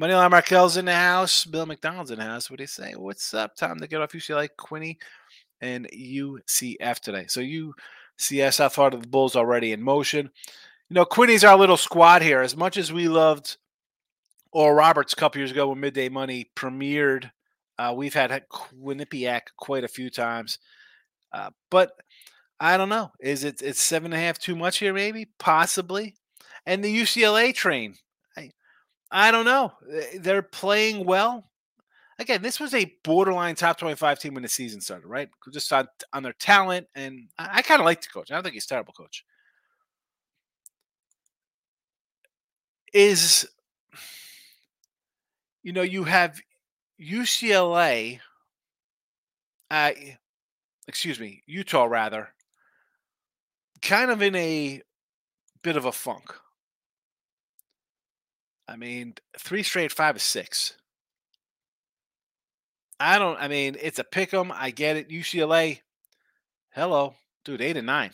Moneyline 0.00 0.30
Markel's 0.30 0.76
in 0.76 0.86
the 0.86 0.94
house. 0.94 1.44
Bill 1.44 1.66
McDonald's 1.66 2.10
in 2.10 2.18
the 2.18 2.24
house. 2.24 2.50
What 2.50 2.58
do 2.58 2.62
you 2.62 2.68
say? 2.68 2.94
What's 2.96 3.34
up? 3.34 3.54
Time 3.54 3.78
to 3.80 3.86
get 3.86 4.00
off 4.00 4.12
UCLA. 4.12 4.48
Quinny 4.56 4.98
and 5.60 5.88
UCF 5.90 7.00
today. 7.00 7.26
So 7.28 7.40
UCS, 7.40 8.60
I 8.60 8.68
thought 8.68 8.94
of 8.94 9.02
the 9.02 9.08
Bulls 9.08 9.36
already 9.36 9.72
in 9.72 9.82
motion. 9.82 10.30
You 10.88 10.94
know, 10.94 11.04
Quinny's 11.04 11.44
our 11.44 11.56
little 11.56 11.76
squad 11.76 12.22
here. 12.22 12.40
As 12.40 12.56
much 12.56 12.76
as 12.76 12.92
we 12.92 13.08
loved 13.08 13.56
Oral 14.52 14.74
Roberts 14.74 15.12
a 15.12 15.16
couple 15.16 15.38
years 15.38 15.50
ago 15.50 15.68
when 15.68 15.80
Midday 15.80 16.08
Money 16.08 16.50
premiered, 16.56 17.30
uh, 17.78 17.92
we've 17.96 18.14
had 18.14 18.30
Quinnipiac 18.50 19.42
quite 19.56 19.84
a 19.84 19.88
few 19.88 20.10
times. 20.10 20.58
Uh, 21.32 21.50
but 21.70 21.92
I 22.58 22.76
don't 22.76 22.88
know. 22.88 23.12
Is 23.20 23.44
it 23.44 23.62
it's 23.62 23.80
seven 23.80 24.12
and 24.12 24.20
a 24.20 24.24
half 24.24 24.38
too 24.38 24.56
much 24.56 24.78
here? 24.78 24.92
Maybe, 24.94 25.28
possibly. 25.38 26.14
And 26.66 26.82
the 26.82 27.02
UCLA 27.02 27.54
train. 27.54 27.94
I, 28.36 28.50
I 29.10 29.30
don't 29.30 29.44
know. 29.44 29.72
They're 30.18 30.42
playing 30.42 31.04
well. 31.04 31.44
Again, 32.18 32.42
this 32.42 32.58
was 32.58 32.74
a 32.74 32.92
borderline 33.04 33.54
top 33.54 33.78
twenty-five 33.78 34.18
team 34.18 34.34
when 34.34 34.42
the 34.42 34.48
season 34.48 34.80
started, 34.80 35.06
right? 35.06 35.28
Just 35.52 35.72
on, 35.72 35.86
on 36.12 36.24
their 36.24 36.32
talent, 36.32 36.88
and 36.96 37.28
I, 37.38 37.58
I 37.58 37.62
kind 37.62 37.80
of 37.80 37.84
like 37.84 38.00
the 38.00 38.08
coach. 38.08 38.32
I 38.32 38.34
don't 38.34 38.42
think 38.42 38.54
he's 38.54 38.66
terrible, 38.66 38.92
coach. 38.92 39.24
Is 42.92 43.46
you 45.68 45.74
know 45.74 45.82
you 45.82 46.04
have 46.04 46.40
UCLA, 46.98 48.20
uh, 49.70 49.90
excuse 50.86 51.20
me, 51.20 51.42
Utah 51.46 51.84
rather, 51.84 52.30
kind 53.82 54.10
of 54.10 54.22
in 54.22 54.34
a 54.34 54.80
bit 55.62 55.76
of 55.76 55.84
a 55.84 55.92
funk. 55.92 56.34
I 58.66 58.76
mean, 58.76 59.12
three 59.38 59.62
straight, 59.62 59.92
five 59.92 60.16
or 60.16 60.20
six. 60.20 60.72
I 62.98 63.18
don't. 63.18 63.38
I 63.38 63.48
mean, 63.48 63.76
it's 63.78 63.98
a 63.98 64.04
pick 64.04 64.32
'em. 64.32 64.50
I 64.50 64.70
get 64.70 64.96
it. 64.96 65.10
UCLA, 65.10 65.80
hello, 66.70 67.12
dude, 67.44 67.60
eight 67.60 67.76
and 67.76 67.86
nine. 67.86 68.12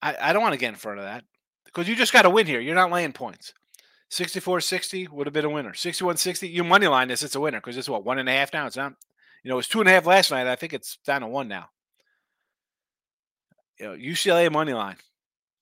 I, 0.00 0.14
I 0.28 0.32
don't 0.32 0.42
want 0.42 0.52
to 0.52 0.60
get 0.60 0.68
in 0.68 0.76
front 0.76 1.00
of 1.00 1.06
that 1.06 1.24
because 1.64 1.88
you 1.88 1.96
just 1.96 2.12
got 2.12 2.22
to 2.22 2.30
win 2.30 2.46
here. 2.46 2.60
You're 2.60 2.76
not 2.76 2.92
laying 2.92 3.12
points. 3.12 3.52
64 4.10 4.60
60 4.60 5.08
would 5.08 5.26
have 5.26 5.34
been 5.34 5.44
a 5.44 5.50
winner. 5.50 5.74
61 5.74 6.16
60, 6.16 6.48
you 6.48 6.64
money 6.64 6.86
line 6.86 7.08
this, 7.08 7.22
it's 7.22 7.34
a 7.34 7.40
winner 7.40 7.58
because 7.58 7.76
it's 7.76 7.88
what, 7.88 8.04
one 8.04 8.18
and 8.18 8.28
a 8.28 8.32
half 8.32 8.52
now? 8.52 8.66
It's 8.66 8.76
not, 8.76 8.94
you 9.42 9.48
know, 9.48 9.56
it 9.56 9.58
was 9.58 9.68
two 9.68 9.80
and 9.80 9.88
a 9.88 9.92
half 9.92 10.06
last 10.06 10.30
night. 10.30 10.46
I 10.46 10.56
think 10.56 10.72
it's 10.72 10.98
down 11.04 11.22
to 11.22 11.26
one 11.26 11.48
now. 11.48 11.66
You 13.78 13.86
know, 13.86 13.96
UCLA 13.96 14.50
money 14.50 14.72
line. 14.72 14.96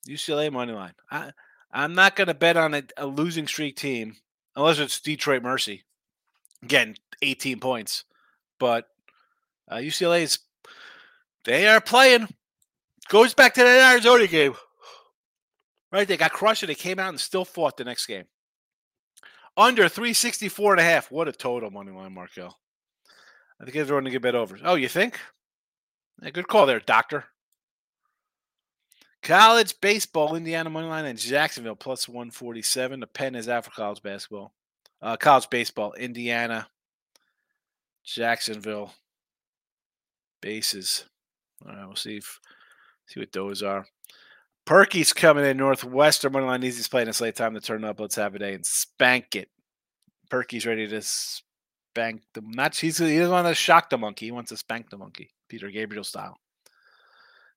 UCLA 0.09 0.53
money 0.53 0.73
line. 0.73 0.93
I, 1.11 1.33
I'm 1.73 1.95
not 1.95 2.17
going 2.17 2.29
to 2.29 2.35
bet 2.35 2.57
on 2.57 2.75
a, 2.75 2.83
a, 2.97 3.07
losing 3.07 3.47
streak 3.49 3.77
team 3.77 4.17
unless 4.55 4.79
it's 4.79 5.01
Detroit 5.01 5.43
Mercy. 5.43 5.83
Again, 6.63 6.95
18 7.23 7.59
points. 7.61 8.05
But 8.61 8.87
uh, 9.69 9.77
UCLA 9.77 10.23
is, 10.23 10.39
they 11.45 11.67
are 11.67 11.81
playing. 11.81 12.29
Goes 13.09 13.35
back 13.35 13.55
to 13.55 13.63
that 13.63 13.93
Arizona 13.93 14.27
game. 14.27 14.55
Right? 15.91 16.07
They 16.07 16.17
got 16.17 16.33
crushed 16.33 16.63
and 16.63 16.71
they 16.71 16.75
came 16.75 16.99
out 16.99 17.09
and 17.09 17.21
still 17.21 17.45
fought 17.45 17.77
the 17.77 17.85
next 17.85 18.07
game. 18.07 18.25
Under 19.57 19.88
364 19.88 20.73
and 20.73 20.81
a 20.81 20.85
half. 20.85 21.11
What 21.11 21.29
a 21.29 21.33
total 21.33 21.71
money 21.71 21.93
line, 21.93 22.12
Markel. 22.12 22.59
I 23.61 23.64
think 23.64 23.77
everyone 23.77 24.05
to 24.05 24.11
get 24.11 24.23
bet 24.23 24.35
over. 24.35 24.59
Oh, 24.64 24.75
you 24.75 24.88
think? 24.88 25.19
Yeah, 26.23 26.31
good 26.31 26.49
call 26.49 26.67
there, 26.67 26.81
doctor. 26.81 27.25
College 29.23 29.81
baseball, 29.81 30.35
Indiana 30.35 30.69
money 30.69 30.88
line 30.88 31.07
and 31.07 31.19
Jacksonville 31.19 31.77
plus 31.77 32.09
147. 32.09 33.01
The 33.01 33.07
pen 33.07 33.35
is 33.35 33.49
out 33.49 33.64
for 33.64 33.71
college 33.71 34.03
basketball. 34.03 34.53
Uh, 35.01 35.17
college 35.17 35.49
baseball, 35.49 35.95
Indiana, 35.95 36.67
Jacksonville, 38.05 38.93
bases. 40.43 41.05
All 41.64 41.75
right, 41.75 41.87
we'll 41.87 41.97
see 41.97 42.19
if 42.19 42.38
see 43.07 43.21
what 43.21 43.33
those 43.33 43.62
are. 43.62 43.87
Perky's 44.66 45.12
coming 45.12 45.44
in 45.44 45.57
Northwestern 45.57 46.33
money 46.33 46.46
line. 46.46 46.64
Easiest 46.64 46.90
play 46.90 47.03
in 47.03 47.09
a 47.09 47.12
late 47.20 47.37
time 47.37 47.55
to 47.55 47.61
turn 47.61 47.85
up. 47.85 48.00
Let's 48.00 48.16
have 48.16 48.35
a 48.35 48.38
day 48.38 48.55
and 48.55 48.64
spank 48.64 49.37
it. 49.37 49.48
Perky's 50.31 50.66
ready 50.66 50.88
to 50.88 51.03
spank 51.03 52.22
the 52.33 52.42
not. 52.42 52.77
He's, 52.77 52.98
he 52.98 53.18
doesn't 53.18 53.33
want 53.33 53.46
to 53.46 53.55
shock 53.55 53.90
the 53.90 53.98
monkey. 53.98 54.27
He 54.27 54.33
wants 54.33 54.50
to 54.50 54.57
spank 54.57 54.90
the 54.90 54.96
monkey, 54.96 55.31
Peter 55.48 55.70
Gabriel 55.70 56.05
style. 56.05 56.38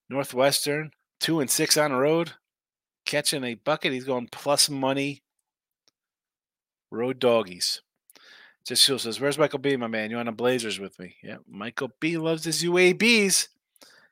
Northwestern 0.10 0.92
two 1.20 1.40
and 1.40 1.50
six 1.50 1.78
on 1.78 1.92
the 1.92 1.98
road, 1.98 2.34
catching 3.06 3.44
a 3.44 3.56
bucket. 3.56 3.94
He's 3.94 4.06
going 4.06 4.28
plus 4.32 4.70
money. 4.70 5.24
Road 6.92 7.20
doggies. 7.20 7.82
Just 8.66 8.86
says, 8.86 9.20
"Where's 9.20 9.38
Michael 9.38 9.60
B, 9.60 9.76
my 9.78 9.88
man? 9.88 10.12
You 10.12 10.18
on 10.18 10.26
the 10.26 10.32
Blazers 10.32 10.80
with 10.80 11.00
me?" 11.00 11.16
Yeah, 11.24 11.38
Michael 11.48 11.92
B 12.00 12.18
loves 12.18 12.44
his 12.44 12.64
UABs. 12.64 13.48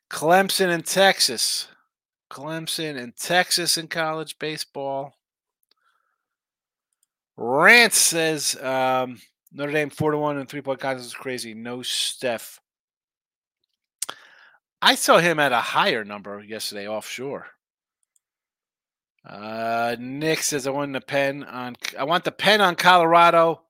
Clemson 0.09 0.69
and 0.69 0.85
Texas. 0.85 1.67
Clemson 2.29 2.97
and 2.97 3.15
Texas 3.15 3.77
in 3.77 3.87
college 3.87 4.37
baseball. 4.39 5.13
Rance 7.37 7.97
says 7.97 8.55
um, 8.61 9.19
Notre 9.51 9.71
Dame 9.71 9.89
four 9.89 10.11
to 10.11 10.17
one 10.17 10.37
and 10.37 10.47
three 10.47 10.61
point 10.61 10.79
contest 10.79 11.07
is 11.07 11.13
crazy. 11.13 11.53
No 11.53 11.81
Steph. 11.81 12.59
I 14.81 14.95
saw 14.95 15.17
him 15.17 15.39
at 15.39 15.51
a 15.51 15.57
higher 15.57 16.05
number 16.05 16.43
yesterday 16.43 16.87
offshore. 16.87 17.47
Uh, 19.27 19.95
Nick 19.99 20.43
says 20.43 20.67
I 20.67 20.71
want 20.71 20.93
the 20.93 21.01
pen 21.01 21.43
on. 21.43 21.75
I 21.97 22.03
want 22.03 22.23
the 22.23 22.31
pen 22.31 22.61
on 22.61 22.75
Colorado, 22.75 23.61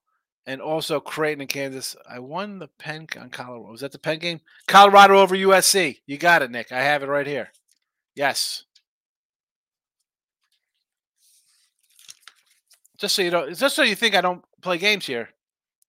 and 0.46 0.62
also 0.62 1.00
Creighton 1.00 1.42
and 1.42 1.50
Kansas. 1.50 1.96
I 2.10 2.20
won 2.20 2.60
the 2.60 2.68
pen 2.68 3.08
on 3.20 3.30
Colorado. 3.30 3.72
Was 3.72 3.82
that 3.82 3.92
the 3.92 4.00
pen 4.00 4.20
game? 4.20 4.42
Colorado 4.68 5.20
over 5.20 5.36
USC. 5.36 6.00
You 6.06 6.18
got 6.18 6.42
it, 6.42 6.52
Nick. 6.52 6.72
I 6.72 6.82
have 6.82 7.04
it 7.04 7.08
right 7.08 7.28
here. 7.28 7.52
Yes. 8.16 8.64
Just 12.98 13.16
so 13.16 13.22
you 13.22 13.30
don't, 13.30 13.56
just 13.56 13.76
so 13.76 13.84
you 13.84 13.96
think 13.96 14.16
I 14.16 14.22
don't 14.22 14.44
play 14.62 14.78
games 14.78 15.06
here. 15.06 15.30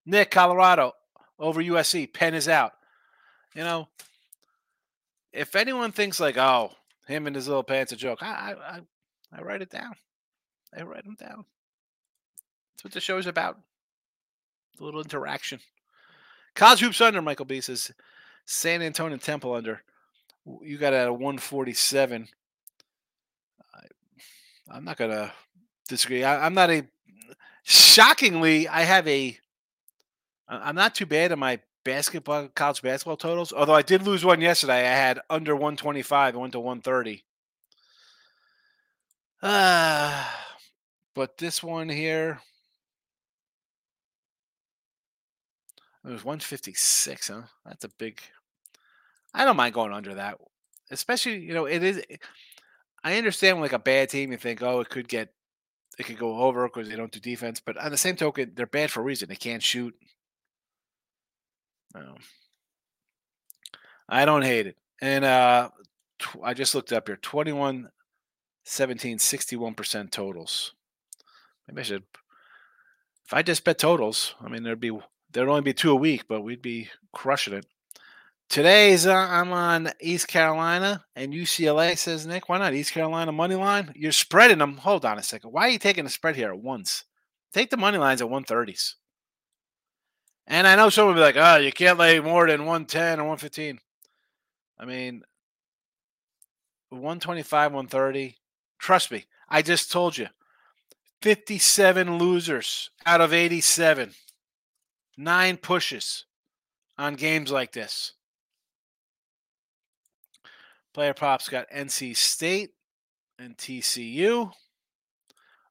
Nick, 0.04 0.30
Colorado 0.30 0.92
over 1.38 1.62
USC. 1.62 2.12
pen 2.12 2.34
is 2.34 2.48
out. 2.48 2.72
You 3.54 3.62
know, 3.62 3.88
if 5.32 5.54
anyone 5.54 5.92
thinks 5.92 6.20
like, 6.20 6.36
oh, 6.36 6.72
him 7.06 7.26
and 7.26 7.36
his 7.36 7.48
little 7.48 7.62
pants 7.62 7.92
a 7.92 7.96
joke, 7.96 8.22
I, 8.22 8.54
I, 8.60 8.80
I 9.32 9.42
write 9.42 9.62
it 9.62 9.70
down. 9.70 9.94
I 10.76 10.82
write 10.82 11.04
them 11.04 11.16
down. 11.18 11.44
That's 12.74 12.84
what 12.84 12.92
the 12.92 13.00
show 13.00 13.18
is 13.18 13.26
about. 13.26 13.58
A 14.80 14.84
little 14.84 15.00
interaction. 15.00 15.60
College 16.54 16.80
hoops 16.80 17.00
under. 17.00 17.22
Michael 17.22 17.46
B 17.46 17.60
says 17.60 17.92
San 18.44 18.82
Antonio 18.82 19.16
Temple 19.16 19.54
under. 19.54 19.82
You 20.62 20.78
got 20.78 20.92
at 20.92 21.08
a 21.08 21.12
147. 21.12 22.28
I, 24.70 24.76
am 24.76 24.84
not 24.84 24.96
gonna 24.96 25.32
disagree. 25.88 26.22
I, 26.22 26.46
I'm 26.46 26.54
not 26.54 26.70
a. 26.70 26.86
Shockingly, 27.64 28.68
I 28.68 28.82
have 28.82 29.08
a. 29.08 29.38
I'm 30.48 30.76
not 30.76 30.94
too 30.94 31.06
bad 31.06 31.32
in 31.32 31.38
my 31.40 31.58
basketball 31.84 32.48
college 32.48 32.82
basketball 32.82 33.16
totals. 33.16 33.52
Although 33.52 33.74
I 33.74 33.82
did 33.82 34.02
lose 34.02 34.24
one 34.24 34.40
yesterday. 34.40 34.80
I 34.80 34.94
had 34.94 35.20
under 35.28 35.54
125. 35.54 36.34
I 36.34 36.38
went 36.38 36.52
to 36.52 36.60
130. 36.60 37.24
Uh, 39.42 40.24
but 41.14 41.38
this 41.38 41.62
one 41.62 41.88
here. 41.88 42.40
It 46.04 46.10
was 46.10 46.24
156, 46.24 47.28
huh? 47.28 47.42
That's 47.64 47.84
a 47.84 47.88
big. 47.88 48.20
I 49.36 49.44
don't 49.44 49.56
mind 49.56 49.74
going 49.74 49.92
under 49.92 50.14
that, 50.14 50.38
especially 50.90 51.38
you 51.40 51.52
know 51.52 51.66
it 51.66 51.82
is. 51.82 52.02
I 53.04 53.18
understand 53.18 53.60
like 53.60 53.74
a 53.74 53.78
bad 53.78 54.08
team, 54.08 54.32
you 54.32 54.38
think, 54.38 54.62
oh, 54.62 54.80
it 54.80 54.88
could 54.88 55.06
get, 55.06 55.28
it 55.98 56.06
could 56.06 56.18
go 56.18 56.38
over 56.40 56.66
because 56.66 56.88
they 56.88 56.96
don't 56.96 57.12
do 57.12 57.20
defense. 57.20 57.60
But 57.64 57.76
on 57.76 57.92
the 57.92 57.98
same 57.98 58.16
token, 58.16 58.52
they're 58.56 58.66
bad 58.66 58.90
for 58.90 59.00
a 59.00 59.04
reason. 59.04 59.28
They 59.28 59.36
can't 59.36 59.62
shoot. 59.62 59.94
Um, 61.94 62.16
I 64.08 64.24
don't 64.24 64.42
hate 64.42 64.66
it. 64.66 64.76
And 65.00 65.24
uh, 65.24 65.68
tw- 66.18 66.42
I 66.42 66.54
just 66.54 66.74
looked 66.74 66.92
up 66.92 67.06
here 67.06 67.16
21, 67.16 67.90
17, 68.64 69.18
61% 69.18 70.10
totals. 70.10 70.72
Maybe 71.68 71.80
I 71.80 71.84
should, 71.84 72.04
if 73.26 73.34
I 73.34 73.42
just 73.42 73.62
bet 73.62 73.78
totals, 73.78 74.34
I 74.40 74.48
mean, 74.48 74.62
there'd 74.62 74.80
be, 74.80 74.98
there'd 75.30 75.48
only 75.48 75.60
be 75.60 75.74
two 75.74 75.92
a 75.92 75.96
week, 75.96 76.24
but 76.28 76.40
we'd 76.40 76.62
be 76.62 76.88
crushing 77.12 77.54
it. 77.54 77.66
Today's 78.48 79.06
uh, 79.06 79.14
I'm 79.14 79.52
on 79.52 79.90
East 80.00 80.28
Carolina 80.28 81.04
and 81.14 81.32
UCLA. 81.32 81.98
Says 81.98 82.26
Nick, 82.26 82.48
why 82.48 82.58
not 82.58 82.74
East 82.74 82.92
Carolina 82.92 83.32
money 83.32 83.56
line? 83.56 83.92
You're 83.94 84.12
spreading 84.12 84.58
them. 84.58 84.76
Hold 84.78 85.04
on 85.04 85.18
a 85.18 85.22
second. 85.22 85.52
Why 85.52 85.62
are 85.62 85.70
you 85.70 85.78
taking 85.78 86.06
a 86.06 86.10
spread 86.10 86.36
here 86.36 86.50
at 86.50 86.58
once? 86.58 87.04
Take 87.52 87.70
the 87.70 87.76
money 87.76 87.98
lines 87.98 88.22
at 88.22 88.28
130s. 88.28 88.94
And 90.46 90.66
I 90.66 90.76
know 90.76 90.90
someone 90.90 91.16
will 91.16 91.22
be 91.22 91.24
like, 91.24 91.36
oh, 91.36 91.56
you 91.56 91.72
can't 91.72 91.98
lay 91.98 92.20
more 92.20 92.46
than 92.46 92.60
110 92.60 93.18
or 93.18 93.24
115. 93.24 93.80
I 94.78 94.84
mean, 94.84 95.22
125, 96.90 97.72
130. 97.72 98.36
Trust 98.78 99.10
me, 99.10 99.24
I 99.48 99.62
just 99.62 99.90
told 99.90 100.16
you 100.16 100.28
57 101.22 102.18
losers 102.18 102.90
out 103.04 103.20
of 103.20 103.32
87. 103.32 104.12
Nine 105.16 105.56
pushes 105.56 106.26
on 106.96 107.14
games 107.14 107.50
like 107.50 107.72
this. 107.72 108.12
Player 110.96 111.12
props 111.12 111.50
got 111.50 111.68
NC 111.68 112.16
State 112.16 112.70
and 113.38 113.54
TCU. 113.58 114.50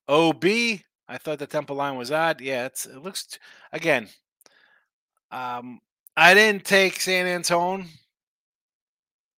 OB, 0.08 0.46
I 0.46 1.18
thought 1.18 1.40
the 1.40 1.48
Temple 1.48 1.78
line 1.78 1.98
was 1.98 2.12
odd. 2.12 2.42
Yeah, 2.42 2.68
it's, 2.68 2.86
it 2.86 3.02
looks 3.02 3.40
again. 3.74 4.08
Um, 5.32 5.80
I 6.16 6.36
didn't 6.36 6.64
take 6.64 7.00
San 7.02 7.26
Antone 7.26 7.88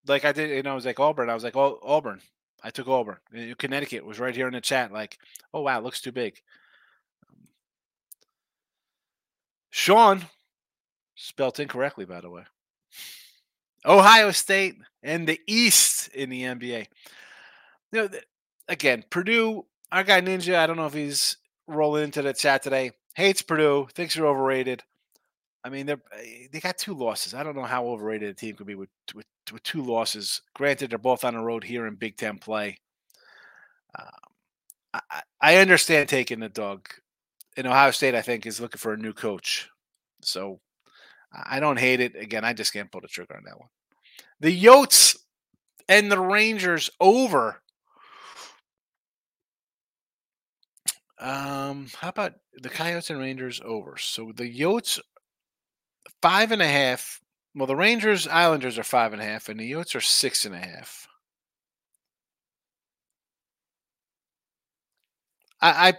like 0.06 0.26
I 0.26 0.32
did. 0.32 0.50
You 0.50 0.62
know, 0.62 0.72
I 0.72 0.74
was 0.74 0.84
like 0.84 1.00
Auburn. 1.00 1.30
I 1.30 1.34
was 1.34 1.42
like, 1.42 1.56
oh, 1.56 1.78
Auburn. 1.82 2.20
I 2.62 2.68
took 2.68 2.86
Auburn. 2.86 3.16
Connecticut 3.56 4.04
was 4.04 4.20
right 4.20 4.36
here 4.36 4.46
in 4.46 4.52
the 4.52 4.60
chat. 4.60 4.92
Like, 4.92 5.16
oh 5.54 5.62
wow, 5.62 5.80
looks 5.80 6.02
too 6.02 6.12
big. 6.12 6.38
Sean 9.70 10.26
spelt 11.14 11.58
incorrectly, 11.58 12.04
by 12.04 12.20
the 12.20 12.28
way. 12.28 12.42
Ohio 13.84 14.30
State 14.30 14.76
and 15.02 15.26
the 15.26 15.40
East 15.46 16.08
in 16.08 16.30
the 16.30 16.42
NBA. 16.42 16.86
You 17.92 18.02
know, 18.02 18.08
again, 18.68 19.04
Purdue, 19.10 19.64
our 19.90 20.04
guy 20.04 20.20
Ninja, 20.20 20.56
I 20.56 20.66
don't 20.66 20.76
know 20.76 20.86
if 20.86 20.94
he's 20.94 21.36
rolling 21.66 22.04
into 22.04 22.22
the 22.22 22.32
chat 22.32 22.62
today, 22.62 22.92
hates 23.14 23.42
Purdue, 23.42 23.88
thinks 23.94 24.14
they're 24.14 24.26
overrated. 24.26 24.82
I 25.64 25.70
mean, 25.70 25.86
they're 25.86 26.00
eh, 26.12 26.46
they 26.52 26.60
got 26.60 26.78
two 26.78 26.94
losses. 26.94 27.34
I 27.34 27.42
don't 27.42 27.56
know 27.56 27.64
how 27.64 27.86
overrated 27.88 28.30
a 28.30 28.34
team 28.34 28.54
could 28.54 28.66
be 28.66 28.74
with, 28.74 28.90
with, 29.14 29.26
with 29.52 29.62
two 29.62 29.82
losses. 29.82 30.40
Granted, 30.54 30.90
they're 30.90 30.98
both 30.98 31.24
on 31.24 31.34
the 31.34 31.40
road 31.40 31.64
here 31.64 31.86
in 31.86 31.94
Big 31.96 32.16
Ten 32.16 32.38
play. 32.38 32.78
Um, 33.98 34.08
I, 34.94 35.22
I 35.40 35.56
understand 35.56 36.08
taking 36.08 36.40
the 36.40 36.48
dog. 36.48 36.88
In 37.56 37.66
Ohio 37.66 37.90
State, 37.90 38.14
I 38.14 38.22
think 38.22 38.46
is 38.46 38.60
looking 38.60 38.78
for 38.78 38.92
a 38.92 38.96
new 38.96 39.12
coach, 39.12 39.68
so 40.22 40.60
I 41.32 41.60
don't 41.60 41.78
hate 41.78 42.00
it. 42.00 42.16
Again, 42.16 42.44
I 42.44 42.52
just 42.52 42.72
can't 42.72 42.90
pull 42.90 43.00
the 43.00 43.08
trigger 43.08 43.36
on 43.36 43.44
that 43.44 43.58
one. 43.58 43.68
The 44.40 44.64
Yotes 44.64 45.16
and 45.88 46.10
the 46.10 46.20
Rangers 46.20 46.90
over. 47.00 47.60
Um, 51.18 51.88
how 51.96 52.10
about 52.10 52.34
the 52.54 52.68
Coyotes 52.68 53.10
and 53.10 53.18
Rangers 53.18 53.60
over? 53.64 53.96
So 53.98 54.32
the 54.34 54.44
Yotes 54.44 55.00
five 56.22 56.52
and 56.52 56.62
a 56.62 56.68
half. 56.68 57.20
Well, 57.54 57.66
the 57.66 57.76
Rangers 57.76 58.28
Islanders 58.28 58.78
are 58.78 58.84
five 58.84 59.12
and 59.12 59.20
a 59.22 59.24
half, 59.24 59.48
and 59.48 59.58
the 59.58 59.70
Yotes 59.70 59.94
are 59.94 60.00
six 60.00 60.44
and 60.44 60.54
a 60.54 60.58
half. 60.58 61.08
I 65.60 65.92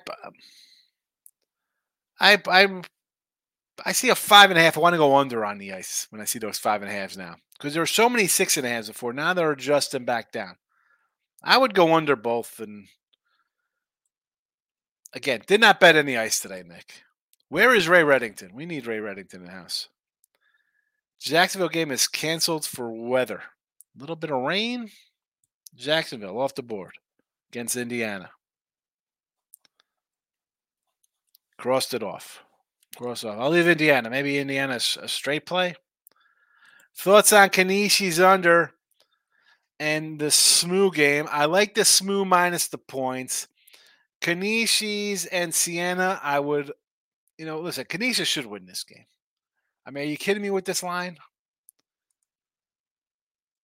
I 2.20 2.34
I 2.34 2.42
I, 2.48 2.82
I 3.86 3.92
see 3.92 4.10
a 4.10 4.16
five 4.16 4.50
and 4.50 4.60
a 4.60 4.62
half. 4.62 4.78
I 4.78 4.82
want 4.82 4.94
to 4.94 4.98
go 4.98 5.16
under 5.16 5.46
on 5.46 5.58
the 5.58 5.74
ice 5.74 6.08
when 6.10 6.22
I 6.22 6.26
see 6.26 6.40
those 6.40 6.58
five 6.58 6.82
and 6.82 6.90
a 6.90 6.94
halves 6.94 7.18
now 7.18 7.36
because 7.58 7.74
there 7.74 7.82
were 7.82 7.88
so 7.88 8.10
many 8.10 8.28
six 8.28 8.58
and 8.58 8.66
a 8.66 8.70
halves 8.70 8.88
before. 8.88 9.14
Now 9.14 9.34
they're 9.34 9.52
adjusting 9.52 10.06
back 10.06 10.32
down. 10.32 10.56
I 11.44 11.58
would 11.58 11.74
go 11.74 11.94
under 11.94 12.16
both. 12.16 12.60
And 12.60 12.88
again, 15.14 15.42
did 15.48 15.62
not 15.62 15.80
bet 15.80 15.96
any 15.96 16.18
ice 16.18 16.40
today, 16.40 16.64
Nick. 16.66 17.04
Where 17.50 17.74
is 17.74 17.88
Ray 17.88 18.02
Reddington? 18.02 18.54
We 18.54 18.66
need 18.66 18.86
Ray 18.86 19.00
Reddington 19.00 19.36
in 19.36 19.46
the 19.46 19.52
house. 19.52 19.90
Jacksonville 21.20 21.70
game 21.70 21.92
is 21.92 22.08
canceled 22.08 22.66
for 22.66 22.92
weather. 22.92 23.44
A 23.96 24.00
little 24.00 24.16
bit 24.16 24.32
of 24.32 24.42
rain. 24.42 24.90
Jacksonville 25.76 26.40
off 26.40 26.56
the 26.56 26.64
board 26.64 26.94
against 27.52 27.76
Indiana. 27.76 28.32
Crossed 31.58 31.94
it 31.94 32.04
off. 32.04 32.44
Cross 32.98 33.24
off. 33.24 33.40
I'll 33.40 33.50
leave 33.50 33.68
Indiana. 33.68 34.10
Maybe 34.10 34.38
Indiana's 34.38 34.98
a 35.02 35.08
straight 35.08 35.46
play. 35.46 35.76
Thoughts 36.96 37.32
on 37.32 37.50
Canisius 37.50 38.20
under 38.20 38.74
and 39.80 40.20
the 40.20 40.32
SMU 40.32 40.92
game. 40.92 41.28
I 41.32 41.46
like 41.46 41.74
the 41.74 41.86
SMU 41.86 42.26
minus 42.26 42.68
the 42.68 42.78
points. 42.78 43.48
Canisius 44.22 45.26
and 45.28 45.54
Siena, 45.54 46.20
I 46.22 46.40
would, 46.40 46.72
you 47.38 47.46
know, 47.46 47.62
listen, 47.62 47.86
Canisius 47.86 48.28
should 48.28 48.46
win 48.46 48.66
this 48.66 48.84
game. 48.84 49.06
I 49.86 49.92
mean, 49.92 50.04
are 50.04 50.08
you 50.08 50.18
kidding 50.18 50.44
me 50.44 50.50
with 50.50 50.66
this 50.66 50.84
line? 50.84 51.18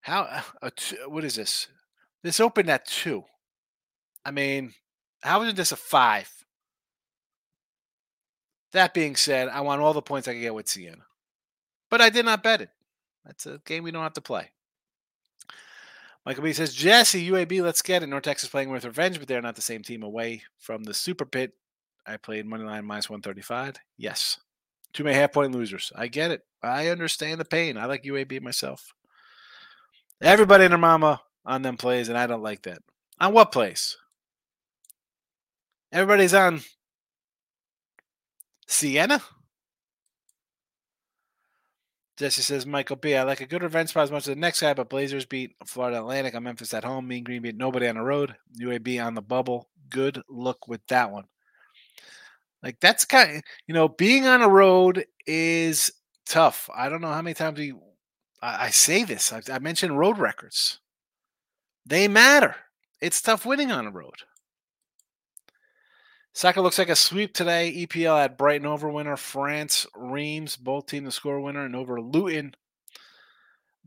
How, 0.01 0.43
uh, 0.61 0.69
two, 0.75 0.97
what 1.07 1.25
is 1.25 1.35
this? 1.35 1.67
This 2.23 2.39
opened 2.39 2.69
at 2.69 2.85
two. 2.85 3.23
I 4.23 4.31
mean, 4.31 4.73
how 5.21 5.41
is 5.43 5.53
this 5.53 5.71
a 5.71 5.75
five? 5.75 6.31
That 8.75 8.93
being 8.93 9.15
said, 9.15 9.47
I 9.47 9.61
want 9.61 9.81
all 9.81 9.93
the 9.93 10.01
points 10.01 10.27
I 10.27 10.33
can 10.33 10.41
get 10.41 10.53
with 10.53 10.67
Siena. 10.67 11.05
But 11.89 12.01
I 12.01 12.09
did 12.09 12.25
not 12.25 12.43
bet 12.43 12.59
it. 12.59 12.69
That's 13.25 13.45
a 13.45 13.61
game 13.65 13.83
we 13.83 13.91
don't 13.91 14.03
have 14.03 14.13
to 14.15 14.21
play. 14.21 14.51
Michael 16.25 16.43
B 16.43 16.51
says, 16.51 16.75
Jesse, 16.75 17.29
UAB, 17.29 17.61
let's 17.63 17.81
get 17.81 18.03
it. 18.03 18.07
North 18.07 18.23
Texas 18.23 18.49
playing 18.49 18.69
with 18.69 18.83
revenge, 18.83 19.17
but 19.17 19.29
they're 19.29 19.41
not 19.41 19.55
the 19.55 19.61
same 19.61 19.81
team 19.81 20.03
away 20.03 20.41
from 20.57 20.83
the 20.83 20.93
super 20.93 21.25
pit. 21.25 21.53
I 22.05 22.17
played 22.17 22.45
money 22.45 22.65
line 22.65 22.83
minus 22.83 23.09
135. 23.09 23.75
Yes. 23.97 24.41
Too 24.91 25.05
many 25.05 25.15
half 25.15 25.31
point 25.31 25.53
losers. 25.53 25.93
I 25.95 26.07
get 26.07 26.31
it. 26.31 26.41
I 26.61 26.89
understand 26.89 27.39
the 27.39 27.45
pain. 27.45 27.77
I 27.77 27.85
like 27.85 28.03
UAB 28.03 28.41
myself. 28.41 28.93
Everybody 30.21 30.65
and 30.65 30.73
their 30.73 30.77
mama 30.77 31.21
on 31.45 31.61
them 31.61 31.77
plays, 31.77 32.09
and 32.09 32.17
I 32.17 32.27
don't 32.27 32.43
like 32.43 32.63
that. 32.63 32.79
On 33.21 33.31
what 33.31 33.53
plays? 33.53 33.95
Everybody's 35.93 36.33
on 36.33 36.61
Siena? 38.67 39.21
Jesse 42.17 42.41
says, 42.41 42.65
Michael 42.65 42.95
B. 42.95 43.15
I 43.15 43.23
like 43.23 43.41
a 43.41 43.45
good 43.45 43.61
revenge 43.61 43.89
spot 43.89 44.03
as 44.03 44.11
much 44.11 44.23
as 44.23 44.33
the 44.33 44.35
next 44.35 44.61
guy, 44.61 44.73
but 44.73 44.89
Blazers 44.89 45.25
beat 45.25 45.55
Florida 45.65 45.99
Atlantic 45.99 46.33
on 46.33 46.43
Memphis 46.43 46.73
at 46.73 46.85
home. 46.85 47.07
Mean 47.07 47.23
Green 47.23 47.41
beat 47.41 47.57
nobody 47.57 47.87
on 47.87 47.95
the 47.95 48.01
road. 48.01 48.35
UAB 48.59 49.05
on 49.05 49.15
the 49.15 49.21
bubble. 49.21 49.69
Good 49.89 50.21
look 50.29 50.67
with 50.67 50.85
that 50.87 51.11
one. 51.11 51.25
Like 52.63 52.79
that's 52.79 53.05
kind 53.05 53.37
of, 53.37 53.43
you 53.67 53.73
know, 53.73 53.89
being 53.89 54.25
on 54.25 54.41
a 54.41 54.49
road 54.49 55.05
is 55.27 55.91
tough. 56.25 56.69
I 56.73 56.89
don't 56.89 57.01
know 57.01 57.11
how 57.11 57.21
many 57.21 57.33
times 57.33 57.59
we 57.59 57.73
I, 58.41 58.65
I 58.65 58.69
say 58.69 59.03
this. 59.03 59.33
I, 59.33 59.41
I 59.51 59.59
mentioned 59.59 59.99
road 59.99 60.17
records. 60.17 60.79
They 61.85 62.07
matter. 62.07 62.55
It's 63.01 63.21
tough 63.21 63.45
winning 63.45 63.71
on 63.71 63.85
a 63.85 63.91
road. 63.91 64.15
Soccer 66.35 66.59
looks 66.59 66.77
like 66.77 66.89
a 66.89 66.97
sweep 66.97 67.33
today. 67.33 67.87
EPL 67.87 68.21
at 68.21 68.37
Brighton 68.37 68.67
over 68.67 68.89
winner. 68.89 69.15
France, 69.15 69.87
Reims, 69.95 70.57
both 70.57 70.85
team 70.85 71.05
to 71.05 71.11
score 71.11 71.39
winner, 71.39 71.63
and 71.63 71.77
over 71.77 72.01
Luton. 72.01 72.53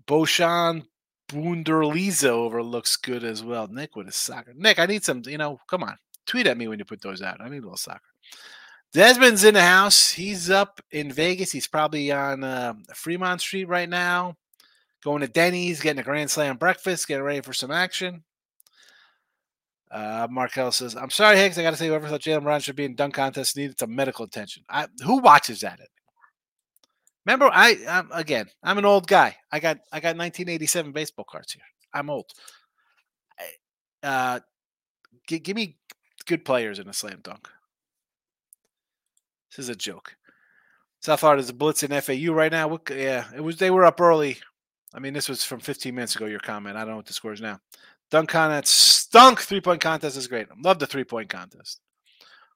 Boshan 0.07 0.87
Bundesliga 1.29 2.25
over 2.25 2.63
looks 2.63 2.97
good 2.97 3.23
as 3.23 3.45
well. 3.45 3.69
Nick 3.69 3.97
with 3.97 4.07
his 4.07 4.17
soccer. 4.17 4.55
Nick, 4.57 4.79
I 4.79 4.87
need 4.87 5.05
some, 5.05 5.23
you 5.27 5.37
know, 5.37 5.61
come 5.69 5.83
on. 5.83 5.99
Tweet 6.25 6.47
at 6.47 6.57
me 6.57 6.69
when 6.69 6.79
you 6.79 6.87
put 6.87 7.03
those 7.03 7.21
out. 7.21 7.39
I 7.43 7.51
need 7.51 7.59
a 7.59 7.61
little 7.61 7.77
soccer. 7.77 8.01
Desmond's 8.95 9.45
in 9.45 9.53
the 9.53 9.61
house. 9.61 10.11
He's 10.11 10.49
up 10.49 10.81
in 10.91 11.13
Vegas. 11.13 11.53
He's 11.53 11.69
probably 11.69 12.11
on 12.11 12.43
uh, 12.45 12.73
Fremont 12.95 13.43
Street 13.43 13.69
right 13.69 13.91
now, 13.91 14.37
going 15.05 15.21
to 15.21 15.29
Denny's, 15.29 15.83
getting 15.83 16.01
a 16.01 16.03
Grand 16.03 16.31
Slam 16.31 16.57
breakfast, 16.57 17.09
getting 17.09 17.25
ready 17.25 17.43
for 17.43 17.53
some 17.53 17.71
action. 17.71 18.25
Uh, 19.91 20.27
Markel 20.31 20.71
says, 20.71 20.95
"I'm 20.97 21.11
sorry, 21.11 21.37
Higgs. 21.37 21.59
I 21.59 21.63
got 21.63 21.71
to 21.71 21.77
say, 21.77 21.87
whoever 21.87 22.09
thought 22.09 22.21
Jaylen 22.21 22.43
Brown 22.43 22.61
should 22.61 22.77
be 22.77 22.85
in 22.85 22.95
dunk 22.95 23.15
contest 23.15 23.57
needed 23.57 23.79
some 23.79 23.95
medical 23.95 24.25
attention. 24.25 24.63
I, 24.69 24.87
who 25.05 25.19
watches 25.19 25.61
that 25.61 25.81
anymore? 25.81 25.89
Remember, 27.25 27.51
I 27.53 27.77
I'm, 27.89 28.09
again, 28.13 28.47
I'm 28.63 28.79
an 28.79 28.85
old 28.85 29.07
guy. 29.07 29.37
I 29.53 29.61
got 29.61 29.79
I 29.93 30.01
got 30.01 30.17
1987 30.17 30.93
baseball 30.93 31.27
cards 31.29 31.53
here. 31.53 31.63
I'm 31.93 32.11
old. 32.11 32.31
Uh, 34.03 34.41
g- 35.27 35.39
give 35.39 35.57
me 35.57 35.77
good 36.27 36.45
players 36.45 36.79
in 36.79 36.89
a 36.89 36.93
slam 36.93 37.21
dunk. 37.23 37.49
This 39.51 39.65
is 39.65 39.69
a 39.69 39.75
joke. 39.75 40.17
South 41.01 41.21
Florida's 41.21 41.51
a 41.51 41.55
blitz 41.55 41.83
in 41.83 42.01
FAU 42.01 42.33
right 42.33 42.53
now. 42.53 42.69
What, 42.69 42.89
yeah, 42.91 43.25
it 43.35 43.41
was. 43.41 43.57
They 43.57 43.71
were 43.71 43.85
up 43.85 44.01
early. 44.01 44.39
I 44.95 44.99
mean, 44.99 45.13
this 45.13 45.29
was 45.29 45.45
from 45.45 45.61
15 45.61 45.95
minutes 45.95 46.17
ago. 46.17 46.27
Your 46.27 46.41
comment. 46.41 46.77
I 46.77 46.81
don't 46.81 46.91
know 46.91 46.97
what 46.97 47.07
the 47.07 47.13
score 47.13 47.33
is 47.33 47.41
now. 47.41 47.61
Dunk 48.11 48.29
contest 48.31 48.75
stunk. 48.75 49.41
Three 49.41 49.61
point 49.61 49.81
contest 49.81 50.17
is 50.17 50.27
great. 50.27 50.47
Love 50.63 50.79
the 50.79 50.87
three 50.87 51.05
point 51.05 51.29
contest. 51.29 51.81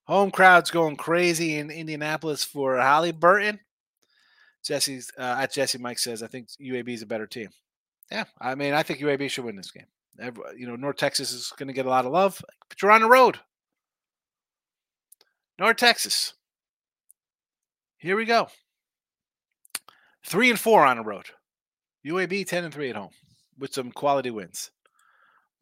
Home 0.05 0.31
crowd's 0.31 0.71
going 0.71 0.97
crazy 0.97 1.59
in 1.59 1.71
Indianapolis 1.71 2.45
for 2.45 2.77
Halliburton. 2.77 3.61
Jesse's 4.65 5.11
uh, 5.19 5.37
at 5.41 5.53
Jesse 5.53 5.79
Mike 5.79 5.99
says, 5.99 6.23
I 6.23 6.27
think 6.27 6.49
UAB 6.61 6.89
is 6.91 7.03
a 7.03 7.07
better 7.07 7.27
team. 7.27 7.49
Yeah, 8.11 8.25
I 8.41 8.55
mean, 8.55 8.75
I 8.75 8.83
think 8.83 9.01
UAB 9.01 9.31
should 9.31 9.45
win 9.45 9.57
this 9.57 9.71
game. 9.71 9.87
Every, 10.21 10.45
you 10.57 10.67
know, 10.67 10.77
North 10.77 10.97
Texas 10.97 11.33
is 11.33 11.53
going 11.57 11.69
to 11.69 11.73
get 11.73 11.87
a 11.87 11.91
lot 11.91 12.05
of 12.05 12.13
love, 12.13 12.43
but 12.69 12.81
you're 12.81 12.91
on 12.91 13.01
the 13.01 13.09
road. 13.09 13.39
North 15.59 15.77
Texas. 15.77 16.35
Here 17.97 18.17
we 18.17 18.25
go. 18.25 18.49
Three 20.27 20.51
and 20.51 20.59
four 20.59 20.85
on 20.85 20.97
the 20.97 21.05
road. 21.05 21.27
UAB 22.07 22.47
10 22.47 22.65
and 22.65 22.75
three 22.75 22.91
at 22.91 22.97
home 22.97 23.11
with 23.59 23.73
some 23.73 23.93
quality 23.93 24.31
wins. 24.31 24.71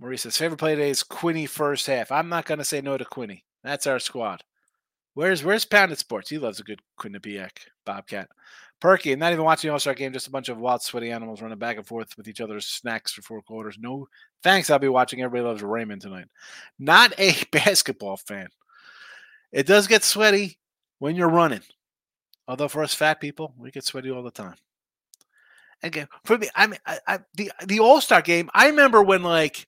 Maurice 0.00 0.22
says 0.22 0.38
favorite 0.38 0.56
play 0.56 0.74
today 0.74 0.90
is 0.90 1.02
Quinny 1.02 1.44
first 1.44 1.86
half. 1.86 2.10
I'm 2.10 2.30
not 2.30 2.46
to 2.46 2.64
say 2.64 2.80
no 2.80 2.96
to 2.96 3.04
Quinny. 3.04 3.44
That's 3.62 3.86
our 3.86 3.98
squad. 3.98 4.42
Where's 5.12 5.44
Where's 5.44 5.66
Pounded 5.66 5.98
Sports? 5.98 6.30
He 6.30 6.38
loves 6.38 6.58
a 6.58 6.64
good 6.64 6.80
Quinnipiac 6.98 7.50
Bobcat. 7.84 8.28
Perky, 8.80 9.12
and 9.12 9.20
not 9.20 9.32
even 9.32 9.44
watching 9.44 9.68
the 9.68 9.72
All 9.74 9.78
Star 9.78 9.92
game, 9.92 10.14
just 10.14 10.26
a 10.26 10.30
bunch 10.30 10.48
of 10.48 10.56
wild, 10.56 10.80
sweaty 10.80 11.10
animals 11.10 11.42
running 11.42 11.58
back 11.58 11.76
and 11.76 11.86
forth 11.86 12.16
with 12.16 12.28
each 12.28 12.40
other's 12.40 12.64
snacks 12.64 13.12
for 13.12 13.20
four 13.20 13.42
quarters. 13.42 13.76
No 13.78 14.08
thanks. 14.42 14.70
I'll 14.70 14.78
be 14.78 14.88
watching 14.88 15.20
Everybody 15.20 15.46
Loves 15.46 15.62
Raymond 15.62 16.00
tonight. 16.00 16.28
Not 16.78 17.12
a 17.18 17.34
basketball 17.52 18.16
fan. 18.16 18.48
It 19.52 19.66
does 19.66 19.86
get 19.86 20.02
sweaty 20.02 20.58
when 20.98 21.14
you're 21.14 21.28
running. 21.28 21.60
Although 22.48 22.68
for 22.68 22.82
us 22.82 22.94
fat 22.94 23.20
people, 23.20 23.52
we 23.58 23.70
get 23.70 23.84
sweaty 23.84 24.10
all 24.10 24.22
the 24.22 24.30
time. 24.30 24.56
Again, 25.82 26.08
for 26.24 26.38
me, 26.38 26.48
I 26.54 26.66
mean, 26.66 26.80
I, 26.86 26.98
I, 27.06 27.18
the 27.34 27.52
the 27.66 27.80
All 27.80 28.00
Star 28.00 28.22
game. 28.22 28.48
I 28.54 28.68
remember 28.68 29.02
when 29.02 29.22
like 29.22 29.66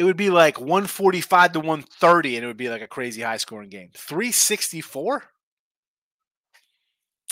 it 0.00 0.04
would 0.04 0.16
be 0.16 0.30
like 0.30 0.58
145 0.58 1.52
to 1.52 1.60
130, 1.60 2.36
and 2.36 2.44
it 2.44 2.46
would 2.46 2.56
be 2.56 2.70
like 2.70 2.80
a 2.80 2.86
crazy 2.86 3.20
high 3.20 3.36
scoring 3.36 3.68
game. 3.68 3.90
364. 3.92 5.24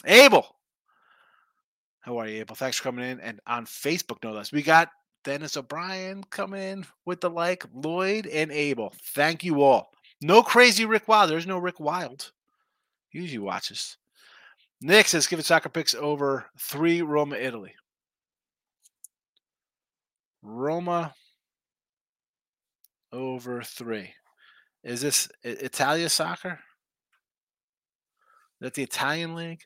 Abel, 0.04 0.46
how 2.00 2.18
are 2.18 2.28
you, 2.28 2.40
Abel? 2.40 2.54
Thanks 2.54 2.76
for 2.76 2.83
coming 2.83 3.09
in. 3.09 3.20
And 3.20 3.40
on 3.46 3.64
Facebook, 3.64 4.22
no 4.22 4.33
less, 4.33 4.52
we 4.52 4.62
got 4.62 4.90
Dennis 5.24 5.57
O'Brien 5.57 6.22
coming 6.24 6.62
in 6.62 6.87
with 7.07 7.22
the 7.22 7.31
like, 7.31 7.64
Lloyd 7.72 8.26
and 8.26 8.52
Abel. 8.52 8.92
Thank 9.14 9.44
you 9.44 9.62
all. 9.62 9.88
No 10.20 10.42
crazy 10.42 10.85
Rick 10.85 11.09
Wild. 11.09 11.31
There's 11.31 11.46
no 11.46 11.57
Rick 11.57 11.81
Wild. 11.81 12.33
Usually 13.12 13.38
watches. 13.38 13.96
Nick 14.83 15.09
says, 15.09 15.26
give 15.26 15.38
it 15.38 15.46
soccer 15.46 15.70
picks 15.70 15.94
over 15.94 16.44
three 16.59 17.00
Roma, 17.00 17.37
Italy. 17.37 17.72
Roma 20.42 21.14
over 23.12 23.62
three. 23.62 24.11
Is 24.85 25.01
this 25.01 25.29
Italia 25.42 26.09
soccer? 26.09 26.59
Is 28.61 28.66
that 28.66 28.75
the 28.75 28.83
Italian 28.83 29.35
league? 29.35 29.62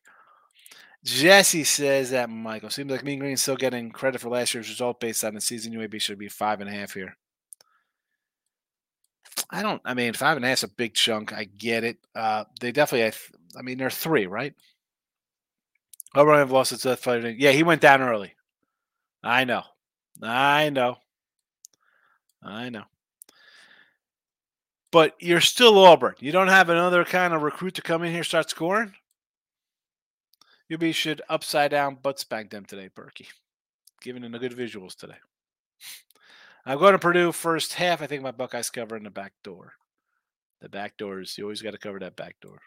Jesse 1.05 1.65
says 1.65 2.11
that 2.11 2.31
Michael 2.31 2.71
seems 2.71 2.91
like 2.91 3.05
Mean 3.05 3.19
Green's 3.19 3.43
still 3.43 3.57
getting 3.57 3.91
credit 3.91 4.21
for 4.21 4.29
last 4.29 4.55
year's 4.55 4.69
result 4.69 5.01
based 5.01 5.25
on 5.25 5.35
the 5.35 5.41
season. 5.41 5.73
UAB 5.73 6.01
should 6.01 6.19
be 6.19 6.29
five 6.29 6.61
and 6.61 6.71
a 6.71 6.73
half 6.73 6.95
here. 6.95 7.17
I 9.51 9.63
don't. 9.63 9.83
I 9.85 9.95
mean, 9.95 10.13
five 10.13 10.37
and 10.37 10.45
a 10.45 10.49
half's 10.49 10.63
a 10.63 10.69
big 10.69 10.95
chunk. 10.95 11.33
I 11.33 11.45
get 11.45 11.85
it. 11.85 11.99
Uh, 12.15 12.45
they 12.61 12.71
definitely. 12.71 13.07
I, 13.07 13.59
I 13.59 13.63
mean, 13.63 13.79
they're 13.79 13.91
three, 13.91 14.27
right? 14.27 14.55
O'Brien 16.15 16.41
have 16.41 16.53
lost 16.53 16.73
its 16.73 16.83
death 16.83 17.01
fighting. 17.01 17.37
Yeah, 17.39 17.53
he 17.53 17.63
went 17.63 17.81
down 17.81 18.03
early. 18.03 18.35
I 19.25 19.45
know. 19.45 19.63
I 20.23 20.71
know. 20.71 20.97
I 22.43 22.69
know. 22.69 22.85
But 24.93 25.17
you're 25.19 25.41
still 25.41 25.79
Auburn. 25.79 26.15
You 26.21 26.31
don't 26.33 26.49
have 26.49 26.69
another 26.69 27.05
kind 27.05 27.35
of 27.35 27.43
recruit 27.43 27.75
to 27.75 27.83
come 27.83 28.05
in 28.05 28.13
here 28.13 28.23
start 28.23 28.51
scoring. 28.51 28.93
UB 30.73 30.93
should 30.93 31.23
upside 31.29 31.71
down 31.71 31.97
butt 32.01 32.21
spank 32.21 32.51
them 32.51 32.65
today, 32.65 32.91
Berkey. 32.95 33.27
Giving 34.01 34.23
them 34.23 34.33
the 34.33 34.39
good 34.39 34.53
visuals 34.53 34.95
today. 34.95 35.17
I'm 36.65 36.79
going 36.79 36.93
to 36.93 36.99
Purdue 36.99 37.33
first 37.33 37.75
half. 37.75 38.03
I 38.03 38.07
think 38.07 38.23
my 38.23 38.31
Buckeyes 38.31 38.71
cover 38.71 38.97
in 38.97 39.03
the 39.03 39.11
back 39.11 39.33
door. 39.43 39.73
The 40.61 40.69
back 40.69 40.97
doors, 40.97 41.37
you 41.37 41.45
always 41.45 41.63
got 41.63 41.73
to 41.73 41.79
cover 41.79 41.99
that 41.99 42.15
back 42.15 42.37
door. 42.41 42.61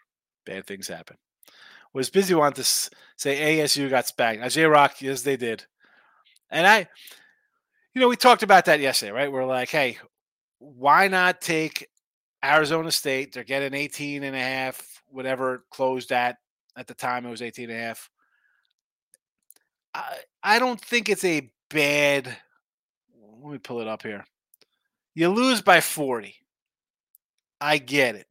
Bad 0.44 0.66
things 0.66 0.88
happen. 0.88 1.16
Was 1.94 2.10
busy 2.10 2.34
wanting 2.34 2.62
to 2.62 2.90
say 3.16 3.58
ASU 3.58 3.88
got 3.88 4.06
spanked. 4.06 4.44
Isaiah 4.44 4.68
Rock, 4.68 5.00
yes, 5.00 5.22
they 5.22 5.36
did. 5.36 5.64
And 6.50 6.66
I, 6.66 6.88
you 7.94 8.00
know, 8.02 8.08
we 8.08 8.16
talked 8.16 8.42
about 8.42 8.66
that 8.66 8.80
yesterday, 8.80 9.12
right? 9.12 9.32
We're 9.32 9.46
like, 9.46 9.70
hey, 9.70 9.98
why 10.58 11.08
not 11.08 11.40
take 11.40 11.88
Arizona 12.44 12.90
State? 12.90 13.32
They're 13.32 13.44
getting 13.44 13.74
18 13.74 14.22
and 14.22 14.36
a 14.36 14.40
half, 14.40 15.02
whatever 15.08 15.64
closed 15.70 16.12
at. 16.12 16.36
At 16.76 16.86
the 16.86 16.94
time, 16.94 17.24
it 17.24 17.30
was 17.30 17.42
18 17.42 17.70
and 17.70 17.78
a 17.78 17.82
half. 17.82 18.10
I, 19.94 20.16
I 20.42 20.58
don't 20.58 20.80
think 20.80 21.08
it's 21.08 21.24
a 21.24 21.50
bad. 21.70 22.36
Let 23.42 23.52
me 23.52 23.58
pull 23.58 23.80
it 23.80 23.88
up 23.88 24.02
here. 24.02 24.24
You 25.14 25.30
lose 25.30 25.62
by 25.62 25.80
40. 25.80 26.34
I 27.60 27.78
get 27.78 28.14
it. 28.16 28.26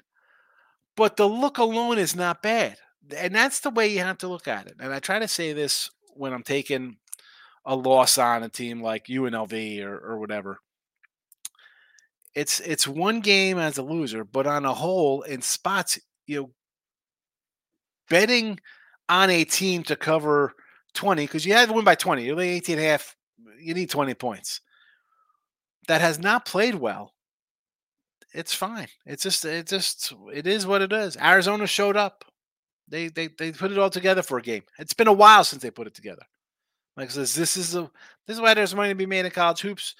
But 0.96 1.18
the 1.18 1.28
look 1.28 1.58
alone 1.58 1.98
is 1.98 2.15
not 2.15 2.44
bad. 2.44 2.78
And 3.15 3.34
that's 3.34 3.60
the 3.60 3.70
way 3.70 3.88
you 3.88 4.00
have 4.00 4.20
to 4.20 4.28
look 4.28 4.48
at 4.48 4.68
it. 4.68 4.76
And 4.80 4.94
I 4.94 5.00
try 5.00 5.20
to 5.20 5.28
say 5.28 5.54
this 5.54 5.89
when 6.13 6.34
I'm 6.34 6.44
taking 6.44 6.98
a 7.65 7.76
loss 7.76 8.18
on 8.18 8.44
a 8.44 8.50
team 8.50 8.82
like 8.82 9.08
UNLV 9.08 9.84
or, 9.84 9.98
or 9.98 10.20
whatever. 10.20 10.60
It's 12.36 12.60
it's 12.60 12.88
one 12.88 13.21
game 13.21 13.58
as 13.58 13.78
a 13.78 13.84
loser, 13.84 14.26
but 14.26 14.45
on 14.45 14.65
a 14.65 14.74
whole, 14.74 15.21
in 15.21 15.41
spots, 15.41 15.98
you 16.28 16.41
know, 16.41 16.50
betting 18.10 18.60
on 19.08 19.30
a 19.30 19.45
team 19.45 19.84
to 19.84 19.95
cover 19.95 20.54
20, 20.95 21.24
because 21.24 21.45
you 21.45 21.54
have 21.54 21.69
to 21.69 21.74
win 21.74 21.86
by 21.86 21.95
20. 21.95 22.24
You're 22.24 22.36
like 22.36 22.48
18 22.48 22.78
and 22.78 22.86
a 22.86 22.89
half, 22.89 23.15
you 23.60 23.74
need 23.74 23.89
20 23.89 24.13
points. 24.15 24.62
That 25.88 26.02
has 26.02 26.19
not 26.19 26.45
played 26.45 26.76
well. 26.76 27.13
It's 28.34 28.54
fine. 28.54 28.88
It's 29.06 29.24
just 29.24 29.45
it 29.45 29.67
just 29.67 30.13
it 30.34 30.45
is 30.45 30.67
what 30.67 30.82
it 30.82 30.91
is. 30.91 31.15
Arizona 31.15 31.67
showed 31.67 31.95
up. 31.95 32.26
They 32.88 33.08
they 33.08 33.28
they 33.28 33.54
put 33.54 33.71
it 33.71 33.78
all 33.78 33.89
together 33.89 34.21
for 34.21 34.38
a 34.38 34.41
game. 34.41 34.63
It's 34.78 34.93
been 34.93 35.08
a 35.08 35.13
while 35.13 35.45
since 35.45 35.62
they 35.62 35.71
put 35.71 35.88
it 35.88 35.93
together. 35.93 36.24
Like 36.98 37.12
says, 37.12 37.34
this 37.34 37.56
is 37.56 37.76
a 37.76 37.89
this 38.28 38.36
is 38.36 38.41
why 38.41 38.54
there's 38.54 38.76
money 38.76 38.89
to 38.89 38.95
be 38.95 39.06
made 39.06 39.26
in 39.26 39.32
college 39.32 39.62
hoops. 39.62 39.95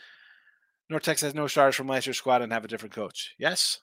North 0.89 1.04
Texas 1.04 1.28
has 1.28 1.36
no 1.36 1.48
stars 1.48 1.76
from 1.76 1.88
last 1.88 2.06
year's 2.06 2.17
squad 2.17 2.41
and 2.41 2.54
have 2.54 2.65
a 2.65 2.67
different 2.67 2.93
coach. 2.93 3.34
Yes. 3.39 3.80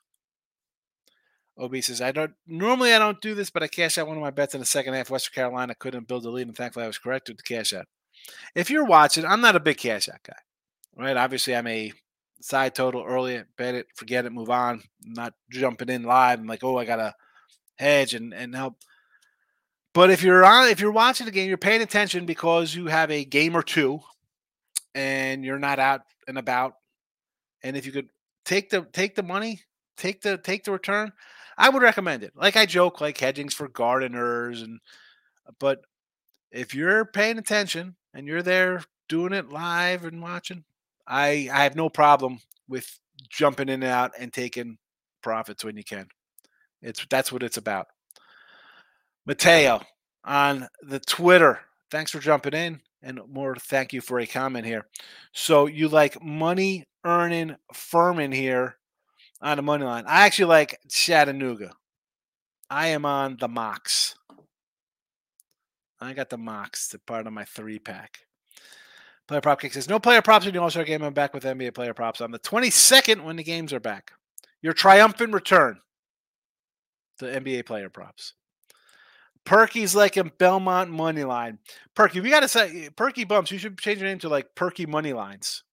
OB 1.58 1.76
says, 1.82 2.00
I 2.00 2.12
don't 2.12 2.32
normally 2.46 2.94
I 2.94 2.98
don't 2.98 3.20
do 3.20 3.34
this, 3.34 3.50
but 3.50 3.62
I 3.62 3.68
cashed 3.68 3.98
out 3.98 4.06
one 4.06 4.16
of 4.16 4.22
my 4.22 4.30
bets 4.30 4.54
in 4.54 4.60
the 4.60 4.66
second 4.66 4.94
half. 4.94 5.10
Western 5.10 5.34
Carolina 5.34 5.74
couldn't 5.74 6.08
build 6.08 6.24
a 6.24 6.30
lead, 6.30 6.46
and 6.46 6.56
thankfully 6.56 6.84
I 6.84 6.88
was 6.88 6.98
correct 6.98 7.28
with 7.28 7.36
the 7.36 7.42
cash 7.42 7.72
out. 7.72 7.86
If 8.54 8.70
you're 8.70 8.86
watching, 8.86 9.26
I'm 9.26 9.40
not 9.40 9.56
a 9.56 9.60
big 9.60 9.76
cash 9.76 10.08
out 10.08 10.22
guy. 10.22 10.36
Right? 10.96 11.16
Obviously, 11.16 11.54
I'm 11.54 11.66
a 11.66 11.92
side 12.40 12.74
total 12.74 13.04
early, 13.04 13.42
bet 13.56 13.74
it, 13.74 13.86
forget 13.94 14.24
it, 14.24 14.32
move 14.32 14.50
on. 14.50 14.82
I'm 15.04 15.12
not 15.12 15.34
jumping 15.50 15.88
in 15.88 16.04
live. 16.04 16.38
I'm 16.38 16.46
like, 16.46 16.64
oh, 16.64 16.78
I 16.78 16.84
gotta 16.84 17.14
hedge 17.76 18.14
and, 18.14 18.32
and 18.32 18.54
help. 18.54 18.76
But 19.94 20.10
if 20.10 20.22
you're 20.22 20.44
on 20.44 20.68
if 20.68 20.80
you're 20.80 20.90
watching 20.90 21.26
the 21.26 21.32
game, 21.32 21.48
you're 21.48 21.58
paying 21.58 21.82
attention 21.82 22.24
because 22.24 22.74
you 22.74 22.86
have 22.86 23.10
a 23.10 23.24
game 23.24 23.54
or 23.54 23.62
two 23.62 24.00
and 24.94 25.44
you're 25.44 25.58
not 25.58 25.78
out 25.78 26.02
and 26.26 26.38
about. 26.38 26.74
And 27.62 27.76
if 27.76 27.86
you 27.86 27.92
could 27.92 28.08
take 28.44 28.70
the 28.70 28.82
take 28.92 29.14
the 29.14 29.22
money, 29.22 29.60
take 29.96 30.22
the 30.22 30.36
take 30.38 30.64
the 30.64 30.72
return, 30.72 31.12
I 31.56 31.68
would 31.68 31.82
recommend 31.82 32.22
it. 32.22 32.32
Like 32.34 32.56
I 32.56 32.66
joke, 32.66 33.00
like 33.00 33.18
hedging's 33.18 33.54
for 33.54 33.68
gardeners 33.68 34.62
and 34.62 34.80
but 35.58 35.82
if 36.50 36.74
you're 36.74 37.04
paying 37.04 37.38
attention 37.38 37.96
and 38.14 38.26
you're 38.26 38.42
there 38.42 38.82
doing 39.08 39.32
it 39.32 39.50
live 39.50 40.04
and 40.04 40.22
watching, 40.22 40.64
I 41.06 41.48
I 41.52 41.64
have 41.64 41.76
no 41.76 41.88
problem 41.88 42.40
with 42.68 42.98
jumping 43.28 43.68
in 43.68 43.82
and 43.82 43.84
out 43.84 44.12
and 44.18 44.32
taking 44.32 44.78
profits 45.22 45.64
when 45.64 45.76
you 45.76 45.84
can. 45.84 46.08
It's 46.82 47.06
that's 47.08 47.32
what 47.32 47.42
it's 47.42 47.56
about. 47.56 47.88
Mateo 49.24 49.82
on 50.24 50.68
the 50.82 51.00
Twitter. 51.00 51.60
Thanks 51.90 52.10
for 52.10 52.18
jumping 52.18 52.54
in. 52.54 52.80
And 53.02 53.20
more 53.28 53.56
thank 53.56 53.92
you 53.92 54.00
for 54.00 54.20
a 54.20 54.26
comment 54.26 54.64
here. 54.64 54.86
So 55.32 55.66
you 55.66 55.88
like 55.88 56.22
money 56.22 56.86
earning 57.04 57.56
Furman 57.72 58.32
here 58.32 58.76
on 59.40 59.56
the 59.56 59.62
money 59.62 59.84
line. 59.84 60.04
I 60.06 60.26
actually 60.26 60.46
like 60.46 60.80
Chattanooga. 60.88 61.72
I 62.70 62.88
am 62.88 63.04
on 63.04 63.36
the 63.38 63.48
Mocs. 63.48 64.14
I 66.00 66.14
got 66.14 66.30
the 66.30 66.38
Mocs, 66.38 66.90
the 66.90 66.98
part 66.98 67.26
of 67.26 67.32
my 67.32 67.44
three 67.44 67.78
pack. 67.78 68.20
Player 69.28 69.40
prop 69.40 69.60
kick 69.60 69.72
says 69.72 69.88
no 69.88 69.98
player 69.98 70.22
props 70.22 70.46
in 70.46 70.54
the 70.54 70.60
All 70.60 70.70
Star 70.70 70.84
game. 70.84 71.02
I'm 71.02 71.12
back 71.12 71.32
with 71.32 71.44
NBA 71.44 71.74
player 71.74 71.94
props 71.94 72.20
on 72.20 72.30
the 72.30 72.38
22nd 72.38 73.24
when 73.24 73.36
the 73.36 73.44
games 73.44 73.72
are 73.72 73.80
back. 73.80 74.12
Your 74.62 74.72
triumphant 74.72 75.32
return 75.32 75.78
to 77.18 77.24
NBA 77.24 77.66
player 77.66 77.88
props. 77.88 78.34
Perky's 79.44 79.94
like 79.94 80.16
a 80.16 80.24
Belmont 80.24 80.90
money 80.90 81.24
line. 81.24 81.58
Perky, 81.94 82.20
we 82.20 82.30
got 82.30 82.40
to 82.40 82.48
say 82.48 82.90
Perky 82.94 83.24
bumps. 83.24 83.50
You 83.50 83.58
should 83.58 83.78
change 83.78 84.00
your 84.00 84.08
name 84.08 84.18
to 84.20 84.28
like 84.28 84.54
Perky 84.54 84.86
Money 84.86 85.12
Lines 85.12 85.64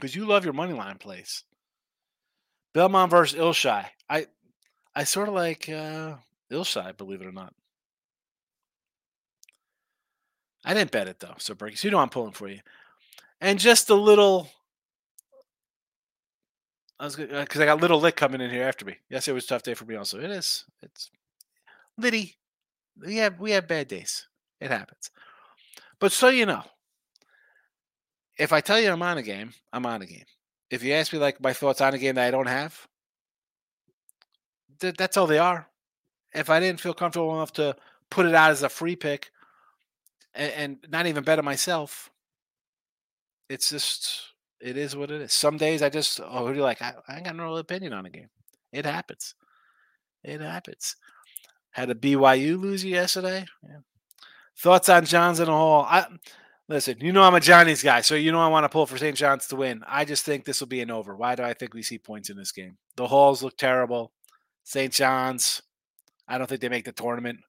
because 0.00 0.16
you 0.16 0.26
love 0.26 0.44
your 0.44 0.54
money 0.54 0.72
line 0.72 0.96
plays. 0.96 1.44
Belmont 2.72 3.10
versus 3.10 3.38
Ilshai. 3.38 3.86
I 4.08 4.26
I 4.94 5.04
sort 5.04 5.28
of 5.28 5.34
like 5.34 5.68
uh, 5.68 6.16
Ilshai, 6.50 6.96
believe 6.96 7.20
it 7.20 7.26
or 7.26 7.32
not. 7.32 7.52
I 10.64 10.74
didn't 10.74 10.90
bet 10.90 11.08
it 11.08 11.20
though, 11.20 11.34
so 11.38 11.54
so 11.74 11.88
you 11.88 11.90
know 11.90 11.98
I'm 11.98 12.10
pulling 12.10 12.32
for 12.32 12.48
you. 12.48 12.60
And 13.40 13.58
just 13.58 13.90
a 13.90 13.94
little. 13.94 14.50
I 16.98 17.04
was 17.04 17.16
because 17.16 17.60
I 17.60 17.64
got 17.64 17.80
little 17.80 17.98
lit 17.98 18.16
coming 18.16 18.42
in 18.42 18.50
here 18.50 18.64
after 18.64 18.84
me. 18.84 18.96
Yes, 19.08 19.26
it 19.26 19.32
was 19.32 19.44
a 19.44 19.48
tough 19.48 19.62
day 19.62 19.74
for 19.74 19.86
me. 19.86 19.96
Also, 19.96 20.20
it 20.20 20.30
is. 20.30 20.64
It's 20.82 21.10
Liddy. 21.96 22.36
We 23.02 23.16
have 23.16 23.40
we 23.40 23.52
have 23.52 23.66
bad 23.66 23.88
days. 23.88 24.26
It 24.60 24.70
happens. 24.70 25.10
But 25.98 26.12
so 26.12 26.28
you 26.28 26.44
know, 26.44 26.62
if 28.40 28.54
I 28.54 28.62
tell 28.62 28.80
you 28.80 28.90
I'm 28.90 29.02
on 29.02 29.18
a 29.18 29.22
game, 29.22 29.52
I'm 29.70 29.84
on 29.84 30.00
a 30.00 30.06
game. 30.06 30.24
If 30.70 30.82
you 30.82 30.94
ask 30.94 31.12
me 31.12 31.18
like 31.18 31.42
my 31.42 31.52
thoughts 31.52 31.82
on 31.82 31.92
a 31.92 31.98
game 31.98 32.14
that 32.14 32.26
I 32.26 32.30
don't 32.30 32.48
have, 32.48 32.88
th- 34.80 34.96
that's 34.96 35.18
all 35.18 35.26
they 35.26 35.38
are. 35.38 35.68
if 36.34 36.48
I 36.48 36.58
didn't 36.58 36.80
feel 36.80 36.94
comfortable 36.94 37.34
enough 37.34 37.52
to 37.54 37.76
put 38.10 38.24
it 38.26 38.34
out 38.34 38.50
as 38.50 38.62
a 38.62 38.68
free 38.70 38.96
pick 38.96 39.30
and, 40.34 40.52
and 40.52 40.86
not 40.90 41.06
even 41.06 41.22
bet 41.22 41.38
it 41.38 41.44
myself. 41.44 42.10
It's 43.50 43.68
just 43.68 44.32
it 44.60 44.76
is 44.78 44.96
what 44.96 45.10
it 45.10 45.20
is. 45.20 45.32
Some 45.34 45.58
days 45.58 45.82
I 45.82 45.90
just 45.90 46.20
oh 46.24 46.50
you're 46.50 46.64
like 46.64 46.80
I, 46.80 46.94
I 47.08 47.16
ain't 47.16 47.26
got 47.26 47.36
no 47.36 47.56
opinion 47.56 47.92
on 47.92 48.06
a 48.06 48.10
game. 48.10 48.30
It 48.72 48.86
happens. 48.86 49.34
It 50.24 50.40
happens. 50.40 50.96
Had 51.72 51.90
a 51.90 51.94
BYU 51.94 52.58
lose 52.58 52.84
yesterday. 52.84 53.44
Yeah. 53.62 53.80
Thoughts 54.56 54.88
on 54.88 55.04
Johns 55.04 55.40
in 55.40 55.46
the 55.46 55.52
Hall? 55.52 55.86
I 55.88 56.06
listen. 56.70 56.96
You 57.00 57.12
know 57.12 57.22
I'm 57.22 57.34
a 57.34 57.40
Johnny's 57.40 57.82
guy, 57.82 58.00
so 58.00 58.14
you 58.14 58.32
know 58.32 58.40
I 58.40 58.48
want 58.48 58.64
to 58.64 58.68
pull 58.68 58.86
for 58.86 58.96
St. 58.96 59.16
John's 59.16 59.46
to 59.48 59.56
win. 59.56 59.82
I 59.86 60.04
just 60.04 60.24
think 60.24 60.44
this 60.44 60.60
will 60.60 60.68
be 60.68 60.80
an 60.80 60.90
over. 60.90 61.14
Why 61.14 61.34
do 61.34 61.42
I 61.42 61.52
think 61.52 61.74
we 61.74 61.82
see 61.82 61.98
points 61.98 62.30
in 62.30 62.36
this 62.36 62.52
game? 62.52 62.78
The 62.96 63.08
Halls 63.08 63.42
look 63.42 63.58
terrible. 63.58 64.12
St. 64.64 64.92
John's. 64.92 65.60
I 66.26 66.38
don't 66.38 66.46
think 66.46 66.60
they 66.60 66.68
make 66.68 66.84
the 66.84 66.92
tournament. 66.92 67.40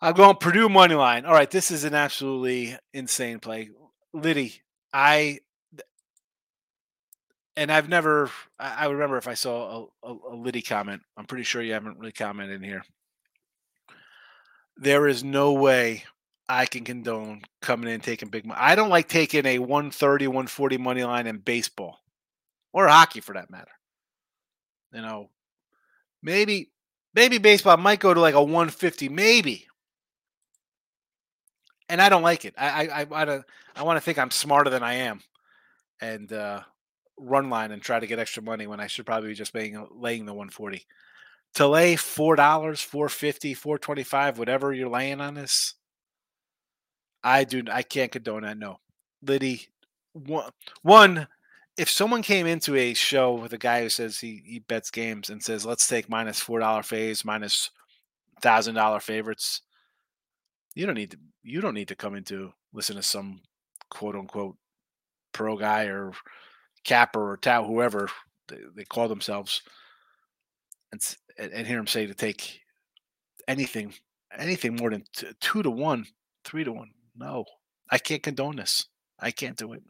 I'm 0.00 0.14
going 0.14 0.36
Purdue 0.36 0.68
money 0.68 0.94
line. 0.94 1.24
All 1.24 1.32
right, 1.32 1.50
this 1.50 1.70
is 1.70 1.84
an 1.84 1.94
absolutely 1.94 2.76
insane 2.92 3.38
play. 3.38 3.70
Liddy, 4.12 4.60
I 4.92 5.38
and 7.56 7.72
I've 7.72 7.88
never. 7.88 8.30
I 8.58 8.86
remember 8.86 9.16
if 9.16 9.28
I 9.28 9.34
saw 9.34 9.86
a, 10.02 10.10
a, 10.10 10.16
a 10.32 10.36
Liddy 10.36 10.62
comment. 10.62 11.02
I'm 11.16 11.26
pretty 11.26 11.44
sure 11.44 11.62
you 11.62 11.72
haven't 11.72 11.98
really 11.98 12.12
commented 12.12 12.62
here. 12.62 12.84
There 14.76 15.06
is 15.06 15.22
no 15.22 15.52
way 15.52 16.04
I 16.52 16.66
can 16.66 16.84
condone 16.84 17.42
coming 17.60 17.92
in 17.92 18.00
taking 18.00 18.28
big 18.28 18.44
money. 18.44 18.60
I 18.60 18.74
don't 18.74 18.90
like 18.90 19.08
taking 19.08 19.46
a 19.46 19.58
130, 19.58 20.26
140 20.26 20.78
money 20.78 21.04
line 21.04 21.26
in 21.26 21.38
baseball 21.38 21.98
or 22.72 22.88
hockey 22.88 23.20
for 23.20 23.34
that 23.34 23.50
matter. 23.50 23.70
You 24.92 25.02
know, 25.02 25.30
maybe 26.22 26.70
maybe 27.14 27.38
baseball 27.38 27.76
might 27.76 28.00
go 28.00 28.12
to 28.12 28.20
like 28.20 28.34
a 28.34 28.42
150, 28.42 29.08
maybe 29.08 29.66
and 31.92 32.00
I 32.00 32.08
don't 32.08 32.22
like 32.22 32.46
it. 32.46 32.54
I 32.56 32.88
I 32.88 33.06
I, 33.10 33.40
I 33.76 33.82
want 33.82 33.98
to 33.98 34.00
think 34.00 34.18
I'm 34.18 34.30
smarter 34.30 34.70
than 34.70 34.82
I 34.82 34.94
am, 34.94 35.20
and 36.00 36.32
uh, 36.32 36.62
run 37.18 37.50
line 37.50 37.70
and 37.70 37.82
try 37.82 38.00
to 38.00 38.06
get 38.06 38.18
extra 38.18 38.42
money 38.42 38.66
when 38.66 38.80
I 38.80 38.86
should 38.86 39.04
probably 39.04 39.28
be 39.28 39.34
just 39.34 39.54
laying 39.54 39.86
laying 39.92 40.24
the 40.24 40.32
140. 40.32 40.86
To 41.56 41.68
lay 41.68 41.96
four 41.96 42.34
dollars, 42.34 42.80
four 42.80 43.10
fifty, 43.10 43.52
four 43.52 43.78
twenty 43.78 44.04
five, 44.04 44.38
whatever 44.38 44.72
you're 44.72 44.88
laying 44.88 45.20
on 45.20 45.34
this, 45.34 45.74
I 47.24 47.44
do. 47.44 47.62
I 47.70 47.82
can't 47.82 48.12
condone 48.12 48.42
that. 48.42 48.58
No, 48.58 48.80
Liddy. 49.22 49.68
One, 50.12 50.50
one, 50.82 51.28
if 51.78 51.88
someone 51.88 52.22
came 52.22 52.46
into 52.46 52.76
a 52.76 52.92
show 52.94 53.34
with 53.34 53.52
a 53.54 53.58
guy 53.58 53.82
who 53.82 53.88
says 53.88 54.18
he 54.18 54.42
he 54.44 54.58
bets 54.58 54.90
games 54.90 55.30
and 55.30 55.42
says 55.42 55.64
let's 55.64 55.86
take 55.86 56.08
minus 56.08 56.40
four 56.40 56.60
dollar 56.60 56.82
phase, 56.82 57.24
minus 57.24 57.70
thousand 58.42 58.74
dollar 58.74 59.00
favorites, 59.00 59.62
you 60.74 60.86
don't 60.86 60.96
need 60.96 61.12
to 61.12 61.18
you 61.42 61.60
don't 61.60 61.74
need 61.74 61.88
to 61.88 61.96
come 61.96 62.14
into 62.14 62.52
listen 62.72 62.96
to 62.96 63.02
some 63.02 63.40
quote 63.90 64.16
unquote 64.16 64.56
pro 65.32 65.56
guy 65.56 65.84
or 65.84 66.12
capper 66.84 67.32
or 67.32 67.36
tau 67.36 67.64
whoever 67.64 68.08
they, 68.48 68.58
they 68.76 68.84
call 68.84 69.08
themselves 69.08 69.62
and, 70.92 71.16
and 71.38 71.66
hear 71.66 71.78
him 71.78 71.86
say 71.86 72.06
to 72.06 72.14
take 72.14 72.60
anything 73.48 73.92
anything 74.36 74.76
more 74.76 74.90
than 74.90 75.04
t- 75.14 75.28
two 75.40 75.62
to 75.62 75.70
one 75.70 76.06
three 76.44 76.64
to 76.64 76.72
one 76.72 76.90
no 77.16 77.44
i 77.90 77.98
can't 77.98 78.22
condone 78.22 78.56
this 78.56 78.86
i 79.20 79.30
can't 79.30 79.56
do 79.56 79.72
it 79.72 79.82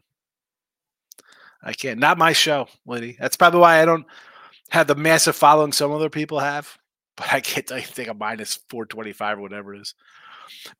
i 1.61 1.73
can't 1.73 1.99
not 1.99 2.17
my 2.17 2.33
show 2.33 2.67
liddy 2.85 3.15
that's 3.19 3.37
probably 3.37 3.59
why 3.59 3.81
i 3.81 3.85
don't 3.85 4.05
have 4.69 4.87
the 4.87 4.95
massive 4.95 5.35
following 5.35 5.71
some 5.71 5.91
other 5.91 6.09
people 6.09 6.39
have 6.39 6.77
but 7.17 7.31
i 7.31 7.39
can't 7.39 7.67
think 7.67 8.09
a 8.09 8.13
minus 8.13 8.55
425 8.69 9.37
or 9.37 9.41
whatever 9.41 9.73
it 9.73 9.81
is 9.81 9.95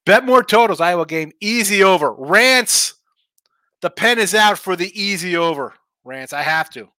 Bet 0.06 0.26
more 0.26 0.44
totals. 0.44 0.82
Iowa 0.82 1.06
game 1.06 1.32
easy 1.42 1.84
over. 1.84 2.14
Rants. 2.14 2.96
The 3.82 3.90
pen 3.90 4.20
is 4.20 4.34
out 4.34 4.58
for 4.58 4.76
the 4.76 4.92
easy 5.00 5.36
over. 5.36 5.74
Rants. 6.04 6.34
I 6.34 6.42
have 6.42 6.70
to. 6.72 6.90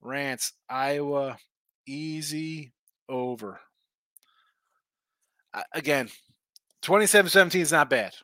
Rants. 0.00 0.52
Iowa 0.68 1.38
easy 1.86 2.72
over. 3.08 3.60
again, 5.72 6.08
27-17 6.82 7.60
is 7.60 7.72
not 7.72 7.90
bad, 7.90 8.14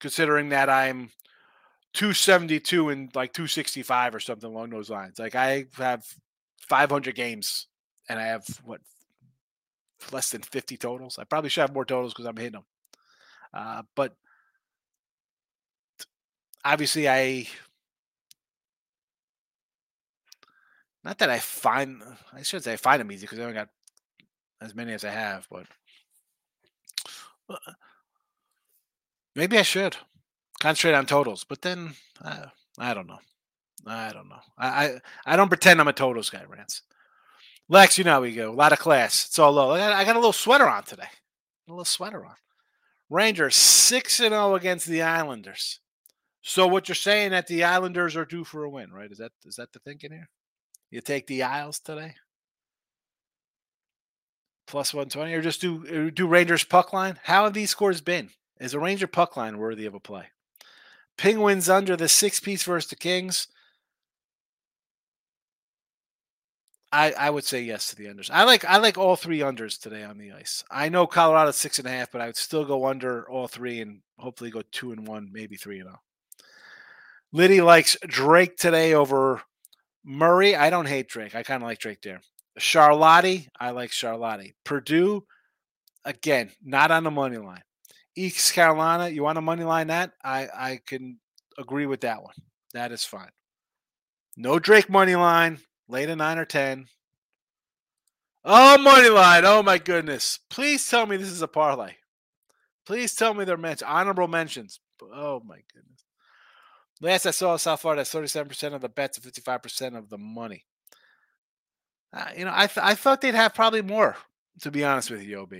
considering 0.00 0.50
that 0.50 0.68
I'm 0.68 1.10
272 1.94 2.90
and 2.90 3.14
like 3.14 3.32
265 3.32 4.14
or 4.14 4.20
something 4.20 4.50
along 4.50 4.70
those 4.70 4.90
lines. 4.90 5.18
Like 5.18 5.34
I 5.34 5.66
have 5.78 6.04
500 6.68 7.14
games 7.14 7.66
and 8.08 8.18
I 8.18 8.26
have 8.26 8.46
what 8.64 8.80
less 10.12 10.30
than 10.30 10.42
50 10.42 10.76
totals. 10.76 11.18
I 11.18 11.24
probably 11.24 11.50
should 11.50 11.62
have 11.62 11.74
more 11.74 11.84
totals 11.84 12.12
because 12.12 12.26
I'm 12.26 12.36
hitting 12.36 12.52
them. 12.52 12.64
Uh, 13.54 13.82
but 13.94 14.14
obviously, 16.64 17.08
I 17.08 17.48
not 21.02 21.18
that 21.18 21.30
I 21.30 21.38
find 21.38 22.02
I 22.32 22.42
should 22.42 22.64
say 22.64 22.74
I 22.74 22.76
find 22.76 23.00
them 23.00 23.10
easy 23.10 23.22
because 23.22 23.38
I 23.38 23.42
haven't 23.42 23.56
got 23.56 23.68
as 24.60 24.74
many 24.74 24.92
as 24.92 25.04
I 25.04 25.10
have, 25.10 25.46
but 25.50 25.66
uh, 27.48 27.72
maybe 29.36 29.58
I 29.58 29.62
should 29.62 29.96
concentrate 30.60 30.94
on 30.94 31.06
totals. 31.06 31.44
But 31.44 31.62
then 31.62 31.94
uh, 32.24 32.46
I 32.78 32.94
don't 32.94 33.06
know. 33.06 33.18
I 33.86 34.12
don't 34.12 34.28
know. 34.28 34.40
I, 34.58 34.68
I, 34.68 35.00
I 35.26 35.36
don't 35.36 35.48
pretend 35.48 35.80
I'm 35.80 35.86
a 35.86 35.92
totals 35.92 36.30
guy, 36.30 36.42
Rance. 36.48 36.82
Lex, 37.68 37.98
you 37.98 38.04
know 38.04 38.12
how 38.12 38.22
we 38.22 38.32
go. 38.32 38.50
A 38.50 38.52
lot 38.52 38.72
of 38.72 38.78
class. 38.78 39.26
It's 39.26 39.38
all 39.38 39.52
low. 39.52 39.72
I 39.72 39.78
got, 39.78 39.92
I 39.92 40.04
got 40.04 40.16
a 40.16 40.18
little 40.18 40.32
sweater 40.32 40.68
on 40.68 40.82
today. 40.84 41.08
A 41.68 41.72
little 41.72 41.84
sweater 41.84 42.24
on. 42.24 42.34
Rangers 43.08 43.54
6 43.54 44.20
and 44.20 44.30
0 44.30 44.54
against 44.54 44.86
the 44.86 45.02
Islanders. 45.02 45.80
So 46.42 46.66
what 46.66 46.88
you're 46.88 46.94
saying 46.94 47.32
that 47.32 47.48
the 47.48 47.64
Islanders 47.64 48.16
are 48.16 48.24
due 48.24 48.44
for 48.44 48.64
a 48.64 48.70
win, 48.70 48.92
right? 48.92 49.10
Is 49.10 49.18
that 49.18 49.32
is 49.44 49.56
that 49.56 49.72
the 49.72 49.80
thinking 49.80 50.12
here? 50.12 50.28
You 50.90 51.00
take 51.00 51.26
the 51.26 51.42
Isles 51.42 51.80
today? 51.80 52.14
Plus 54.66 54.94
120 54.94 55.34
or 55.34 55.42
just 55.42 55.60
do 55.60 56.10
do 56.10 56.26
Rangers 56.26 56.64
puck 56.64 56.92
line? 56.92 57.18
How 57.24 57.44
have 57.44 57.54
these 57.54 57.70
scores 57.70 58.00
been? 58.00 58.30
Is 58.58 58.74
a 58.74 58.80
Ranger 58.80 59.06
puck 59.06 59.36
line 59.36 59.58
worthy 59.58 59.86
of 59.86 59.94
a 59.94 60.00
play? 60.00 60.26
Penguins 61.18 61.68
under 61.68 61.96
the 61.96 62.08
six 62.08 62.40
piece 62.40 62.62
versus 62.62 62.90
the 62.90 62.96
Kings. 62.96 63.48
I, 66.92 67.12
I 67.12 67.30
would 67.30 67.44
say 67.44 67.62
yes 67.62 67.88
to 67.88 67.96
the 67.96 68.06
unders. 68.06 68.30
I 68.32 68.44
like 68.44 68.64
I 68.64 68.78
like 68.78 68.96
all 68.96 69.16
three 69.16 69.40
unders 69.40 69.78
today 69.78 70.02
on 70.02 70.18
the 70.18 70.32
ice. 70.32 70.64
I 70.70 70.88
know 70.88 71.06
Colorado's 71.06 71.56
six 71.56 71.78
and 71.78 71.86
a 71.86 71.90
half, 71.90 72.10
but 72.10 72.20
I 72.20 72.26
would 72.26 72.36
still 72.36 72.64
go 72.64 72.86
under 72.86 73.28
all 73.28 73.48
three 73.48 73.80
and 73.80 74.00
hopefully 74.18 74.50
go 74.50 74.62
two 74.70 74.92
and 74.92 75.06
one, 75.06 75.30
maybe 75.32 75.56
three 75.56 75.80
and 75.80 75.90
oh. 75.90 75.98
Liddy 77.32 77.60
likes 77.60 77.96
Drake 78.06 78.56
today 78.56 78.94
over 78.94 79.42
Murray. 80.04 80.54
I 80.54 80.70
don't 80.70 80.88
hate 80.88 81.08
Drake. 81.08 81.34
I 81.34 81.42
kind 81.42 81.62
of 81.62 81.68
like 81.68 81.80
Drake 81.80 82.00
there. 82.02 82.22
Charlotte, 82.56 83.48
I 83.58 83.70
like 83.70 83.92
Charlotte. 83.92 84.54
Purdue, 84.64 85.24
again, 86.04 86.50
not 86.64 86.90
on 86.90 87.04
the 87.04 87.10
money 87.10 87.36
line. 87.36 87.62
East 88.16 88.54
Carolina, 88.54 89.08
you 89.08 89.22
want 89.22 89.38
a 89.38 89.42
money 89.42 89.64
line 89.64 89.88
that? 89.88 90.12
I 90.24 90.48
I 90.54 90.80
can 90.86 91.18
agree 91.58 91.86
with 91.86 92.00
that 92.00 92.22
one. 92.22 92.34
That 92.74 92.92
is 92.92 93.04
fine. 93.04 93.30
No 94.36 94.58
Drake 94.58 94.90
money 94.90 95.16
line. 95.16 95.60
Late 95.88 96.08
a 96.08 96.16
nine 96.16 96.38
or 96.38 96.44
ten. 96.44 96.86
Oh, 98.44 98.78
money 98.78 99.08
line. 99.08 99.44
Oh 99.44 99.62
my 99.62 99.78
goodness. 99.78 100.38
Please 100.50 100.88
tell 100.88 101.06
me 101.06 101.16
this 101.16 101.30
is 101.30 101.42
a 101.42 101.48
parlay. 101.48 101.94
Please 102.86 103.14
tell 103.14 103.34
me 103.34 103.44
they're 103.44 103.56
mentioned. 103.56 103.90
Honorable 103.90 104.28
mentions. 104.28 104.80
Oh 105.02 105.42
my 105.44 105.58
goodness. 105.74 106.04
Last 107.00 107.26
I 107.26 107.32
saw 107.32 107.56
South 107.56 107.80
Florida, 107.80 108.02
37% 108.02 108.72
of 108.72 108.80
the 108.80 108.88
bets 108.88 109.18
and 109.18 109.32
55% 109.32 109.98
of 109.98 110.08
the 110.08 110.16
money. 110.16 110.64
Uh, 112.12 112.28
you 112.36 112.44
know, 112.44 112.52
I, 112.54 112.68
th- 112.68 112.84
I 112.84 112.94
thought 112.94 113.20
they'd 113.20 113.34
have 113.34 113.52
probably 113.52 113.82
more, 113.82 114.16
to 114.62 114.70
be 114.70 114.84
honest 114.84 115.10
with 115.10 115.22
you, 115.22 115.40
OB. 115.40 115.54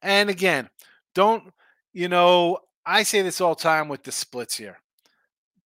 And 0.00 0.30
again, 0.30 0.70
don't, 1.14 1.52
you 1.92 2.08
know, 2.08 2.58
I 2.84 3.02
say 3.02 3.22
this 3.22 3.40
all 3.40 3.54
time 3.54 3.88
with 3.88 4.02
the 4.02 4.12
splits 4.12 4.56
here 4.56 4.78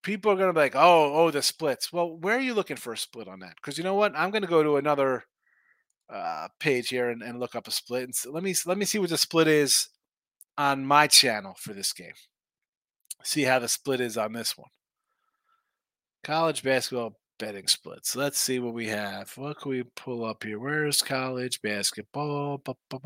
people 0.04 0.30
are 0.30 0.36
going 0.36 0.48
to 0.48 0.52
be 0.52 0.60
like, 0.60 0.76
oh, 0.76 1.14
oh, 1.14 1.30
the 1.30 1.42
splits. 1.42 1.92
Well, 1.92 2.16
where 2.16 2.36
are 2.36 2.40
you 2.40 2.54
looking 2.54 2.76
for 2.76 2.92
a 2.92 2.98
split 2.98 3.26
on 3.26 3.40
that? 3.40 3.56
Because 3.56 3.76
you 3.76 3.82
know 3.82 3.94
what? 3.94 4.12
I'm 4.14 4.30
going 4.30 4.42
to 4.42 4.48
go 4.48 4.62
to 4.62 4.76
another 4.76 5.24
uh, 6.08 6.48
page 6.60 6.90
here 6.90 7.08
and, 7.08 7.22
and 7.22 7.40
look 7.40 7.56
up 7.56 7.66
a 7.66 7.72
split. 7.72 8.04
And 8.04 8.14
so 8.14 8.30
let 8.30 8.44
me 8.44 8.54
let 8.66 8.78
me 8.78 8.84
see 8.84 8.98
what 8.98 9.10
the 9.10 9.18
split 9.18 9.48
is 9.48 9.88
on 10.56 10.86
my 10.86 11.08
channel 11.08 11.56
for 11.58 11.72
this 11.72 11.92
game. 11.92 12.12
See 13.24 13.42
how 13.42 13.58
the 13.58 13.68
split 13.68 14.00
is 14.00 14.16
on 14.16 14.34
this 14.34 14.56
one. 14.56 14.68
College 16.22 16.62
basketball 16.62 17.16
betting 17.38 17.66
splits. 17.66 18.14
Let's 18.14 18.38
see 18.38 18.58
what 18.58 18.74
we 18.74 18.88
have. 18.88 19.32
What 19.36 19.60
can 19.60 19.70
we 19.70 19.82
pull 19.96 20.24
up 20.24 20.44
here? 20.44 20.58
Where's 20.58 21.02
college 21.02 21.60
basketball? 21.62 22.58
Ba, 22.58 22.74
ba, 22.90 22.98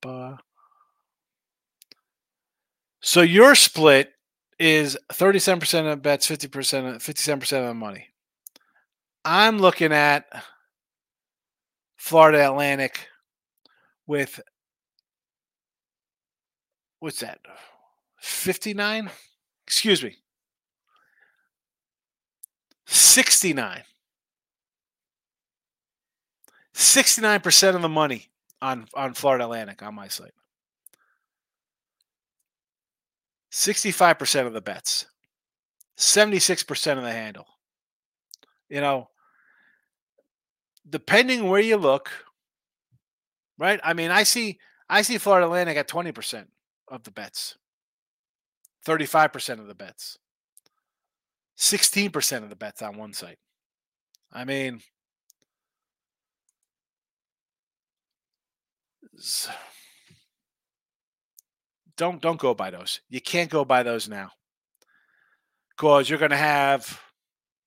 ba, 0.00 0.38
so 3.06 3.20
your 3.20 3.54
split 3.54 4.12
is 4.58 4.98
37% 5.12 5.92
of 5.92 6.02
bets, 6.02 6.26
50%, 6.26 6.96
57% 6.96 7.42
of 7.60 7.68
the 7.68 7.72
money. 7.72 8.08
I'm 9.24 9.58
looking 9.58 9.92
at 9.92 10.24
Florida 11.96 12.44
Atlantic 12.44 13.06
with 14.08 14.40
what's 16.98 17.20
that? 17.20 17.38
59? 18.18 19.08
Excuse 19.68 20.02
me. 20.02 20.16
69. 22.86 23.82
69% 26.74 27.76
of 27.76 27.82
the 27.82 27.88
money 27.88 28.30
on, 28.60 28.88
on 28.94 29.14
Florida 29.14 29.44
Atlantic 29.44 29.80
on 29.84 29.94
my 29.94 30.08
site. 30.08 30.32
65% 33.52 34.46
of 34.46 34.52
the 34.52 34.60
bets. 34.60 35.06
76% 35.98 36.98
of 36.98 37.02
the 37.02 37.12
handle. 37.12 37.46
You 38.68 38.80
know, 38.80 39.08
depending 40.88 41.48
where 41.48 41.60
you 41.60 41.76
look, 41.76 42.10
right? 43.58 43.80
I 43.82 43.94
mean, 43.94 44.10
I 44.10 44.24
see 44.24 44.58
I 44.88 45.02
see 45.02 45.18
Florida 45.18 45.46
Atlantic 45.46 45.76
at 45.76 45.88
20% 45.88 46.46
of 46.88 47.02
the 47.02 47.10
bets. 47.10 47.56
35% 48.86 49.58
of 49.58 49.66
the 49.66 49.74
bets. 49.74 50.18
16% 51.58 52.42
of 52.42 52.50
the 52.50 52.56
bets 52.56 52.82
on 52.82 52.96
one 52.96 53.12
site. 53.12 53.38
I 54.32 54.44
mean, 54.44 54.80
don't 61.96 62.20
don't 62.20 62.40
go 62.40 62.54
by 62.54 62.70
those. 62.70 63.00
You 63.08 63.20
can't 63.20 63.50
go 63.50 63.64
by 63.64 63.82
those 63.82 64.08
now. 64.08 64.30
Because 65.70 66.08
you're 66.08 66.18
going 66.18 66.30
to 66.30 66.36
have 66.36 67.00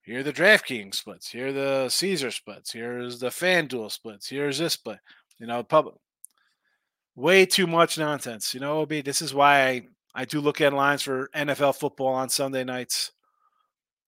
here 0.01 0.23
the 0.23 0.33
DraftKings 0.33 0.95
splits, 0.95 1.29
here 1.29 1.53
the 1.53 1.89
Caesar 1.89 2.31
splits, 2.31 2.71
here's 2.71 3.19
the 3.19 3.27
FanDuel 3.27 3.91
splits, 3.91 4.27
here's 4.27 4.57
this 4.57 4.73
split. 4.73 4.99
You 5.37 5.47
know, 5.47 5.63
public 5.63 5.95
way 7.19 7.45
too 7.45 7.67
much 7.67 7.97
nonsense. 7.97 8.53
You 8.53 8.61
know, 8.61 8.81
OB, 8.81 8.89
this 9.03 9.21
is 9.21 9.33
why 9.33 9.67
I, 9.67 9.81
I 10.15 10.25
do 10.25 10.39
look 10.39 10.61
at 10.61 10.73
lines 10.73 11.03
for 11.03 11.29
NFL 11.35 11.77
football 11.77 12.13
on 12.13 12.29
Sunday 12.29 12.63
nights. 12.63 13.11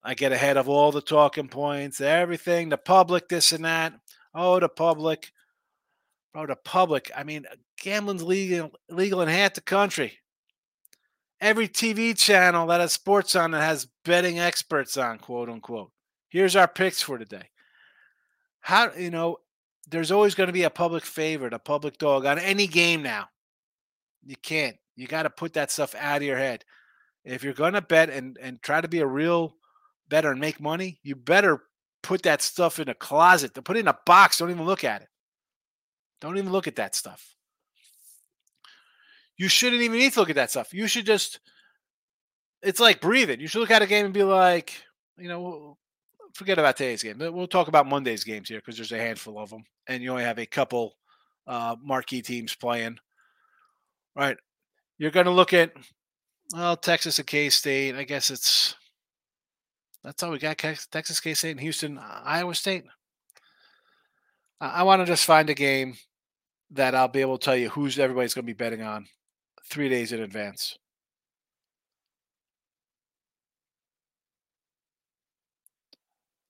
I 0.04 0.14
get 0.16 0.32
ahead 0.32 0.58
of 0.58 0.68
all 0.68 0.92
the 0.92 1.02
talking 1.02 1.48
points, 1.48 2.02
everything, 2.02 2.70
the 2.70 2.78
public, 2.78 3.28
this 3.28 3.52
and 3.52 3.66
that. 3.66 3.94
Oh, 4.34 4.60
the 4.60 4.70
public. 4.70 5.32
Bro, 6.34 6.48
the 6.48 6.56
public. 6.56 7.12
I 7.16 7.24
mean, 7.24 7.46
gambling's 7.82 8.24
legal 8.24 8.72
legal 8.90 9.22
in 9.22 9.28
half 9.28 9.56
the 9.56 9.62
country. 9.62 10.14
Every 11.42 11.68
TV 11.68 12.16
channel 12.18 12.68
that 12.68 12.80
has 12.80 12.94
sports 12.94 13.36
on 13.36 13.52
that 13.52 13.64
has 13.64 13.88
betting 14.06 14.40
experts 14.40 14.96
on, 14.96 15.18
quote 15.18 15.50
unquote. 15.50 15.92
Here's 16.30 16.56
our 16.56 16.68
picks 16.68 17.02
for 17.02 17.18
today. 17.18 17.50
How 18.62 18.94
you 18.94 19.10
know, 19.10 19.38
there's 19.90 20.12
always 20.12 20.36
going 20.36 20.48
to 20.48 20.54
be 20.54 20.64
a 20.64 20.70
public 20.70 21.04
favorite, 21.04 21.54
a 21.54 21.60
public 21.60 21.98
dog 21.98 22.26
on 22.26 22.40
any 22.40 22.68
game 22.68 23.02
now. 23.02 23.28
You 24.24 24.36
can't. 24.42 24.78
You 24.96 25.08
got 25.08 25.24
to 25.24 25.30
put 25.32 25.54
that 25.54 25.72
stuff 25.72 25.96
out 25.96 26.18
of 26.18 26.24
your 26.24 26.38
head. 26.38 26.64
If 27.26 27.44
you're 27.44 27.54
going 27.54 27.74
to 27.74 27.82
bet 27.82 28.10
and 28.10 28.38
and 28.40 28.62
try 28.62 28.80
to 28.80 28.88
be 28.88 29.00
a 29.00 29.08
real 29.08 29.56
better 30.08 30.32
and 30.32 30.40
make 30.40 30.62
money, 30.62 31.00
you 31.02 31.16
better 31.16 31.64
put 32.04 32.22
that 32.24 32.44
stuff 32.44 32.80
in 32.80 32.90
a 32.90 32.94
closet. 32.94 33.56
To 33.56 33.64
put 33.64 33.78
it 33.78 33.82
in 33.82 33.88
a 33.88 33.98
box. 34.06 34.38
Don't 34.38 34.52
even 34.52 34.66
look 34.66 34.84
at 34.84 35.02
it. 35.02 35.08
Don't 36.20 36.38
even 36.38 36.52
look 36.52 36.68
at 36.68 36.76
that 36.76 36.94
stuff. 36.94 37.36
You 39.42 39.48
shouldn't 39.48 39.82
even 39.82 39.98
need 39.98 40.14
to 40.14 40.20
look 40.20 40.30
at 40.30 40.36
that 40.36 40.52
stuff. 40.52 40.72
You 40.72 40.86
should 40.86 41.08
just. 41.08 41.40
It's 42.62 42.80
like 42.80 43.02
breathing. 43.02 43.40
You 43.40 43.48
should 43.48 43.58
look 43.58 43.72
at 43.72 43.82
a 43.82 43.88
game 43.88 44.06
and 44.06 44.14
be 44.14 44.22
like, 44.22 44.72
you 45.18 45.28
know, 45.28 45.80
forget 46.36 46.60
about 46.60 46.78
today's 46.78 47.02
game. 47.02 47.18
We'll 47.18 47.48
talk 47.48 47.68
about 47.68 47.88
Monday's 47.88 48.24
games 48.24 48.50
here 48.50 48.60
because 48.60 48.76
there's 48.76 48.92
a 48.92 49.00
handful 49.00 49.40
of 49.40 49.50
them, 49.50 49.64
and 49.88 50.04
you 50.04 50.12
only 50.12 50.26
have 50.26 50.38
a 50.38 50.46
couple 50.46 50.94
uh, 51.48 51.76
marquee 51.82 52.22
teams 52.22 52.54
playing. 52.54 53.00
Right? 54.16 54.38
You're 55.00 55.10
going 55.10 55.26
to 55.26 55.32
look 55.32 55.54
at 55.54 55.72
well, 56.54 56.78
Texas 56.78 57.18
and 57.18 57.26
K 57.26 57.50
State. 57.50 57.96
I 57.96 58.04
guess 58.04 58.30
it's 58.30 58.76
that's 60.04 60.22
all 60.22 60.30
we 60.30 60.38
got. 60.38 60.60
Texas, 60.60 61.20
K 61.20 61.34
State, 61.34 61.52
and 61.54 61.62
Houston, 61.62 61.98
Iowa 61.98 62.54
State. 62.54 62.84
I, 64.60 64.68
I 64.68 64.84
want 64.84 65.02
to 65.02 65.08
just 65.08 65.26
find 65.26 65.50
a 65.50 65.56
game 65.56 65.96
that 66.70 66.94
I'll 66.94 67.08
be 67.08 67.22
able 67.22 67.40
to 67.40 67.44
tell 67.44 67.58
you 67.58 67.70
who's 67.70 67.98
everybody's 67.98 68.36
going 68.36 68.46
to 68.46 68.54
be 68.54 68.54
betting 68.54 68.84
on 68.84 69.08
three 69.72 69.90
days 69.90 70.12
in 70.12 70.22
advance. 70.22 70.78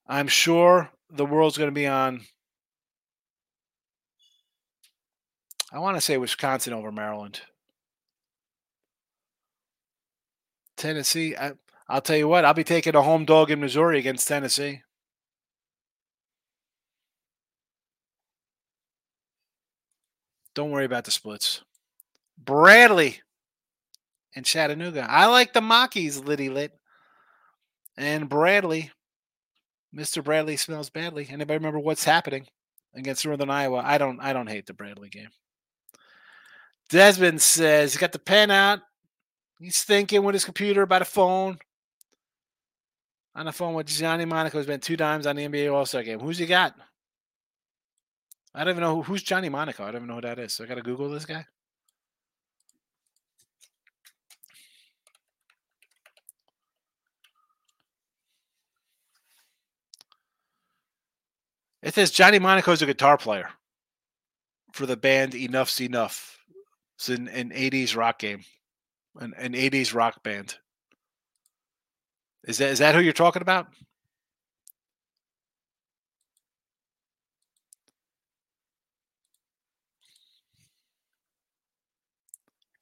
I'm 0.08 0.28
sure 0.28 0.90
the 1.10 1.26
world's 1.26 1.58
going 1.58 1.70
to 1.70 1.74
be 1.74 1.88
on. 1.88 2.22
I 5.72 5.80
want 5.80 5.96
to 5.96 6.02
say 6.02 6.18
Wisconsin 6.18 6.74
over 6.74 6.92
Maryland. 6.92 7.42
Tennessee. 10.76 11.36
I, 11.38 11.54
I'll 11.88 12.02
tell 12.02 12.18
you 12.18 12.28
what, 12.28 12.44
I'll 12.44 12.54
be 12.54 12.64
taking 12.64 12.96
a 12.96 13.02
home 13.04 13.24
dog 13.24 13.52
in 13.52 13.62
Missouri 13.62 14.00
against 14.00 14.28
Tennessee. 14.28 14.82
Don't 20.56 20.72
worry 20.72 20.86
about 20.86 21.06
the 21.06 21.12
splits. 21.12 21.62
Bradley 22.44 23.22
and 24.36 24.46
Chattanooga. 24.46 25.06
I 25.10 25.28
like 25.28 25.54
the 25.54 25.62
Mockies, 25.62 26.24
Liddy 26.26 26.50
Lit. 26.50 26.72
And 27.98 28.30
Bradley 28.30 28.92
Mr. 29.96 30.24
Bradley 30.24 30.58
smells 30.58 30.90
badly. 30.90 31.28
Anybody 31.30 31.58
remember 31.58 31.80
what's 31.80 32.04
happening 32.04 32.48
against 32.96 33.26
Northern 33.26 33.50
Iowa? 33.50 33.82
I 33.84 33.98
don't 33.98 34.20
I 34.22 34.34
don't 34.34 34.48
hate 34.48 34.66
the 34.66 34.74
Bradley 34.74 35.10
game. 35.10 35.30
Desmond 36.90 37.42
says 37.42 37.94
he 37.94 38.00
got 38.00 38.12
the 38.12 38.20
pen 38.20 38.52
out. 38.52 38.80
He's 39.60 39.84
thinking 39.84 40.24
with 40.24 40.34
his 40.34 40.46
computer 40.46 40.82
about 40.82 41.02
a 41.02 41.06
phone. 41.06 41.60
On 43.34 43.46
the 43.46 43.52
phone 43.52 43.76
with 43.76 43.88
Johnny 43.88 44.26
Monaco 44.26 44.58
has 44.58 44.68
been 44.68 44.82
two 44.82 44.98
times 44.98 45.26
on 45.26 45.36
the 45.36 45.48
NBA 45.48 45.74
All 45.74 45.86
Star 45.86 46.04
game. 46.04 46.20
Who's 46.20 46.38
he 46.38 46.46
got? 46.46 46.76
I 48.54 48.64
don't 48.64 48.72
even 48.72 48.82
know 48.82 48.96
who, 48.96 49.04
who's 49.04 49.24
Johnny 49.24 49.48
Monaco. 49.48 49.84
I 49.84 49.88
don't 49.88 49.98
even 49.98 50.08
know 50.08 50.16
who 50.16 50.22
that 50.22 50.40
is. 50.40 50.54
So 50.54 50.66
I 50.66 50.68
got 50.68 50.76
to 50.76 50.82
Google 50.82 51.10
this 51.10 51.26
guy. 51.26 51.46
It 61.82 61.96
says 61.96 62.12
Johnny 62.12 62.40
Monaco 62.40 62.72
is 62.72 62.82
a 62.82 62.86
guitar 62.86 63.18
player 63.18 63.50
for 64.74 64.86
the 64.86 64.98
band 64.98 65.34
Enough's 65.34 65.82
Enough. 65.82 66.38
It's 66.98 67.10
an, 67.10 67.28
an 67.30 67.50
80s 67.50 67.96
rock 67.96 68.20
game, 68.20 68.44
an, 69.20 69.34
an 69.38 69.54
80s 69.54 69.94
rock 69.96 70.22
band. 70.24 70.58
Is 72.44 72.58
that 72.60 72.70
is 72.72 72.80
that 72.80 72.96
who 72.96 73.02
you're 73.02 73.14
talking 73.14 73.42
about? 73.42 73.68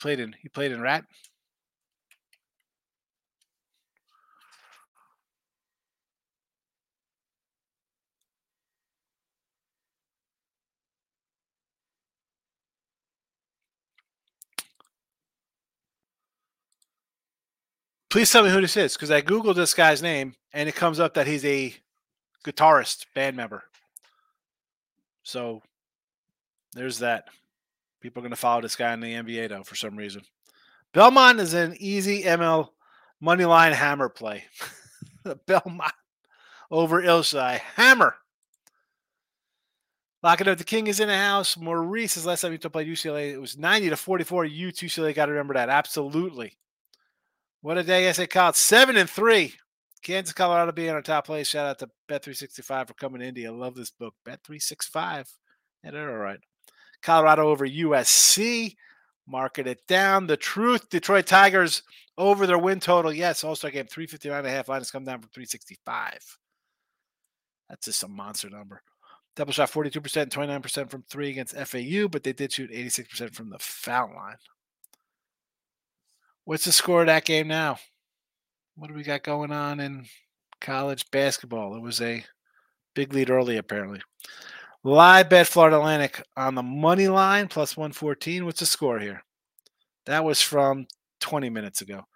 Played 0.02 0.20
in 0.22 0.34
he 0.42 0.48
played 0.48 0.72
in 0.72 0.82
Ratt. 0.82 1.04
Please 18.10 18.32
tell 18.32 18.44
me 18.44 18.50
who 18.50 18.62
this 18.62 18.76
is 18.76 18.94
because 18.94 19.12
I 19.12 19.22
Googled 19.22 19.56
this 19.56 19.76
guy's 19.76 20.02
name 20.02 20.34
and 20.52 20.68
it 20.68 20.76
comes 20.76 21.00
up 21.00 21.14
that 21.14 21.28
he's 21.28 21.46
a 21.46 21.74
guitarist, 22.44 23.06
band 23.14 23.38
member. 23.38 23.64
So 25.22 25.62
there's 26.74 27.00
that. 27.00 27.26
People 28.02 28.22
are 28.22 28.24
going 28.24 28.32
to 28.32 28.36
follow 28.36 28.62
this 28.62 28.76
guy 28.76 28.94
in 28.94 29.00
the 29.00 29.14
NBA 29.14 29.50
though 29.50 29.64
for 29.64 29.76
some 29.76 29.96
reason. 29.96 30.24
Belmont 30.92 31.40
is 31.40 31.54
an 31.54 31.76
easy 31.80 32.24
ML 32.24 32.70
money 33.22 33.46
line 33.46 33.74
hammer 33.74 34.10
play. 34.10 34.46
Belmont 35.46 35.94
over 36.72 37.04
Ilsai. 37.04 37.60
Hammer. 37.76 38.16
Locking 40.24 40.48
up 40.48 40.58
the 40.58 40.64
King 40.64 40.88
is 40.88 41.00
in 41.00 41.08
the 41.08 41.18
house. 41.18 41.58
Maurice 41.58 42.18
is 42.18 42.26
last 42.26 42.42
time 42.42 42.52
he 42.52 42.58
played 42.58 42.88
UCLA. 42.88 43.32
It 43.32 43.40
was 43.40 43.58
90 43.58 43.90
to 43.92 43.96
44. 43.96 44.46
UCLA 44.46 45.14
got 45.14 45.28
to 45.28 45.32
remember 45.32 45.54
that. 45.54 45.70
Absolutely. 45.70 46.58
What 47.62 47.78
a 47.78 47.84
day, 47.84 48.08
I 48.08 48.14
say, 48.14 48.28
Kyle. 48.28 48.54
Seven 48.54 48.96
and 48.98 49.10
three. 49.10 49.54
Kansas, 50.02 50.34
Colorado 50.34 50.72
being 50.72 50.92
our 50.92 51.02
top 51.02 51.26
place. 51.26 51.50
Shout 51.50 51.66
out 51.66 51.80
to 51.80 51.90
Bet365 52.10 52.88
for 52.88 52.94
coming 52.94 53.20
to 53.20 53.28
Indy. 53.28 53.46
I 53.46 53.50
love 53.50 53.76
this 53.76 53.92
book. 53.92 54.14
Bet365. 54.26 55.30
Yeah, 55.84 55.92
they're 55.92 56.10
all 56.10 56.18
right. 56.18 56.40
Colorado 57.02 57.50
over 57.50 57.68
USC. 57.68 58.76
Market 59.28 59.68
it 59.68 59.86
down. 59.88 60.26
The 60.26 60.38
truth. 60.38 60.90
Detroit 60.90 61.28
Tigers 61.28 61.84
over 62.18 62.48
their 62.48 62.58
win 62.58 62.80
total. 62.80 63.12
Yes, 63.12 63.44
All 63.44 63.56
Star 63.56 63.72
game 63.72 63.88
359 63.88 64.38
and 64.38 64.48
a 64.48 64.52
half. 64.52 64.70
Line 64.70 64.80
has 64.80 64.92
come 64.92 65.04
down 65.04 65.22
from 65.22 65.30
365. 65.34 66.38
That's 67.70 67.86
just 67.86 68.04
a 68.04 68.08
monster 68.08 68.50
number. 68.50 68.82
Double 69.36 69.54
shot 69.54 69.72
42%, 69.72 70.30
29% 70.30 70.90
from 70.90 71.04
three 71.04 71.30
against 71.30 71.56
FAU, 71.56 72.08
but 72.10 72.24
they 72.24 72.34
did 72.34 72.52
shoot 72.52 72.72
86% 72.72 73.34
from 73.34 73.50
the 73.50 73.60
foul 73.60 74.14
line. 74.16 74.36
What's 76.50 76.66
the 76.66 76.72
score 76.72 77.02
of 77.02 77.06
that 77.06 77.26
game 77.26 77.48
now? 77.48 77.78
What 78.76 78.88
do 78.88 78.96
we 78.96 79.04
got 79.04 79.22
going 79.22 79.52
on 79.52 79.80
in 79.80 80.08
college 80.60 81.06
basketball? 81.12 81.76
It 81.76 81.82
was 81.84 82.02
a 82.02 82.26
big 82.96 83.14
lead 83.14 83.30
early, 83.30 83.58
apparently. 83.58 84.02
Live 84.84 85.30
bet 85.30 85.46
Florida 85.46 85.78
Atlantic 85.78 86.24
on 86.36 86.56
the 86.56 86.64
money 86.64 87.08
line 87.08 87.50
plus 87.50 87.78
114. 87.78 88.46
What's 88.46 88.62
the 88.62 88.66
score 88.66 88.98
here? 88.98 89.24
That 90.08 90.26
was 90.26 90.42
from 90.42 90.88
20 91.20 91.52
minutes 91.52 91.82
ago. 91.82 92.08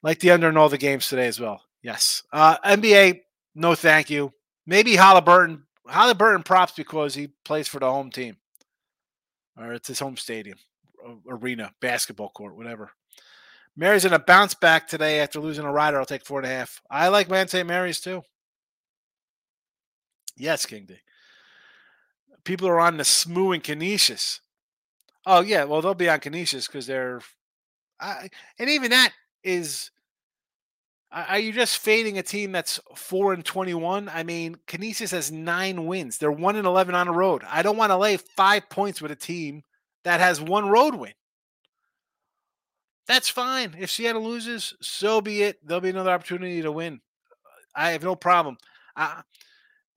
Like 0.00 0.20
the 0.20 0.30
under 0.30 0.48
in 0.48 0.56
all 0.56 0.68
the 0.68 0.78
games 0.78 1.08
today 1.08 1.26
as 1.26 1.40
well. 1.40 1.60
Yes. 1.82 2.22
Uh, 2.32 2.58
NBA, 2.64 3.22
no 3.56 3.74
thank 3.74 4.10
you. 4.10 4.32
Maybe 4.64 4.92
Haliburton. 4.92 5.62
Haliburton 5.88 6.44
props 6.44 6.74
because 6.76 7.16
he 7.16 7.32
plays 7.44 7.66
for 7.66 7.80
the 7.80 7.90
home 7.90 8.12
team. 8.12 8.36
Or 9.58 9.72
it's 9.72 9.88
his 9.88 9.98
home 9.98 10.16
stadium, 10.16 10.58
arena, 11.28 11.72
basketball 11.80 12.28
court, 12.28 12.54
whatever. 12.54 12.92
Mary's 13.76 14.04
in 14.04 14.12
a 14.12 14.18
bounce 14.18 14.54
back 14.54 14.86
today 14.86 15.20
after 15.20 15.40
losing 15.40 15.64
a 15.64 15.72
rider. 15.72 15.98
I'll 15.98 16.06
take 16.06 16.26
four 16.26 16.38
and 16.38 16.46
a 16.46 16.50
half. 16.50 16.80
I 16.90 17.08
like 17.08 17.30
Mount 17.30 17.50
St. 17.50 17.66
Mary's 17.66 18.00
too. 18.00 18.22
Yes, 20.36 20.66
King 20.66 20.86
D. 20.86 20.96
People 22.44 22.68
are 22.68 22.80
on 22.80 22.96
the 22.96 23.04
Smoo 23.04 23.52
and 23.52 23.62
Canisius. 23.62 24.40
Oh 25.24 25.40
yeah, 25.40 25.64
well 25.64 25.80
they'll 25.80 25.94
be 25.94 26.08
on 26.08 26.20
Canisius 26.20 26.66
because 26.66 26.86
they're, 26.86 27.20
I, 28.00 28.28
and 28.58 28.68
even 28.68 28.90
that 28.90 29.12
is. 29.42 29.90
Are 31.14 31.38
you 31.38 31.52
just 31.52 31.76
fading 31.76 32.16
a 32.16 32.22
team 32.22 32.52
that's 32.52 32.80
four 32.96 33.34
and 33.34 33.44
twenty-one? 33.44 34.08
I 34.08 34.22
mean, 34.22 34.56
Canisius 34.66 35.10
has 35.10 35.30
nine 35.30 35.84
wins. 35.84 36.16
They're 36.16 36.32
one 36.32 36.56
and 36.56 36.66
eleven 36.66 36.94
on 36.94 37.06
the 37.06 37.12
road. 37.12 37.42
I 37.46 37.62
don't 37.62 37.76
want 37.76 37.90
to 37.90 37.98
lay 37.98 38.16
five 38.16 38.70
points 38.70 39.02
with 39.02 39.10
a 39.10 39.16
team 39.16 39.62
that 40.04 40.20
has 40.20 40.40
one 40.40 40.68
road 40.68 40.94
win. 40.94 41.12
That's 43.06 43.28
fine. 43.28 43.76
If 43.78 43.90
Seattle 43.90 44.22
loses, 44.22 44.74
so 44.80 45.20
be 45.20 45.42
it. 45.42 45.66
There'll 45.66 45.80
be 45.80 45.90
another 45.90 46.12
opportunity 46.12 46.62
to 46.62 46.72
win. 46.72 47.00
I 47.74 47.90
have 47.90 48.02
no 48.02 48.14
problem. 48.14 48.58
Uh, 48.96 49.22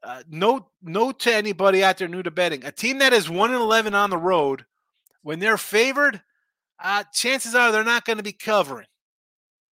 uh, 0.01 0.23
note 0.29 0.65
note 0.81 1.19
to 1.21 1.33
anybody 1.33 1.83
out 1.83 1.97
there 1.97 2.07
new 2.07 2.23
to 2.23 2.31
betting: 2.31 2.65
a 2.65 2.71
team 2.71 2.99
that 2.99 3.13
is 3.13 3.29
one 3.29 3.51
and 3.51 3.61
eleven 3.61 3.93
on 3.93 4.09
the 4.09 4.17
road, 4.17 4.65
when 5.23 5.39
they're 5.39 5.57
favored, 5.57 6.21
uh, 6.83 7.03
chances 7.13 7.55
are 7.55 7.71
they're 7.71 7.83
not 7.83 8.05
going 8.05 8.17
to 8.17 8.23
be 8.23 8.31
covering. 8.31 8.87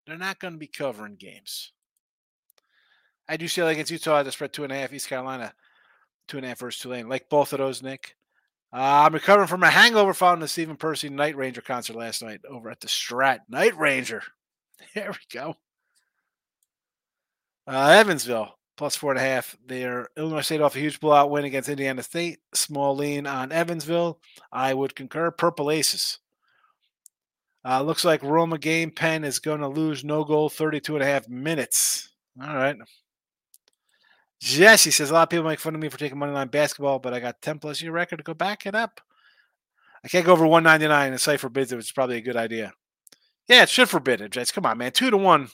They're 0.05 0.17
not 0.17 0.39
going 0.39 0.53
to 0.53 0.59
be 0.59 0.67
covering 0.67 1.15
games. 1.15 1.71
I 3.27 3.37
do 3.37 3.47
see 3.47 3.63
like 3.63 3.73
against 3.73 3.91
Utah 3.91 4.23
the 4.23 4.31
spread 4.31 4.53
two 4.53 4.63
and 4.63 4.73
a 4.73 4.75
half. 4.75 4.93
East 4.93 5.07
Carolina 5.07 5.53
two 6.27 6.37
and 6.37 6.45
a 6.45 6.49
half 6.49 6.59
versus 6.59 6.81
Tulane. 6.81 7.07
Like 7.07 7.29
both 7.29 7.53
of 7.53 7.59
those, 7.59 7.81
Nick. 7.81 8.15
Uh, 8.73 9.05
I'm 9.05 9.13
recovering 9.13 9.47
from 9.47 9.61
a 9.61 9.69
hangover 9.69 10.15
following 10.15 10.39
the 10.39 10.47
Stephen 10.47 10.77
Pearcy 10.77 11.11
Night 11.11 11.37
Ranger 11.37 11.61
concert 11.61 11.95
last 11.95 12.23
night 12.23 12.41
over 12.49 12.71
at 12.71 12.79
the 12.79 12.87
Strat. 12.87 13.39
Night 13.49 13.77
Ranger. 13.77 14.23
There 14.95 15.11
we 15.11 15.17
go. 15.31 15.55
Uh, 17.65 17.95
Evansville 17.97 18.53
plus 18.75 18.97
four 18.97 19.11
and 19.11 19.19
a 19.19 19.23
half. 19.23 19.55
Their 19.65 20.09
Illinois 20.17 20.41
State 20.41 20.59
off 20.59 20.75
a 20.75 20.79
huge 20.79 20.99
blowout 20.99 21.29
win 21.29 21.45
against 21.45 21.69
Indiana 21.69 22.03
State. 22.03 22.39
Small 22.53 22.95
lean 22.95 23.25
on 23.25 23.53
Evansville. 23.53 24.19
I 24.51 24.73
would 24.73 24.93
concur. 24.93 25.31
Purple 25.31 25.71
Aces. 25.71 26.19
Uh, 27.65 27.81
looks 27.81 28.03
like 28.03 28.23
Roma 28.23 28.57
game 28.57 28.91
pen 28.91 29.23
is 29.23 29.39
going 29.39 29.61
to 29.61 29.69
lose 29.69 30.03
no 30.03 30.25
goal 30.25 30.49
32 30.49 30.95
and 30.95 31.03
a 31.03 31.07
half 31.07 31.29
minutes. 31.29 32.09
All 32.41 32.53
right. 32.53 32.75
Jesse 34.43 34.91
says 34.91 35.09
a 35.09 35.13
lot 35.13 35.23
of 35.23 35.29
people 35.29 35.45
make 35.45 35.61
fun 35.61 35.73
of 35.73 35.79
me 35.79 35.87
for 35.87 35.97
taking 35.97 36.17
money 36.17 36.33
line 36.33 36.49
basketball, 36.49 36.99
but 36.99 37.13
I 37.13 37.21
got 37.21 37.41
10 37.41 37.59
plus 37.59 37.81
year 37.81 37.93
record 37.93 38.17
to 38.17 38.23
go 38.23 38.33
back 38.33 38.65
it 38.65 38.75
up. 38.75 38.99
I 40.03 40.09
can't 40.09 40.25
go 40.25 40.33
over 40.33 40.45
199 40.45 41.11
and 41.13 41.21
say 41.21 41.37
forbids 41.37 41.71
it, 41.71 41.77
which 41.77 41.85
is 41.85 41.91
probably 41.93 42.17
a 42.17 42.21
good 42.21 42.35
idea. 42.35 42.73
Yeah, 43.47 43.63
it 43.63 43.69
should 43.69 43.87
forbid 43.87 44.19
it, 44.19 44.33
Jess. 44.33 44.51
Come 44.51 44.65
on, 44.65 44.77
man. 44.77 44.91
Two 44.91 45.09
to 45.11 45.15
one. 45.15 45.47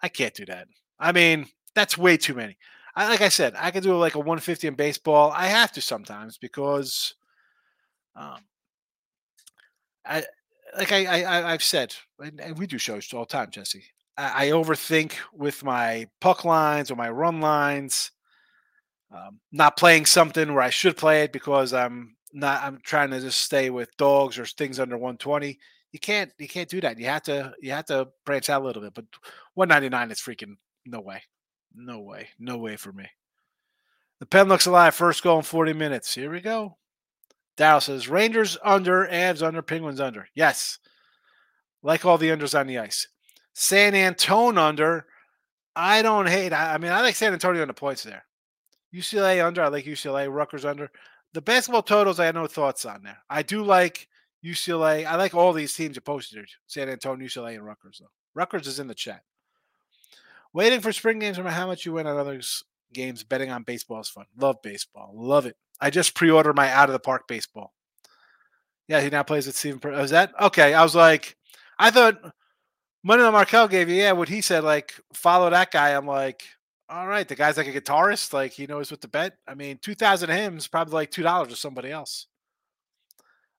I 0.00 0.08
can't 0.08 0.32
do 0.32 0.46
that. 0.46 0.68
I 1.00 1.10
mean, 1.10 1.46
that's 1.74 1.98
way 1.98 2.16
too 2.16 2.34
many. 2.34 2.56
I, 2.94 3.08
like 3.08 3.20
I 3.20 3.30
said, 3.30 3.54
I 3.58 3.72
can 3.72 3.82
do 3.82 3.96
like 3.96 4.14
a 4.14 4.18
150 4.18 4.68
in 4.68 4.74
baseball. 4.74 5.32
I 5.32 5.46
have 5.46 5.72
to 5.72 5.80
sometimes 5.80 6.38
because 6.38 7.14
um, 8.14 8.38
I 10.06 10.22
like 10.76 10.92
I, 10.92 11.24
I 11.24 11.52
I've 11.52 11.64
said, 11.64 11.96
and 12.20 12.56
we 12.56 12.68
do 12.68 12.78
shows 12.78 13.12
all 13.12 13.24
the 13.24 13.26
time, 13.26 13.50
Jesse. 13.50 13.82
I, 14.18 14.48
overthink 14.48 15.12
with 15.32 15.62
my 15.62 16.08
puck 16.20 16.44
lines 16.44 16.90
or 16.90 16.96
my 16.96 17.08
run 17.08 17.40
lines. 17.40 18.10
Um, 19.14 19.38
not 19.52 19.76
playing 19.76 20.06
something 20.06 20.52
where 20.52 20.62
I 20.62 20.70
should 20.70 20.96
play 20.96 21.22
it 21.22 21.32
because 21.32 21.72
I'm 21.72 22.16
not. 22.32 22.62
I'm 22.62 22.78
trying 22.82 23.10
to 23.10 23.20
just 23.20 23.40
stay 23.40 23.70
with 23.70 23.96
dogs 23.96 24.38
or 24.38 24.44
things 24.44 24.80
under 24.80 24.96
120. 24.96 25.58
You 25.92 25.98
can't. 25.98 26.32
You 26.38 26.48
can't 26.48 26.68
do 26.68 26.80
that. 26.80 26.98
You 26.98 27.06
have 27.06 27.22
to. 27.24 27.54
You 27.60 27.70
have 27.70 27.86
to 27.86 28.08
branch 28.26 28.50
out 28.50 28.62
a 28.62 28.64
little 28.64 28.82
bit. 28.82 28.94
But 28.94 29.06
199 29.54 30.10
is 30.10 30.20
freaking 30.20 30.56
no 30.84 31.00
way. 31.00 31.22
No 31.74 32.00
way. 32.00 32.28
No 32.38 32.58
way 32.58 32.76
for 32.76 32.92
me. 32.92 33.08
The 34.20 34.26
pen 34.26 34.48
looks 34.48 34.66
alive. 34.66 34.94
First 34.94 35.22
goal 35.22 35.38
in 35.38 35.44
40 35.44 35.74
minutes. 35.74 36.14
Here 36.14 36.30
we 36.30 36.40
go. 36.40 36.76
Dow 37.56 37.78
says 37.78 38.08
Rangers 38.08 38.58
under, 38.64 39.06
Avs 39.06 39.46
under, 39.46 39.62
Penguins 39.62 40.00
under. 40.00 40.28
Yes. 40.34 40.78
Like 41.82 42.04
all 42.04 42.18
the 42.18 42.28
unders 42.28 42.58
on 42.58 42.66
the 42.66 42.78
ice. 42.78 43.06
San 43.60 43.96
Antonio 43.96 44.62
under. 44.62 45.04
I 45.74 46.00
don't 46.00 46.28
hate. 46.28 46.52
I, 46.52 46.74
I 46.74 46.78
mean, 46.78 46.92
I 46.92 47.00
like 47.00 47.16
San 47.16 47.32
Antonio 47.32 47.60
on 47.60 47.66
the 47.66 47.74
points 47.74 48.04
there. 48.04 48.24
UCLA 48.94 49.44
under. 49.44 49.64
I 49.64 49.68
like 49.68 49.84
UCLA. 49.84 50.32
Rutgers 50.32 50.64
under. 50.64 50.88
The 51.34 51.40
basketball 51.42 51.82
totals, 51.82 52.20
I 52.20 52.26
have 52.26 52.36
no 52.36 52.46
thoughts 52.46 52.84
on 52.84 53.02
there. 53.02 53.18
I 53.28 53.42
do 53.42 53.64
like 53.64 54.06
UCLA. 54.44 55.04
I 55.04 55.16
like 55.16 55.34
all 55.34 55.52
these 55.52 55.74
teams 55.74 55.96
you 55.96 56.00
posted. 56.00 56.46
San 56.68 56.88
Antonio, 56.88 57.26
UCLA, 57.26 57.54
and 57.54 57.66
Rutgers, 57.66 57.98
though. 58.00 58.10
Rutgers 58.32 58.68
is 58.68 58.78
in 58.78 58.86
the 58.86 58.94
chat. 58.94 59.22
Waiting 60.52 60.80
for 60.80 60.92
spring 60.92 61.18
games, 61.18 61.36
no 61.36 61.42
how 61.44 61.66
much 61.66 61.84
you 61.84 61.92
win 61.92 62.06
on 62.06 62.16
other 62.16 62.40
games, 62.92 63.24
betting 63.24 63.50
on 63.50 63.64
baseball 63.64 64.00
is 64.00 64.08
fun. 64.08 64.26
Love 64.38 64.62
baseball. 64.62 65.10
Love 65.14 65.46
it. 65.46 65.56
I 65.80 65.90
just 65.90 66.14
pre-ordered 66.14 66.54
my 66.54 66.70
out 66.70 66.88
of 66.88 66.92
the 66.92 67.00
park 67.00 67.26
baseball. 67.26 67.74
Yeah, 68.86 69.00
he 69.00 69.10
now 69.10 69.24
plays 69.24 69.48
with 69.48 69.56
Steven. 69.56 69.80
Per- 69.80 69.90
was 69.90 70.12
oh, 70.12 70.14
that 70.14 70.32
okay? 70.42 70.74
I 70.74 70.82
was 70.84 70.94
like, 70.94 71.36
I 71.78 71.90
thought 71.90 72.18
Money 73.02 73.22
that 73.22 73.32
Markel 73.32 73.68
gave 73.68 73.88
you. 73.88 73.96
Yeah, 73.96 74.12
what 74.12 74.28
he 74.28 74.40
said, 74.40 74.64
like 74.64 74.92
follow 75.12 75.50
that 75.50 75.70
guy. 75.70 75.90
I'm 75.90 76.06
like, 76.06 76.42
all 76.88 77.06
right, 77.06 77.26
the 77.26 77.34
guy's 77.34 77.56
like 77.56 77.68
a 77.68 77.80
guitarist, 77.80 78.32
like 78.32 78.52
he 78.52 78.66
knows 78.66 78.90
what 78.90 79.00
to 79.02 79.08
bet. 79.08 79.36
I 79.46 79.54
mean, 79.54 79.78
two 79.80 79.94
thousand 79.94 80.30
hymns, 80.30 80.66
probably 80.66 80.94
like 80.94 81.10
two 81.10 81.22
dollars 81.22 81.48
to 81.48 81.56
somebody 81.56 81.90
else. 81.90 82.26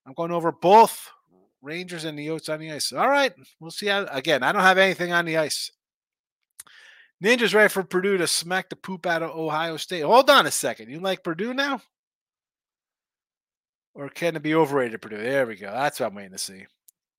I'm 0.06 0.14
going 0.14 0.32
over 0.32 0.52
both 0.52 1.10
Rangers 1.62 2.04
and 2.04 2.18
the 2.18 2.26
Yotes 2.26 2.52
on 2.52 2.60
the 2.60 2.72
ice. 2.72 2.92
All 2.92 3.08
right, 3.08 3.32
we'll 3.60 3.70
see 3.70 3.86
how. 3.86 4.04
Again, 4.06 4.42
I 4.42 4.52
don't 4.52 4.62
have 4.62 4.78
anything 4.78 5.12
on 5.12 5.24
the 5.24 5.38
ice. 5.38 5.70
Ninja's 7.22 7.54
ready 7.54 7.68
for 7.68 7.82
Purdue 7.82 8.16
to 8.16 8.26
smack 8.26 8.70
the 8.70 8.76
poop 8.76 9.06
out 9.06 9.22
of 9.22 9.36
Ohio 9.36 9.76
State. 9.76 10.02
Hold 10.02 10.30
on 10.30 10.46
a 10.46 10.50
second. 10.50 10.90
You 10.90 11.00
like 11.00 11.22
Purdue 11.22 11.52
now? 11.52 11.82
Or 13.94 14.08
can 14.08 14.36
it 14.36 14.42
be 14.42 14.54
overrated, 14.54 15.02
Purdue? 15.02 15.18
There 15.18 15.46
we 15.46 15.56
go. 15.56 15.70
That's 15.70 16.00
what 16.00 16.06
I'm 16.06 16.14
waiting 16.14 16.32
to 16.32 16.38
see. 16.38 16.66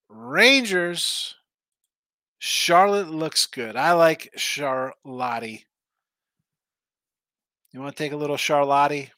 Rangers. 0.10 1.36
Charlotte 2.44 3.08
looks 3.08 3.46
good. 3.46 3.76
I 3.76 3.92
like 3.92 4.32
Charlotte. 4.36 5.64
You 7.72 7.80
want 7.80 7.96
to 7.96 8.04
take 8.04 8.14
a 8.14 8.18
little 8.18 8.36
Charlotte? 8.36 9.12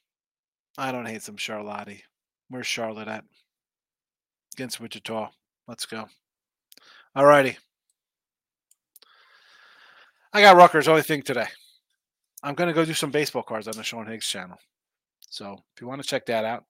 I 0.78 0.92
don't 0.92 1.06
hate 1.06 1.22
some 1.22 1.38
Charlotte. 1.38 2.04
Where's 2.50 2.68
Charlotte 2.68 3.08
at? 3.08 3.24
Against 4.56 4.82
Wichita. 4.82 5.30
Let's 5.70 5.86
go. 5.86 6.06
All 7.16 7.26
righty. 7.26 7.58
I 10.34 10.42
got 10.42 10.58
Rutgers 10.58 10.90
only 10.90 11.02
thing 11.02 11.22
today. 11.22 11.48
I'm 12.44 12.56
going 12.56 12.68
to 12.68 12.74
go 12.74 12.84
do 12.84 12.94
some 12.94 13.12
baseball 13.12 13.44
cards 13.44 13.70
on 13.70 13.78
the 13.78 13.84
Sean 13.84 14.06
Higgs 14.06 14.28
channel. 14.28 14.58
So 15.30 15.54
if 15.74 15.82
you 15.82 15.88
want 15.88 16.02
to 16.02 16.08
check 16.08 16.26
that 16.26 16.44
out, 16.44 16.66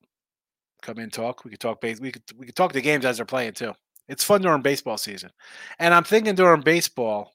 come 0.82 1.00
in 1.00 1.10
talk. 1.10 1.44
We 1.44 1.50
could 1.50 1.58
talk 1.58 1.80
base. 1.80 1.98
We 1.98 2.12
could 2.12 2.22
we 2.38 2.46
could 2.46 2.54
talk 2.54 2.72
the 2.72 2.80
games 2.80 3.04
as 3.04 3.16
they're 3.16 3.26
playing 3.26 3.54
too. 3.54 3.74
It's 4.08 4.24
fun 4.24 4.42
during 4.42 4.62
baseball 4.62 4.98
season, 4.98 5.30
and 5.78 5.94
I'm 5.94 6.04
thinking 6.04 6.34
during 6.34 6.60
baseball, 6.60 7.32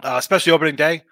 uh, 0.00 0.16
especially 0.18 0.52
opening 0.52 0.76
day, 0.76 1.02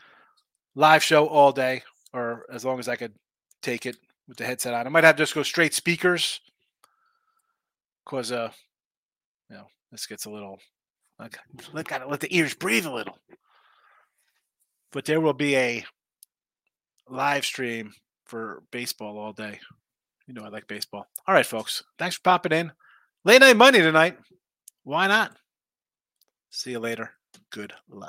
live 0.75 1.03
show 1.03 1.27
all 1.27 1.53
day, 1.53 1.83
or 2.13 2.47
as 2.53 2.65
long 2.65 2.79
as 2.79 2.89
I 2.89 2.97
could 2.97 3.15
take 3.63 3.87
it 3.87 3.97
with 4.29 4.37
the 4.37 4.45
headset 4.45 4.75
on. 4.75 4.87
I 4.87 4.91
might 4.91 5.05
have 5.05 5.17
to 5.17 5.23
just 5.23 5.35
go 5.35 5.43
straight 5.43 5.75
speakers, 5.75 6.41
because 8.05 8.31
uh, 8.31 8.51
you 9.49 9.57
know, 9.57 9.67
this 9.91 10.07
gets 10.07 10.27
a 10.27 10.31
little 10.31 10.59
let 11.73 11.87
gotta 11.87 12.07
let 12.07 12.21
the 12.21 12.35
ears 12.35 12.55
breathe 12.55 12.87
a 12.87 12.93
little. 12.93 13.19
But 14.93 15.05
there 15.05 15.21
will 15.21 15.35
be 15.35 15.57
a 15.57 15.85
live 17.09 17.45
stream 17.45 17.93
for 18.25 18.63
baseball 18.71 19.19
all 19.19 19.33
day. 19.33 19.61
You 20.27 20.35
know 20.35 20.45
I 20.45 20.49
like 20.49 20.67
baseball. 20.67 21.07
All 21.27 21.35
right, 21.35 21.47
folks. 21.47 21.83
Thanks 21.99 22.17
for 22.17 22.23
popping 22.23 22.53
in. 22.53 22.73
Late 23.25 23.41
night 23.41 23.57
money 23.57 23.81
tonight. 23.81 24.17
Why 24.85 25.07
not? 25.07 25.37
See 26.51 26.71
you 26.71 26.79
later. 26.79 27.13
Good 27.51 27.73
luck. 27.89 27.99